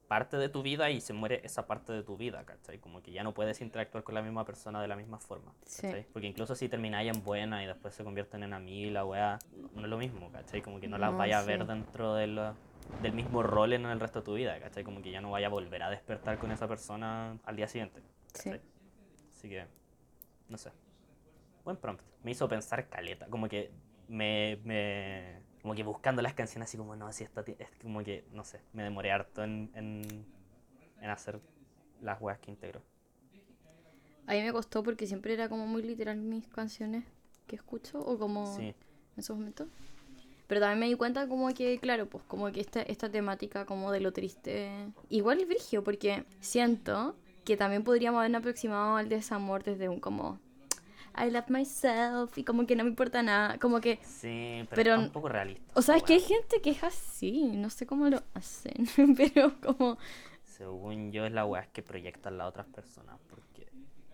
parte 0.08 0.36
de 0.36 0.48
tu 0.48 0.62
vida 0.62 0.90
y 0.90 1.00
se 1.00 1.12
muere 1.12 1.40
esa 1.44 1.66
parte 1.66 1.92
de 1.92 2.02
tu 2.02 2.16
vida, 2.16 2.44
¿cachai? 2.44 2.78
Como 2.78 3.02
que 3.02 3.10
ya 3.12 3.22
no 3.24 3.34
puedes 3.34 3.60
interactuar 3.60 4.04
con 4.04 4.14
la 4.14 4.22
misma 4.22 4.44
persona 4.44 4.80
de 4.80 4.88
la 4.88 4.96
misma 4.96 5.18
forma, 5.18 5.52
Sí. 5.64 5.82
¿cachai? 5.82 6.06
Porque 6.12 6.28
incluso 6.28 6.54
si 6.54 6.68
termináis 6.68 7.14
en 7.14 7.22
buena 7.24 7.62
y 7.62 7.66
después 7.66 7.94
se 7.94 8.04
convierten 8.04 8.42
en 8.44 8.52
amigas, 8.54 8.92
la 8.92 9.04
weá, 9.04 9.38
no 9.74 9.82
es 9.82 9.88
lo 9.88 9.98
mismo, 9.98 10.30
¿cachai? 10.30 10.62
Como 10.62 10.80
que 10.80 10.88
no 10.88 10.96
las 10.98 11.10
No, 11.12 11.18
vaya 11.18 11.40
a 11.40 11.42
ver 11.44 11.66
dentro 11.66 12.14
de 12.14 12.26
la- 12.28 12.54
del 13.02 13.12
mismo 13.12 13.42
rol 13.42 13.72
en 13.72 13.84
el 13.84 13.98
resto 13.98 14.20
de 14.20 14.24
tu 14.24 14.34
vida, 14.34 14.58
¿cachai? 14.60 14.84
Como 14.84 15.02
que 15.02 15.10
ya 15.10 15.20
no 15.20 15.32
vaya 15.32 15.48
a 15.48 15.50
volver 15.50 15.82
a 15.82 15.90
despertar 15.90 16.38
con 16.38 16.52
esa 16.52 16.68
persona 16.68 17.36
al 17.44 17.56
día 17.56 17.66
siguiente, 17.66 18.00
Sí. 18.32 18.50
Así 19.32 19.48
que, 19.48 19.66
no 20.48 20.56
sé. 20.56 20.70
Buen 21.64 21.76
prompt. 21.76 22.02
Me 22.22 22.30
hizo 22.30 22.48
pensar 22.48 22.88
caleta. 22.88 23.26
Como 23.26 23.48
que 23.48 23.70
me, 24.08 24.58
me- 24.64 25.42
Como 25.66 25.74
que 25.74 25.82
buscando 25.82 26.22
las 26.22 26.32
canciones 26.32 26.68
así 26.68 26.78
como, 26.78 26.94
no, 26.94 27.12
si 27.12 27.24
esto 27.24 27.42
ti- 27.42 27.56
es 27.58 27.68
como 27.82 28.00
que, 28.04 28.24
no 28.30 28.44
sé, 28.44 28.60
me 28.72 28.84
demoré 28.84 29.10
harto 29.10 29.42
en, 29.42 29.68
en, 29.74 30.24
en 31.00 31.10
hacer 31.10 31.40
las 32.00 32.20
weas 32.20 32.38
que 32.38 32.52
integro. 32.52 32.80
A 34.28 34.34
mí 34.34 34.42
me 34.44 34.52
costó 34.52 34.84
porque 34.84 35.08
siempre 35.08 35.34
era 35.34 35.48
como 35.48 35.66
muy 35.66 35.82
literal 35.82 36.18
mis 36.18 36.46
canciones 36.46 37.02
que 37.48 37.56
escucho, 37.56 37.98
o 37.98 38.16
como 38.16 38.46
Sí. 38.56 38.62
en 38.62 38.74
esos 39.16 39.36
momentos. 39.36 39.66
Pero 40.46 40.60
también 40.60 40.78
me 40.78 40.86
di 40.86 40.94
cuenta 40.94 41.26
como 41.26 41.52
que, 41.52 41.80
claro, 41.80 42.08
pues 42.08 42.22
como 42.28 42.52
que 42.52 42.60
esta, 42.60 42.82
esta 42.82 43.10
temática 43.10 43.66
como 43.66 43.90
de 43.90 43.98
lo 43.98 44.12
triste, 44.12 44.70
igual 45.08 45.40
es 45.40 45.48
brigio, 45.48 45.82
porque 45.82 46.26
siento 46.38 47.16
que 47.44 47.56
también 47.56 47.82
podríamos 47.82 48.20
habernos 48.20 48.38
aproximado 48.38 48.98
al 48.98 49.08
desamor 49.08 49.64
desde 49.64 49.88
un 49.88 49.98
como, 49.98 50.38
I 51.18 51.30
love 51.30 51.48
myself, 51.48 52.36
y 52.38 52.44
como 52.44 52.66
que 52.66 52.76
no 52.76 52.84
me 52.84 52.90
importa 52.90 53.22
nada, 53.22 53.58
como 53.58 53.80
que, 53.80 53.98
Sí, 54.02 54.64
pero, 54.70 54.82
Pero- 54.82 54.98
un 55.00 55.10
poco 55.10 55.28
realista. 55.28 55.72
o 55.74 55.82
sea, 55.82 55.96
es 55.96 56.02
que 56.02 56.14
hay 56.14 56.20
gente 56.20 56.60
que 56.60 56.70
es 56.70 56.82
así, 56.84 57.44
no 57.56 57.70
sé 57.70 57.86
cómo 57.86 58.08
lo 58.08 58.22
hacen, 58.34 58.74
pero 59.16 59.54
como, 59.60 59.98
Según 60.44 61.12
yo, 61.12 61.26
es 61.26 61.32
la 61.32 61.44
wea 61.44 61.66
que 61.72 61.82
proyectan 61.82 62.38
las 62.38 62.48
otras 62.48 62.66
personas. 62.66 63.18
Porque 63.28 63.68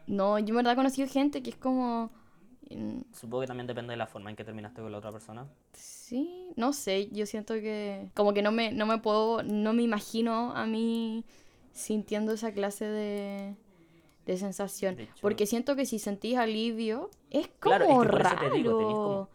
no, 0.07 0.39
yo 0.41 0.49
en 0.49 0.57
verdad 0.57 0.73
he 0.73 0.77
conocido 0.77 1.07
gente 1.09 1.43
que 1.43 1.51
es 1.51 1.57
como, 1.57 2.11
supongo 3.13 3.43
que 3.43 3.47
también 3.47 3.67
depende 3.67 3.93
de 3.93 3.97
la 3.97 4.07
forma 4.07 4.31
en 4.31 4.37
que 4.37 4.45
terminaste 4.45 4.81
con 4.83 4.91
la 4.91 4.99
otra 4.99 5.13
persona. 5.13 5.47
Sí, 5.73 6.51
no 6.57 6.73
sé, 6.73 7.09
yo 7.11 7.27
siento 7.27 7.55
que 7.55 8.09
como 8.15 8.33
que 8.35 8.43
no 8.43 8.51
me, 8.53 8.73
no 8.73 8.87
me 8.87 8.99
puedo, 8.99 9.43
no 9.43 9.73
me 9.73 9.83
imagino 9.83 10.53
a 10.57 10.67
mí 10.67 11.25
sintiendo 11.73 12.33
esa 12.33 12.53
clase 12.53 12.85
de, 12.87 13.55
de 14.27 14.37
sensación. 14.37 14.97
De 14.97 15.09
Porque 15.21 15.47
siento 15.47 15.77
que 15.77 15.87
si 15.87 15.99
sentís 15.99 16.37
alivio, 16.37 17.11
es 17.31 17.49
como 17.61 17.61
Claro, 17.61 17.85
es 17.85 17.89
que 17.91 18.09
por 18.09 18.21
eso 18.21 18.37
raro. 18.37 18.39
te 18.39 18.51
digo, 18.51 18.77
como- 19.03 19.29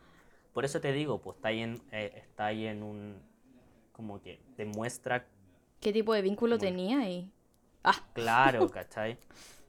Por 0.54 0.66
eso 0.66 0.82
te 0.82 0.92
digo, 0.92 1.20
pues 1.22 1.36
está 1.38 1.50
ahí 1.50 1.62
en, 1.62 1.82
eh, 1.92 2.12
está 2.16 2.48
ahí 2.48 2.66
en 2.66 2.84
un... 2.84 3.16
Como 3.94 4.22
que 4.22 4.40
demuestra 4.58 5.26
¿Qué 5.82 5.94
tipo 5.94 6.14
de 6.14 6.22
vínculo 6.22 6.58
Bueno. 6.58 6.72
tenía 6.72 7.00
ahí? 7.00 7.32
Ah, 7.84 8.04
Claro, 8.14 8.68
¿cachai? 8.72 9.18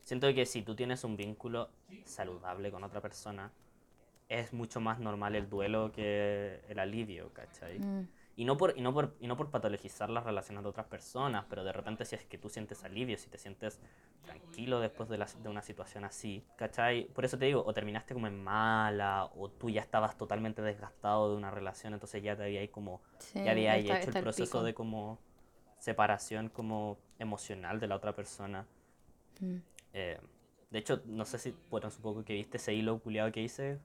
Siento 0.03 0.33
que 0.35 0.47
si 0.47 0.63
tú 0.63 0.75
tienes 0.75 1.05
un 1.05 1.17
vínculo 1.17 1.69
saludable 2.05 2.71
con 2.71 2.83
otra 2.85 3.01
persona, 3.01 3.53
es 4.29 4.53
mucho 4.53 4.81
más 4.81 4.99
normal 5.01 5.35
el 5.37 5.49
duelo 5.51 5.93
que 5.93 6.61
el 6.69 6.79
alivio, 6.79 7.33
¿cachai? 7.35 7.79
mm, 7.81 8.09
Y 8.39 8.45
no 8.45 8.57
por, 8.57 8.79
y 8.79 8.83
no 8.83 8.95
por, 8.95 9.17
y 9.19 9.27
no 9.27 9.37
por 9.37 9.51
patologizar 9.51 10.09
las 10.11 10.23
relaciones 10.23 10.63
de 10.63 10.69
otras 10.71 10.87
personas, 10.87 11.45
pero 11.51 11.65
de 11.65 11.73
repente 11.73 12.05
si 12.05 12.15
es 12.15 12.23
que 12.25 12.39
tú 12.39 12.49
sientes 12.49 12.85
alivio, 12.85 13.19
si 13.19 13.29
te 13.29 13.37
sientes 13.37 13.81
tranquilo 14.25 14.79
después 14.79 15.09
de, 15.09 15.19
la- 15.19 15.27
de 15.43 15.49
una 15.49 15.61
situación 15.61 16.05
así, 16.05 16.45
¿cachai? 16.55 17.07
Por 17.09 17.25
eso 17.25 17.37
te 17.37 17.47
digo, 17.47 17.65
o 17.67 17.75
terminaste 17.75 18.15
como 18.15 18.29
en 18.29 18.41
mala, 18.41 19.25
o 19.35 19.51
tú 19.51 19.71
ya 19.71 19.81
estabas 19.81 20.17
totalmente 20.17 20.63
desgastado 20.63 21.33
de 21.33 21.37
una 21.37 21.51
relación, 21.51 21.95
entonces 21.95 22.23
ya 22.23 22.37
te 22.37 22.45
había 22.45 22.61
ahí 22.61 22.69
como 22.69 23.01
sí, 23.19 23.43
ya 23.43 23.51
había 23.51 23.77
está- 23.77 23.99
hecho 24.03 24.11
el 24.11 24.23
proceso 24.23 24.63
de 24.63 24.73
como 24.73 25.19
separación 25.81 26.49
como 26.49 26.97
emocional 27.19 27.81
de 27.81 27.89
la 27.89 27.97
otra 27.97 28.15
persona. 28.15 28.67
Mm. 29.41 29.57
Eh, 29.95 30.21
de 30.71 30.79
hecho, 30.79 31.03
no 31.07 31.25
sé 31.25 31.39
si, 31.39 31.57
bueno, 31.71 31.91
supongo 31.91 32.25
que 32.25 32.35
viste 32.35 32.59
ese 32.59 32.73
hilo 32.73 33.01
culiado 33.01 33.33
que 33.33 33.43
hice. 33.43 33.81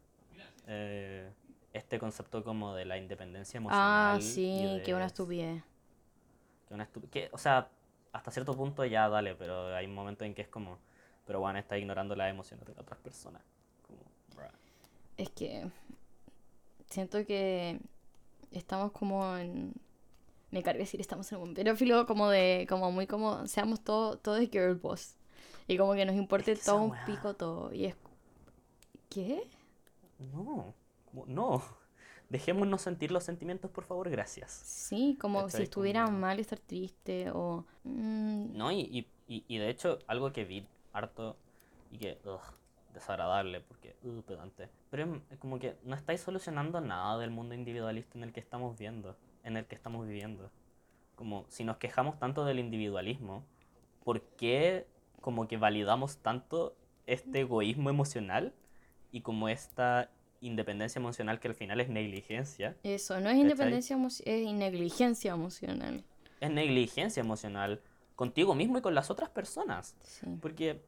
eh, 0.68 1.32
este 1.74 1.99
concepto 1.99 2.43
como 2.43 2.76
de 2.76 2.86
la 2.86 2.97
independencia 2.97 3.57
emocional. 3.57 4.17
Ah, 4.17 4.21
sí, 4.21 4.78
y 4.78 4.84
qué 4.84 4.93
una 4.93 5.01
de- 5.01 5.07
estupidez. 5.07 5.63
que 6.67 6.74
una 6.74 6.88
estu- 6.88 7.09
que, 7.09 7.30
o 7.32 7.38
sea, 7.38 7.69
hasta 8.11 8.32
cierto 8.32 8.55
punto 8.55 8.86
ya 8.86 9.09
dale, 9.09 9.36
pero 9.36 9.76
hay 9.76 9.88
momentos 9.88 10.26
en 10.26 10.34
que 10.36 10.43
es 10.43 10.47
como, 10.47 10.78
pero 11.26 11.39
bueno, 11.39 11.59
está 11.59 11.78
ignorando 11.78 12.15
las 12.15 12.30
emociones 12.30 12.65
de 12.65 12.74
las 12.74 12.82
otras 12.84 12.99
personas. 12.99 13.41
Como. 13.88 13.99
Es 15.17 15.30
que 15.30 15.69
siento 16.89 17.26
que 17.26 17.80
estamos 18.51 18.91
como 18.91 19.38
en... 19.38 19.74
Me 20.51 20.61
carga 20.61 20.80
decir 20.80 21.01
estamos 21.01 21.32
en 21.32 21.39
un... 21.39 21.78
Filo 21.78 22.05
como 22.05 22.30
de... 22.30 22.65
Como 22.69 22.91
muy 22.91 23.07
como... 23.07 23.47
Seamos 23.47 23.84
todos 23.84 24.21
todo 24.21 24.36
de 24.36 24.47
girl 24.47 24.76
boss. 24.76 25.15
Y 25.67 25.78
como 25.78 25.93
que 25.93 26.05
nos 26.05 26.15
importe 26.15 26.51
Es 26.51 26.59
que 26.59 26.65
todo 26.65 26.82
un 26.84 26.95
pico 27.05 27.36
todo. 27.36 27.74
Y 27.74 27.86
es... 27.86 27.95
¿Qué? 29.09 29.47
No, 30.32 30.74
no. 31.28 31.61
Dejémonos 32.30 32.82
sentir 32.82 33.11
los 33.11 33.24
sentimientos, 33.24 33.70
por 33.70 33.84
favor, 33.84 34.09
gracias. 34.09 34.51
Sí, 34.51 35.18
como 35.22 35.49
si 35.49 35.64
estuviera 35.64 36.05
Como- 36.05 36.20
mal 36.20 36.39
estar 36.39 36.57
triste 36.59 37.30
o... 37.32 37.66
mm, 37.84 38.57
No, 38.57 38.72
y, 38.72 39.07
y, 39.28 39.43
y, 39.47 39.57
de 39.57 39.70
hecho, 39.70 39.99
algo 40.07 40.32
que 40.32 40.43
vi 40.45 40.66
harto 40.93 41.38
y 41.91 41.97
que, 41.99 42.18
ugh, 42.26 42.41
desagradable, 42.93 43.61
porque, 43.61 43.95
uh, 44.03 44.22
pedante. 44.22 44.70
Pero 44.89 45.22
es 45.30 45.38
como 45.38 45.59
que 45.59 45.76
no 45.84 45.95
estáis 45.95 46.22
solucionando 46.22 46.82
nada 46.82 47.18
del 47.20 47.30
mundo 47.30 47.53
individualista 47.55 48.18
en 48.18 48.24
el 48.24 48.34
que 48.34 48.39
estamos 48.39 48.78
viendo, 48.80 49.16
en 49.43 49.57
el 49.57 49.66
que 49.66 49.76
estamos 49.76 50.07
viviendo. 50.07 50.49
Como 51.16 51.45
si 51.49 51.64
nos 51.64 51.78
quejamos 51.78 52.18
tanto 52.20 52.45
del 52.45 52.57
individualismo, 52.59 53.43
¿por 54.03 54.22
qué 54.22 54.88
como 55.22 55.47
que 55.47 55.57
validamos 55.57 56.18
tanto 56.18 56.76
este 57.05 57.41
egoísmo 57.41 57.89
emocional 57.89 58.53
y 59.11 59.22
como 59.22 59.49
esta 59.49 60.09
independencia 60.46 61.00
emocional 61.00 61.39
que 61.39 61.48
al 61.48 61.56
final 61.56 61.80
es 61.80 61.89
negligencia? 61.89 62.78
Eso, 62.84 63.20
no 63.20 63.30
es 63.30 63.38
independencia 63.38 63.96
emocional, 63.96 64.34
es 64.36 64.54
negligencia 64.54 65.32
emocional. 65.34 66.04
Es 66.39 66.52
negligencia 66.52 67.22
emocional 67.22 67.82
contigo 68.16 68.54
mismo 68.54 68.78
y 68.78 68.82
con 68.82 68.94
las 68.94 69.10
otras 69.10 69.30
personas. 69.30 69.96
Sí. 70.02 70.28
Porque, 70.41 70.84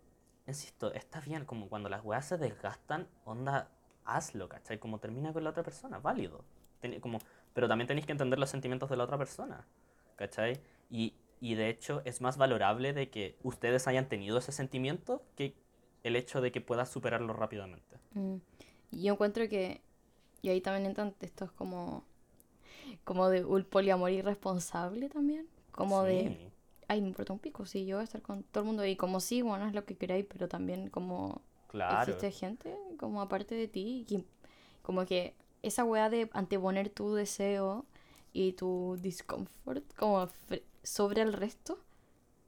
insisto, 0.47 0.93
está 0.93 1.21
bien, 1.21 1.45
como 1.45 1.69
cuando 1.69 1.89
las 1.89 2.03
weas 2.03 2.27
se 2.27 2.37
desgastan, 2.37 3.07
onda, 3.23 3.71
hazlo, 4.03 4.47
¿cachai? 4.49 4.77
Como 4.79 4.99
termina 4.99 5.33
con 5.33 5.43
la 5.43 5.49
otra 5.51 5.63
persona, 5.63 5.99
válido. 5.99 6.43
Ten- 6.81 6.99
como, 6.99 7.19
pero 7.53 7.67
también 7.67 7.87
tenéis 7.87 8.05
que 8.05 8.11
entender 8.11 8.37
los 8.37 8.49
sentimientos 8.49 8.89
de 8.89 8.97
la 8.97 9.05
otra 9.05 9.17
persona, 9.17 9.65
¿cachai? 10.15 10.59
Y, 10.89 11.13
y 11.39 11.55
de 11.55 11.69
hecho 11.69 12.01
es 12.05 12.21
más 12.21 12.37
valorable 12.37 12.93
de 12.93 13.09
que 13.09 13.37
ustedes 13.43 13.87
hayan 13.87 14.07
tenido 14.07 14.37
ese 14.37 14.51
sentimiento 14.51 15.23
que 15.35 15.55
el 16.03 16.15
hecho 16.15 16.41
de 16.41 16.51
que 16.51 16.61
puedas 16.61 16.89
superarlo 16.89 17.33
rápidamente. 17.33 17.97
Mm. 18.13 18.35
Y 18.95 19.03
yo 19.03 19.13
encuentro 19.13 19.47
que, 19.49 19.81
y 20.41 20.49
ahí 20.49 20.61
también 20.61 20.85
entran 20.85 21.13
estos 21.19 21.51
como, 21.51 22.05
como 23.03 23.29
de 23.29 23.43
un 23.43 23.65
poliamor 23.65 24.09
irresponsable 24.09 25.09
también, 25.09 25.47
como 25.71 26.03
de, 26.03 26.49
ay, 26.87 27.01
me 27.01 27.09
importa 27.09 27.33
un 27.33 27.39
pico, 27.39 27.65
sí, 27.65 27.85
yo 27.85 27.97
voy 27.97 28.01
a 28.01 28.05
estar 28.05 28.21
con 28.21 28.43
todo 28.43 28.63
el 28.63 28.67
mundo 28.67 28.85
y 28.85 28.95
como 28.95 29.19
sí, 29.19 29.41
bueno, 29.41 29.67
es 29.67 29.73
lo 29.73 29.83
que 29.83 29.97
queráis, 29.97 30.25
pero 30.25 30.47
también 30.47 30.89
como 30.89 31.41
claro. 31.67 32.01
existe 32.01 32.31
gente 32.31 32.73
como 32.97 33.21
aparte 33.21 33.53
de 33.53 33.67
ti, 33.67 34.05
y 34.07 34.25
como 34.81 35.05
que 35.05 35.35
esa 35.61 35.83
weá 35.83 36.09
de 36.09 36.29
anteponer 36.31 36.89
tu 36.89 37.13
deseo 37.15 37.85
y 38.31 38.53
tu 38.53 38.97
discomfort 39.01 39.83
como 39.97 40.29
sobre 40.83 41.21
el 41.21 41.33
resto. 41.33 41.79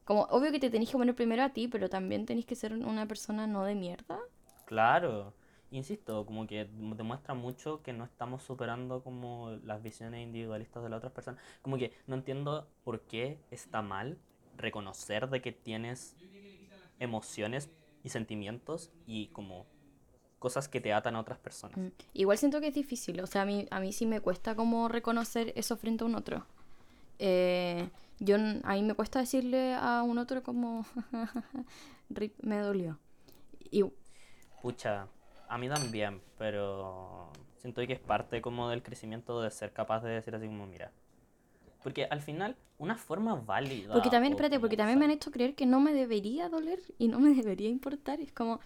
Como, 0.04 0.22
obvio 0.30 0.50
que 0.50 0.60
te 0.60 0.70
tenés 0.70 0.88
que 0.88 0.96
poner 0.96 1.14
primero 1.14 1.42
a 1.42 1.50
ti, 1.50 1.68
pero 1.68 1.90
también 1.90 2.24
tenés 2.24 2.46
que 2.46 2.54
ser 2.54 2.72
una 2.72 3.06
persona 3.06 3.46
no 3.46 3.64
de 3.64 3.74
mierda. 3.74 4.18
Claro, 4.64 5.34
insisto, 5.70 6.24
como 6.24 6.46
que 6.46 6.64
demuestra 6.96 7.34
mucho 7.34 7.82
que 7.82 7.92
no 7.92 8.04
estamos 8.04 8.42
superando 8.42 9.02
como 9.02 9.50
las 9.64 9.82
visiones 9.82 10.22
individualistas 10.22 10.82
de 10.82 10.88
las 10.88 10.98
otras 10.98 11.12
personas. 11.12 11.40
Como 11.62 11.76
que 11.76 11.92
no 12.06 12.14
entiendo 12.14 12.68
por 12.84 13.00
qué 13.02 13.38
está 13.50 13.82
mal 13.82 14.18
reconocer 14.56 15.28
de 15.28 15.40
que 15.40 15.52
tienes 15.52 16.16
emociones 16.98 17.70
y 18.02 18.08
sentimientos 18.08 18.90
y 19.06 19.28
como 19.28 19.66
cosas 20.38 20.68
que 20.68 20.80
te 20.80 20.92
atan 20.92 21.16
a 21.16 21.20
otras 21.20 21.38
personas. 21.38 21.76
Mm. 21.76 21.88
Igual 22.14 22.38
siento 22.38 22.60
que 22.60 22.68
es 22.68 22.74
difícil, 22.74 23.20
o 23.20 23.26
sea, 23.26 23.42
a 23.42 23.44
mí, 23.44 23.66
a 23.70 23.80
mí 23.80 23.92
sí 23.92 24.06
me 24.06 24.20
cuesta 24.20 24.54
como 24.54 24.88
reconocer 24.88 25.52
eso 25.56 25.76
frente 25.76 26.04
a 26.04 26.06
un 26.06 26.14
otro. 26.14 26.46
Eh, 27.18 27.88
yo, 28.20 28.36
a 28.36 28.74
mí 28.74 28.82
me 28.82 28.94
cuesta 28.94 29.18
decirle 29.18 29.74
a 29.74 30.02
un 30.02 30.18
otro 30.18 30.42
como, 30.42 30.86
"Rip, 32.10 32.34
me 32.42 32.58
dolió. 32.58 32.98
Y 33.70 33.84
Pucha, 34.62 35.08
a 35.48 35.58
mí 35.58 35.68
también, 35.68 36.20
pero 36.36 37.30
siento 37.56 37.86
que 37.86 37.92
es 37.94 38.00
parte 38.00 38.40
como 38.40 38.68
del 38.68 38.82
crecimiento 38.82 39.40
de 39.42 39.50
ser 39.50 39.72
capaz 39.72 40.00
de 40.02 40.10
decir 40.10 40.34
así 40.34 40.46
como, 40.46 40.66
mira. 40.66 40.90
Porque 41.82 42.06
al 42.06 42.20
final, 42.20 42.56
una 42.78 42.96
forma 42.96 43.34
válida. 43.34 43.94
Porque 43.94 44.10
también, 44.10 44.32
espérate, 44.34 44.60
porque 44.60 44.76
también 44.76 44.98
me 44.98 45.04
han 45.06 45.10
hecho 45.12 45.30
creer 45.30 45.54
que 45.54 45.66
no 45.66 45.80
me 45.80 45.92
debería 45.94 46.48
doler 46.48 46.80
y 46.98 47.08
no 47.08 47.18
me 47.20 47.30
debería 47.34 47.68
importar. 47.68 48.20
Es 48.20 48.32
como, 48.32 48.60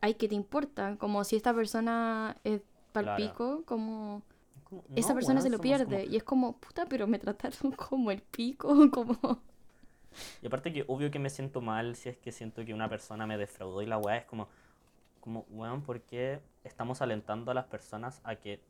ay, 0.00 0.14
¿qué 0.14 0.28
te 0.28 0.34
importa? 0.34 0.96
Como 0.98 1.24
si 1.24 1.36
esta 1.36 1.54
persona 1.54 2.36
es 2.44 2.62
Claro. 2.92 3.16
palpico, 3.16 3.64
como 3.66 4.22
como, 4.64 4.82
esa 4.96 5.14
persona 5.14 5.40
se 5.40 5.50
lo 5.50 5.58
pierde. 5.58 5.84
como- 5.84 6.12
Y 6.12 6.16
es 6.16 6.24
como, 6.24 6.58
puta, 6.58 6.86
pero 6.86 7.06
me 7.06 7.18
trataron 7.18 7.72
como 7.76 8.10
el 8.10 8.22
pico, 8.22 8.68
como... 8.92 9.16
Y 10.42 10.46
aparte 10.46 10.72
que 10.72 10.84
obvio 10.88 11.10
que 11.10 11.18
me 11.18 11.30
siento 11.30 11.60
mal 11.60 11.94
si 11.96 12.08
es 12.08 12.16
que 12.16 12.32
siento 12.32 12.64
que 12.64 12.74
una 12.74 12.88
persona 12.88 13.26
me 13.26 13.36
defraudó 13.38 13.82
y 13.82 13.86
la 13.86 13.98
weá 13.98 14.16
es 14.18 14.24
como, 14.24 14.48
como, 15.20 15.46
weón, 15.50 15.82
¿por 15.82 16.00
qué 16.02 16.40
estamos 16.64 17.02
alentando 17.02 17.50
a 17.50 17.54
las 17.54 17.66
personas 17.66 18.20
a 18.24 18.36
que 18.36 18.60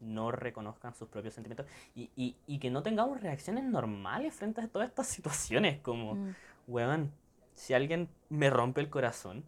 no 0.00 0.32
reconozcan 0.32 0.94
sus 0.94 1.08
propios 1.08 1.34
sentimientos 1.34 1.66
y, 1.94 2.10
y, 2.16 2.36
y 2.46 2.58
que 2.58 2.70
no 2.70 2.82
tengamos 2.82 3.20
reacciones 3.20 3.64
normales 3.64 4.34
frente 4.34 4.60
a 4.60 4.68
todas 4.68 4.88
estas 4.88 5.06
situaciones? 5.16 5.80
Como, 5.80 6.14
Mm, 6.14 6.34
weón, 6.66 7.12
si 7.54 7.74
alguien 7.74 8.08
me 8.28 8.50
rompe 8.50 8.80
el 8.80 8.90
corazón, 8.90 9.44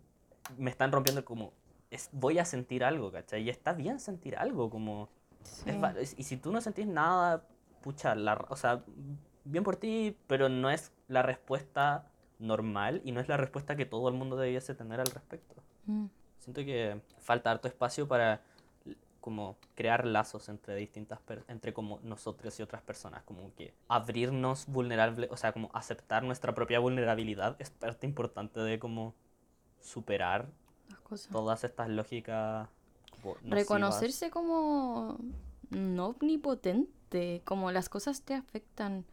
me 0.58 0.70
están 0.70 0.92
rompiendo 0.92 1.24
como, 1.24 1.52
es, 1.90 2.08
voy 2.12 2.38
a 2.38 2.44
sentir 2.44 2.84
algo, 2.84 3.10
¿cachai? 3.12 3.42
Y 3.42 3.50
está 3.50 3.72
bien 3.72 4.00
sentir 4.00 4.36
algo, 4.36 4.70
como... 4.70 5.08
sí. 5.42 5.70
Es 5.98 6.14
y 6.18 6.24
si 6.24 6.36
tú 6.36 6.52
no 6.52 6.60
sentís 6.60 6.86
nada, 6.86 7.46
pucha, 7.82 8.14
la, 8.14 8.34
o 8.48 8.56
sea, 8.56 8.82
bien 9.44 9.64
por 9.64 9.76
ti, 9.76 10.16
pero 10.26 10.48
no 10.48 10.70
es 10.70 10.92
la 11.08 11.22
respuesta 11.22 12.10
normal 12.38 13.00
y 13.04 13.12
no 13.12 13.20
es 13.20 13.28
la 13.28 13.36
respuesta 13.36 13.76
que 13.76 13.86
todo 13.86 14.08
el 14.08 14.14
mundo 14.14 14.36
debiese 14.36 14.74
tener 14.74 15.00
al 15.00 15.06
respecto. 15.06 15.62
Mm, 15.86 16.06
Siento 16.44 16.62
que 16.62 17.00
falta 17.20 17.50
harto 17.50 17.68
espacio 17.68 18.06
para 18.06 18.42
como 19.22 19.56
crear 19.74 20.04
lazos 20.04 20.50
entre 20.50 20.76
distintas 20.76 21.18
entre 21.48 21.72
como 21.72 22.00
nosotros 22.02 22.60
y 22.60 22.62
otras 22.62 22.82
personas, 22.82 23.22
como 23.22 23.54
que 23.54 23.72
abrirnos 23.88 24.66
vulnerable, 24.66 25.26
o 25.30 25.38
sea, 25.38 25.54
como 25.54 25.70
aceptar 25.72 26.22
nuestra 26.22 26.54
propia 26.54 26.80
vulnerabilidad 26.80 27.56
es 27.58 27.70
parte 27.70 28.06
importante 28.06 28.60
de 28.60 28.78
como 28.78 29.14
superar 29.80 30.50
cosas. 31.02 31.32
todas 31.32 31.64
estas 31.64 31.88
lógicas 31.88 32.68
como. 33.10 33.38
Reconocerse 33.48 34.28
como 34.30 35.18
no 35.70 36.08
omnipotente, 36.08 37.40
como 37.46 37.72
las 37.72 37.88
cosas 37.88 38.20
te 38.20 38.34
afectan, 38.34 39.06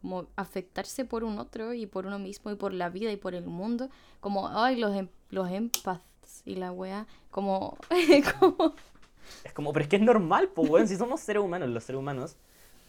como 0.00 0.26
afectarse 0.34 1.04
por 1.04 1.22
un 1.22 1.38
otro 1.38 1.72
y 1.72 1.86
por 1.86 2.06
uno 2.06 2.18
mismo 2.18 2.50
y 2.50 2.56
por 2.56 2.74
la 2.74 2.88
vida 2.88 3.12
y 3.12 3.16
por 3.16 3.36
el 3.36 3.46
mundo, 3.46 3.90
como, 4.18 4.48
ay, 4.48 4.74
los, 4.74 4.92
em- 4.96 5.08
los 5.30 5.48
empaths 6.22 6.42
y 6.44 6.56
la 6.56 6.72
wea, 6.72 7.06
como, 7.30 7.76
como 8.38 8.74
Es 9.44 9.52
como, 9.52 9.72
pero 9.72 9.82
es 9.84 9.88
que 9.88 9.96
es 9.96 10.02
normal, 10.02 10.48
pues, 10.48 10.68
weón. 10.68 10.88
Si 10.88 10.96
somos 10.96 11.20
seres 11.20 11.42
humanos, 11.42 11.68
los 11.68 11.84
seres 11.84 11.98
humanos 11.98 12.36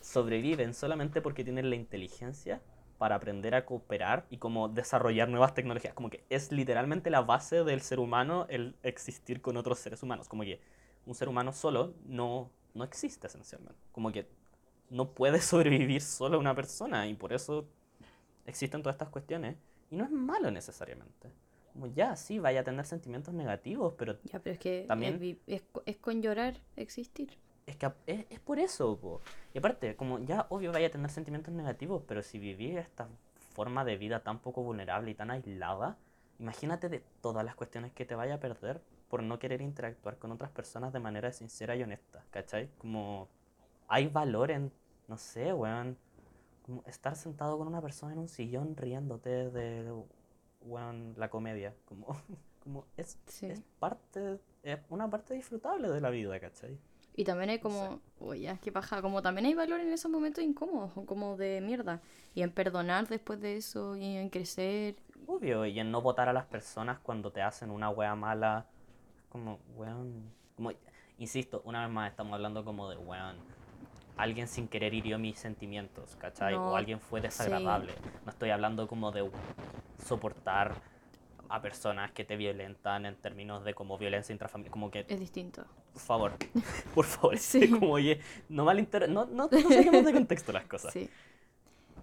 sobreviven 0.02 0.74
solamente 0.74 1.22
porque 1.22 1.44
tienen 1.44 1.70
la 1.70 1.76
inteligencia 1.76 2.62
para 2.98 3.16
aprender 3.16 3.56
a 3.56 3.66
cooperar 3.66 4.26
y 4.30 4.38
como 4.38 4.70
desarrollar 4.70 5.30
nuevas 5.30 5.54
tecnologías. 5.54 5.94
Como 5.94 6.10
que 6.10 6.24
es 6.30 6.52
literalmente 6.52 7.10
la 7.10 7.22
base 7.22 7.64
del 7.64 7.82
ser 7.82 8.00
humano 8.00 8.46
el 8.50 8.76
existir 8.84 9.42
con 9.42 9.58
otros 9.58 9.80
seres 9.80 10.04
humanos. 10.04 10.28
Como 10.28 10.44
que 10.44 10.62
un 11.06 11.16
ser 11.16 11.28
humano 11.28 11.52
solo 11.54 11.94
no, 12.06 12.50
no 12.74 12.84
existe 12.84 13.28
esencialmente. 13.28 13.80
Como 13.92 14.12
que 14.12 14.28
no 14.90 15.10
puede 15.10 15.42
sobrevivir 15.42 16.02
solo 16.02 16.40
una 16.40 16.56
persona 16.56 17.08
y 17.08 17.14
por 17.14 17.34
eso 17.34 17.66
existen 18.46 18.82
todas 18.82 18.96
estas 18.96 19.10
cuestiones. 19.10 19.58
Y 19.90 19.96
no 19.96 20.06
es 20.06 20.12
malo 20.12 20.50
necesariamente. 20.52 21.30
Como 21.74 21.88
ya, 21.88 22.16
sí, 22.16 22.40
vaya 22.40 22.62
a 22.62 22.64
tener 22.64 22.86
sentimientos 22.86 23.34
negativos, 23.34 23.96
pero 23.98 24.18
Ya, 24.24 24.40
pero 24.40 24.54
es 24.54 24.60
que 24.60 24.86
También- 24.88 25.40
es, 25.48 25.98
con 25.98 26.22
llorar 26.22 26.56
existir. 26.76 27.38
Es 27.66 27.76
que 27.78 27.92
es, 28.06 28.26
es 28.30 28.40
por 28.40 28.60
eso, 28.60 28.98
po. 29.00 29.22
Y 29.54 29.58
aparte, 29.58 29.96
como 29.96 30.20
ya 30.20 30.46
obvio 30.50 30.72
vaya 30.72 30.88
a 30.88 30.92
tener 30.92 31.10
sentimientos 31.10 31.54
negativos, 31.54 32.04
pero 32.08 32.22
si 32.22 32.38
vivís 32.38 32.78
esta 32.78 33.08
forma 33.54 33.84
de 33.86 33.98
vida 33.98 34.20
tan 34.22 34.40
poco 34.40 34.62
vulnerable 34.62 35.12
y 35.12 35.16
tan 35.16 35.32
aislada, 35.32 35.98
imagínate 36.40 36.90
de 36.90 37.04
todas 37.22 37.44
las 37.46 37.56
cuestiones 37.56 37.92
que 37.94 38.06
te 38.06 38.16
vaya 38.16 38.36
a 38.36 38.40
perder 38.40 38.82
por 39.10 39.24
no 39.24 39.40
querer 39.40 39.62
interactuar 39.62 40.18
con 40.18 40.32
otras 40.32 40.52
personas 40.52 40.92
de 40.92 41.00
manera 41.00 41.32
sincera 41.32 41.76
y 41.76 41.84
honesta, 41.84 42.24
¿cachai? 42.32 42.70
Como 42.78 43.30
hay 43.88 44.08
valor 44.08 44.52
en, 44.52 44.72
no 45.08 45.18
sé, 45.18 45.54
weón, 45.54 45.98
como 46.66 46.84
estar 46.86 47.16
sentado 47.16 47.58
con 47.58 47.68
una 47.68 47.82
persona 47.82 48.14
en 48.14 48.20
un 48.20 48.28
sillón 48.28 48.76
riéndote 48.76 49.50
de, 49.52 49.92
weón, 50.64 51.14
la 51.18 51.30
comedia, 51.30 51.74
como, 51.86 52.08
como 52.64 52.86
es, 52.98 53.18
Sí. 53.28 53.48
es 53.48 53.62
parte, 53.80 54.40
es 54.64 54.80
una 54.90 55.10
parte 55.10 55.34
disfrutable 55.34 55.90
de 55.90 56.02
la 56.02 56.10
vida, 56.10 56.40
¿cachai? 56.40 56.78
Y 57.16 57.26
también 57.26 57.52
hay 57.52 57.60
como, 57.60 58.00
oye, 58.20 58.58
qué 58.62 58.72
paja, 58.72 59.02
como 59.02 59.22
también 59.22 59.46
hay 59.46 59.54
valor 59.54 59.80
en 59.80 59.92
esos 59.92 60.10
momentos 60.10 60.44
incómodos, 60.44 60.98
o 60.98 61.06
como 61.06 61.38
de 61.38 61.62
mierda. 61.62 62.02
Y 62.34 62.42
en 62.42 62.52
perdonar 62.52 63.08
después 63.08 63.40
de 63.40 63.58
eso, 63.58 63.96
y 63.96 64.18
en 64.18 64.30
crecer. 64.30 64.96
Obvio, 65.28 65.66
y 65.68 65.80
en 65.80 65.92
no 65.92 66.02
votar 66.02 66.28
a 66.28 66.34
las 66.34 66.46
personas 66.46 66.98
cuando 67.00 67.32
te 67.32 67.44
hacen 67.44 67.70
una 67.70 67.92
wea 67.92 68.16
mala. 68.16 68.66
Como, 69.30 69.60
weón. 69.76 70.32
Como, 70.56 70.72
insisto, 71.20 71.62
una 71.66 71.86
vez 71.86 71.94
más 71.94 72.10
estamos 72.10 72.34
hablando 72.34 72.66
como 72.66 72.90
de, 72.90 72.98
weón. 72.98 73.38
Alguien 74.18 74.48
sin 74.48 74.68
querer 74.68 74.96
hirió 74.96 75.20
mis 75.20 75.38
sentimientos, 75.38 76.16
¿cachai? 76.16 76.56
No, 76.56 76.72
o 76.72 76.76
alguien 76.76 77.00
fue 77.00 77.22
desagradable. 77.22 77.94
No 78.26 78.32
estoy 78.32 78.50
hablando 78.50 78.88
como 78.88 79.12
de 79.12 79.30
soportar 80.04 80.76
a 81.50 81.62
personas 81.62 82.12
que 82.12 82.24
te 82.26 82.36
violentan 82.36 83.06
en 83.06 83.16
términos 83.16 83.64
de 83.64 83.74
como 83.74 83.98
violencia 83.98 84.34
intrafamiliar. 84.34 84.72
Como 84.72 84.90
que, 84.90 85.06
Es 85.08 85.20
distinto. 85.20 85.66
por 85.94 86.02
favor, 86.02 86.34
por 86.96 87.06
favor, 87.06 87.38
Sí. 87.38 87.70
como, 87.70 87.92
oye, 87.92 88.20
no 88.50 88.66
malinter... 88.66 89.08
No, 89.10 89.26
no, 89.26 89.48
no 89.52 89.62
saquemos 89.70 90.06
de 90.06 90.14
contexto 90.14 90.52
las 90.52 90.66
cosas. 90.66 90.94
Sí. 90.94 91.10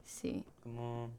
Sí. 0.04 0.44
como 0.62 1.10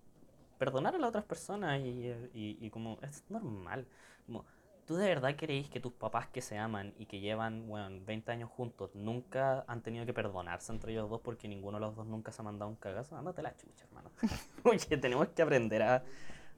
perdonar 0.57 0.93
a 0.95 0.97
las 0.99 1.09
otras 1.09 1.23
personas 1.25 1.79
y, 1.81 2.07
y, 2.33 2.57
y 2.61 2.69
como 2.69 2.99
es 3.01 3.23
normal. 3.29 3.87
Como, 4.27 4.45
¿Tú 4.85 4.95
de 4.95 5.07
verdad 5.07 5.35
creéis 5.37 5.69
que 5.69 5.79
tus 5.79 5.93
papás 5.93 6.27
que 6.27 6.41
se 6.41 6.57
aman 6.57 6.93
y 6.99 7.05
que 7.05 7.19
llevan, 7.19 7.67
bueno, 7.67 7.99
20 8.05 8.31
años 8.31 8.49
juntos 8.49 8.91
nunca 8.93 9.63
han 9.67 9.81
tenido 9.81 10.05
que 10.05 10.13
perdonarse 10.13 10.71
entre 10.71 10.91
ellos 10.91 11.09
dos 11.09 11.21
porque 11.21 11.47
ninguno 11.47 11.77
de 11.79 11.85
los 11.85 11.95
dos 11.95 12.05
nunca 12.05 12.31
se 12.31 12.41
ha 12.41 12.45
mandado 12.45 12.69
un 12.69 12.75
cagazo? 12.75 13.15
Ándate 13.15 13.41
la 13.41 13.55
chucha, 13.55 13.85
hermano. 13.85 14.11
Oye, 14.63 14.97
tenemos 14.97 15.29
que 15.29 15.41
aprender 15.41 15.81
a, 15.81 16.03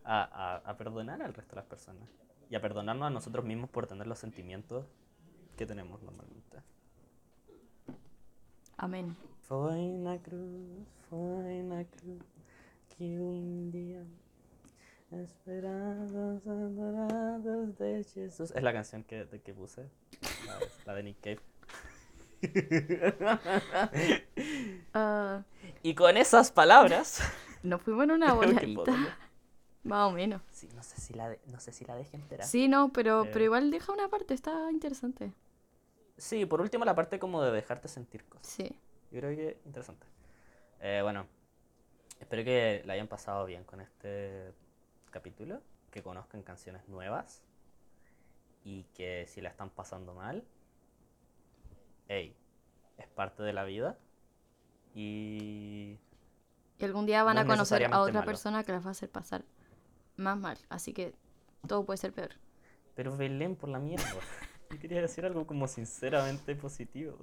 a, 0.04 0.24
a, 0.24 0.56
a 0.70 0.78
perdonar 0.78 1.22
al 1.22 1.34
resto 1.34 1.52
de 1.52 1.56
las 1.62 1.66
personas. 1.66 2.10
Y 2.50 2.56
a 2.56 2.62
perdonarnos 2.62 3.08
a 3.08 3.10
nosotros 3.10 3.46
mismos 3.46 3.70
por 3.70 3.88
tener 3.88 4.08
los 4.08 4.20
sentimientos 4.20 4.86
que 5.58 5.66
tenemos 5.66 6.02
normalmente. 6.02 6.58
Amén. 8.78 9.16
Foi 9.44 9.88
na 10.02 10.18
cruz, 10.18 10.88
foi 11.10 11.62
na 11.64 11.84
cruz 11.86 12.22
que 12.90 13.20
un 13.20 13.72
día 13.72 14.04
esperados, 15.12 16.42
adorados 16.48 17.78
de 17.78 18.04
Jesús. 18.04 18.52
Es 18.52 18.64
la 18.64 18.74
canción 18.74 19.04
que, 19.04 19.26
de 19.26 19.42
que 19.42 19.54
puse, 19.54 19.90
la, 20.48 20.58
la 20.86 20.94
de 20.96 21.04
Nick 21.04 21.20
Cave. 21.22 21.40
Ah, 24.94 25.44
Y 25.82 25.96
con 25.96 26.18
esas 26.18 26.52
palabras, 26.52 27.22
nos 27.64 27.82
fuimos 27.82 28.04
en 28.04 28.12
una 28.12 28.34
voladita. 28.40 28.94
Más 29.84 30.10
o 30.10 30.12
menos. 30.12 30.42
Sí, 30.50 30.70
no 30.76 30.82
sé 30.84 31.00
si 31.02 31.14
la, 31.14 31.30
de- 31.30 31.40
no 31.48 31.60
sé 31.60 31.72
si 31.74 31.84
la 31.86 31.96
deje 31.96 32.16
entera. 32.16 32.46
Sí, 32.46 32.68
no, 32.68 32.92
pero, 32.94 33.26
Eh. 33.26 33.30
pero 33.34 33.46
igual 33.46 33.70
deja 33.72 33.92
una 33.92 34.08
parte, 34.10 34.34
está 34.34 34.72
interesante. 34.72 35.34
Sí, 36.18 36.46
por 36.46 36.62
último 36.62 36.86
la 36.86 36.96
parte 36.96 37.20
como 37.20 37.42
de 37.42 37.52
dejarte 37.52 37.88
sentir 37.88 38.24
cosas. 38.26 38.48
Sí. 38.48 38.78
Yo 39.12 39.20
creo 39.20 39.36
que 39.36 39.60
interesante. 39.66 40.06
Eh, 40.80 41.00
bueno, 41.04 41.26
espero 42.20 42.44
que 42.44 42.82
la 42.86 42.94
hayan 42.94 43.08
pasado 43.08 43.46
bien 43.46 43.64
con 43.66 43.82
este 43.82 44.54
capítulo, 45.12 45.62
que 45.92 46.02
conozcan 46.02 46.44
canciones 46.44 46.88
nuevas 46.88 47.44
y 48.64 48.84
que 48.96 49.26
si 49.28 49.42
la 49.42 49.50
están 49.50 49.70
pasando 49.70 50.14
mal, 50.14 50.44
hey, 52.08 52.36
es 52.98 53.08
parte 53.08 53.44
de 53.44 53.54
la 53.54 53.64
vida 53.66 53.98
y 54.96 55.98
Y 56.80 56.86
algún 56.86 57.06
día 57.06 57.24
van 57.24 57.36
No 57.36 57.42
a 57.42 57.46
conocer 57.46 57.86
a 57.86 58.00
otra 58.02 58.14
malo. 58.14 58.26
persona 58.26 58.64
que 58.64 58.72
las 58.72 58.84
va 58.84 58.90
a 58.90 58.92
hacer 58.92 59.10
pasar 59.10 59.44
más 60.16 60.38
mal. 60.38 60.58
Así 60.70 60.94
que 60.94 61.14
todo 61.68 61.86
puede 61.86 61.98
ser 61.98 62.14
peor. 62.14 62.32
pero 62.96 63.16
Belén 63.16 63.56
por 63.56 63.70
la 63.70 63.80
mierda. 63.80 64.06
Yo 64.72 64.80
quería 64.80 65.02
decir 65.02 65.26
algo 65.26 65.46
como 65.46 65.68
sinceramente 65.68 66.56
positivo. 66.56 67.18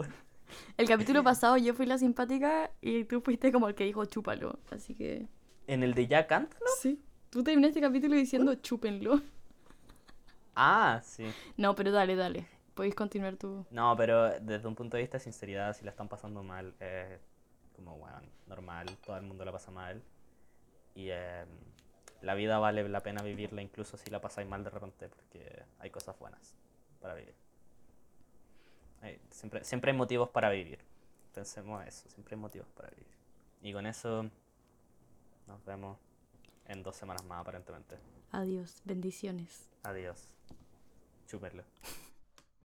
El 0.77 0.89
capítulo 0.89 1.23
pasado 1.23 1.57
yo 1.57 1.75
fui 1.75 1.87
la 1.87 1.97
simpática 1.99 2.71
y 2.81 3.05
tú 3.05 3.21
fuiste 3.21 3.53
como 3.53 3.69
el 3.69 3.75
que 3.75 3.85
dijo 3.85 4.05
chúpalo. 4.05 4.59
Así 4.71 4.95
que. 4.95 5.27
En 5.67 5.83
el 5.83 5.95
de 5.95 6.07
ya 6.07 6.27
cántalo. 6.27 6.65
Sí. 6.81 7.01
Tú 7.31 7.45
terminaste 7.45 7.79
este 7.79 7.89
capítulo 7.89 8.17
diciendo 8.17 8.55
chúpenlo. 8.57 9.21
Ah, 10.55 11.01
sí. 11.05 11.25
No, 11.57 11.75
pero 11.75 11.93
dale, 11.93 12.17
dale. 12.17 12.47
Podéis 12.75 12.95
continuar 12.95 13.37
tú. 13.37 13.65
No, 13.71 13.95
pero 13.97 14.41
desde 14.41 14.67
un 14.67 14.75
punto 14.75 14.97
de 14.97 15.03
vista 15.05 15.19
de 15.19 15.25
sinceridad, 15.25 15.77
si 15.77 15.85
la 15.85 15.91
están 15.91 16.09
pasando 16.09 16.43
mal, 16.43 16.75
es 16.81 17.21
como, 17.75 17.97
bueno, 17.97 18.21
normal, 18.47 18.87
todo 19.05 19.17
el 19.17 19.23
mundo 19.23 19.45
la 19.45 19.53
pasa 19.53 19.71
mal. 19.71 20.03
Y 20.95 21.11
em, 21.11 21.49
la 22.23 22.35
vida 22.35 22.59
vale 22.59 22.89
la 22.89 23.01
pena 23.03 23.23
vivirla 23.23 23.63
incluso 23.63 23.97
si 23.97 24.11
la 24.11 24.21
pasáis 24.21 24.49
mal 24.49 24.63
de 24.65 24.71
repente, 24.71 25.09
porque 25.09 25.65
hay 25.79 25.91
cosas 25.91 26.19
buenas 26.19 26.55
para 27.01 27.15
vivir. 27.15 27.35
Hay- 29.03 29.21
siempre, 29.31 29.65
siempre 29.65 29.93
hay 29.93 29.97
motivos 29.97 30.29
para 30.29 30.51
vivir. 30.51 30.79
Pensemos 31.35 31.87
eso, 31.87 32.09
siempre 32.11 32.35
hay 32.35 32.41
motivos 32.41 32.69
para 32.75 32.91
vivir. 32.91 33.07
Y 33.63 33.73
con 33.73 33.87
eso 33.87 34.29
nos 35.47 35.65
vemos 35.65 35.99
en 36.67 36.83
dos 36.83 36.97
semanas 36.97 37.25
más 37.25 37.41
aparentemente. 37.41 37.97
Adiós. 38.33 38.81
Bendiciones. 38.85 39.69
Adiós. 39.83 40.29
Chúpenlo. 41.27 41.65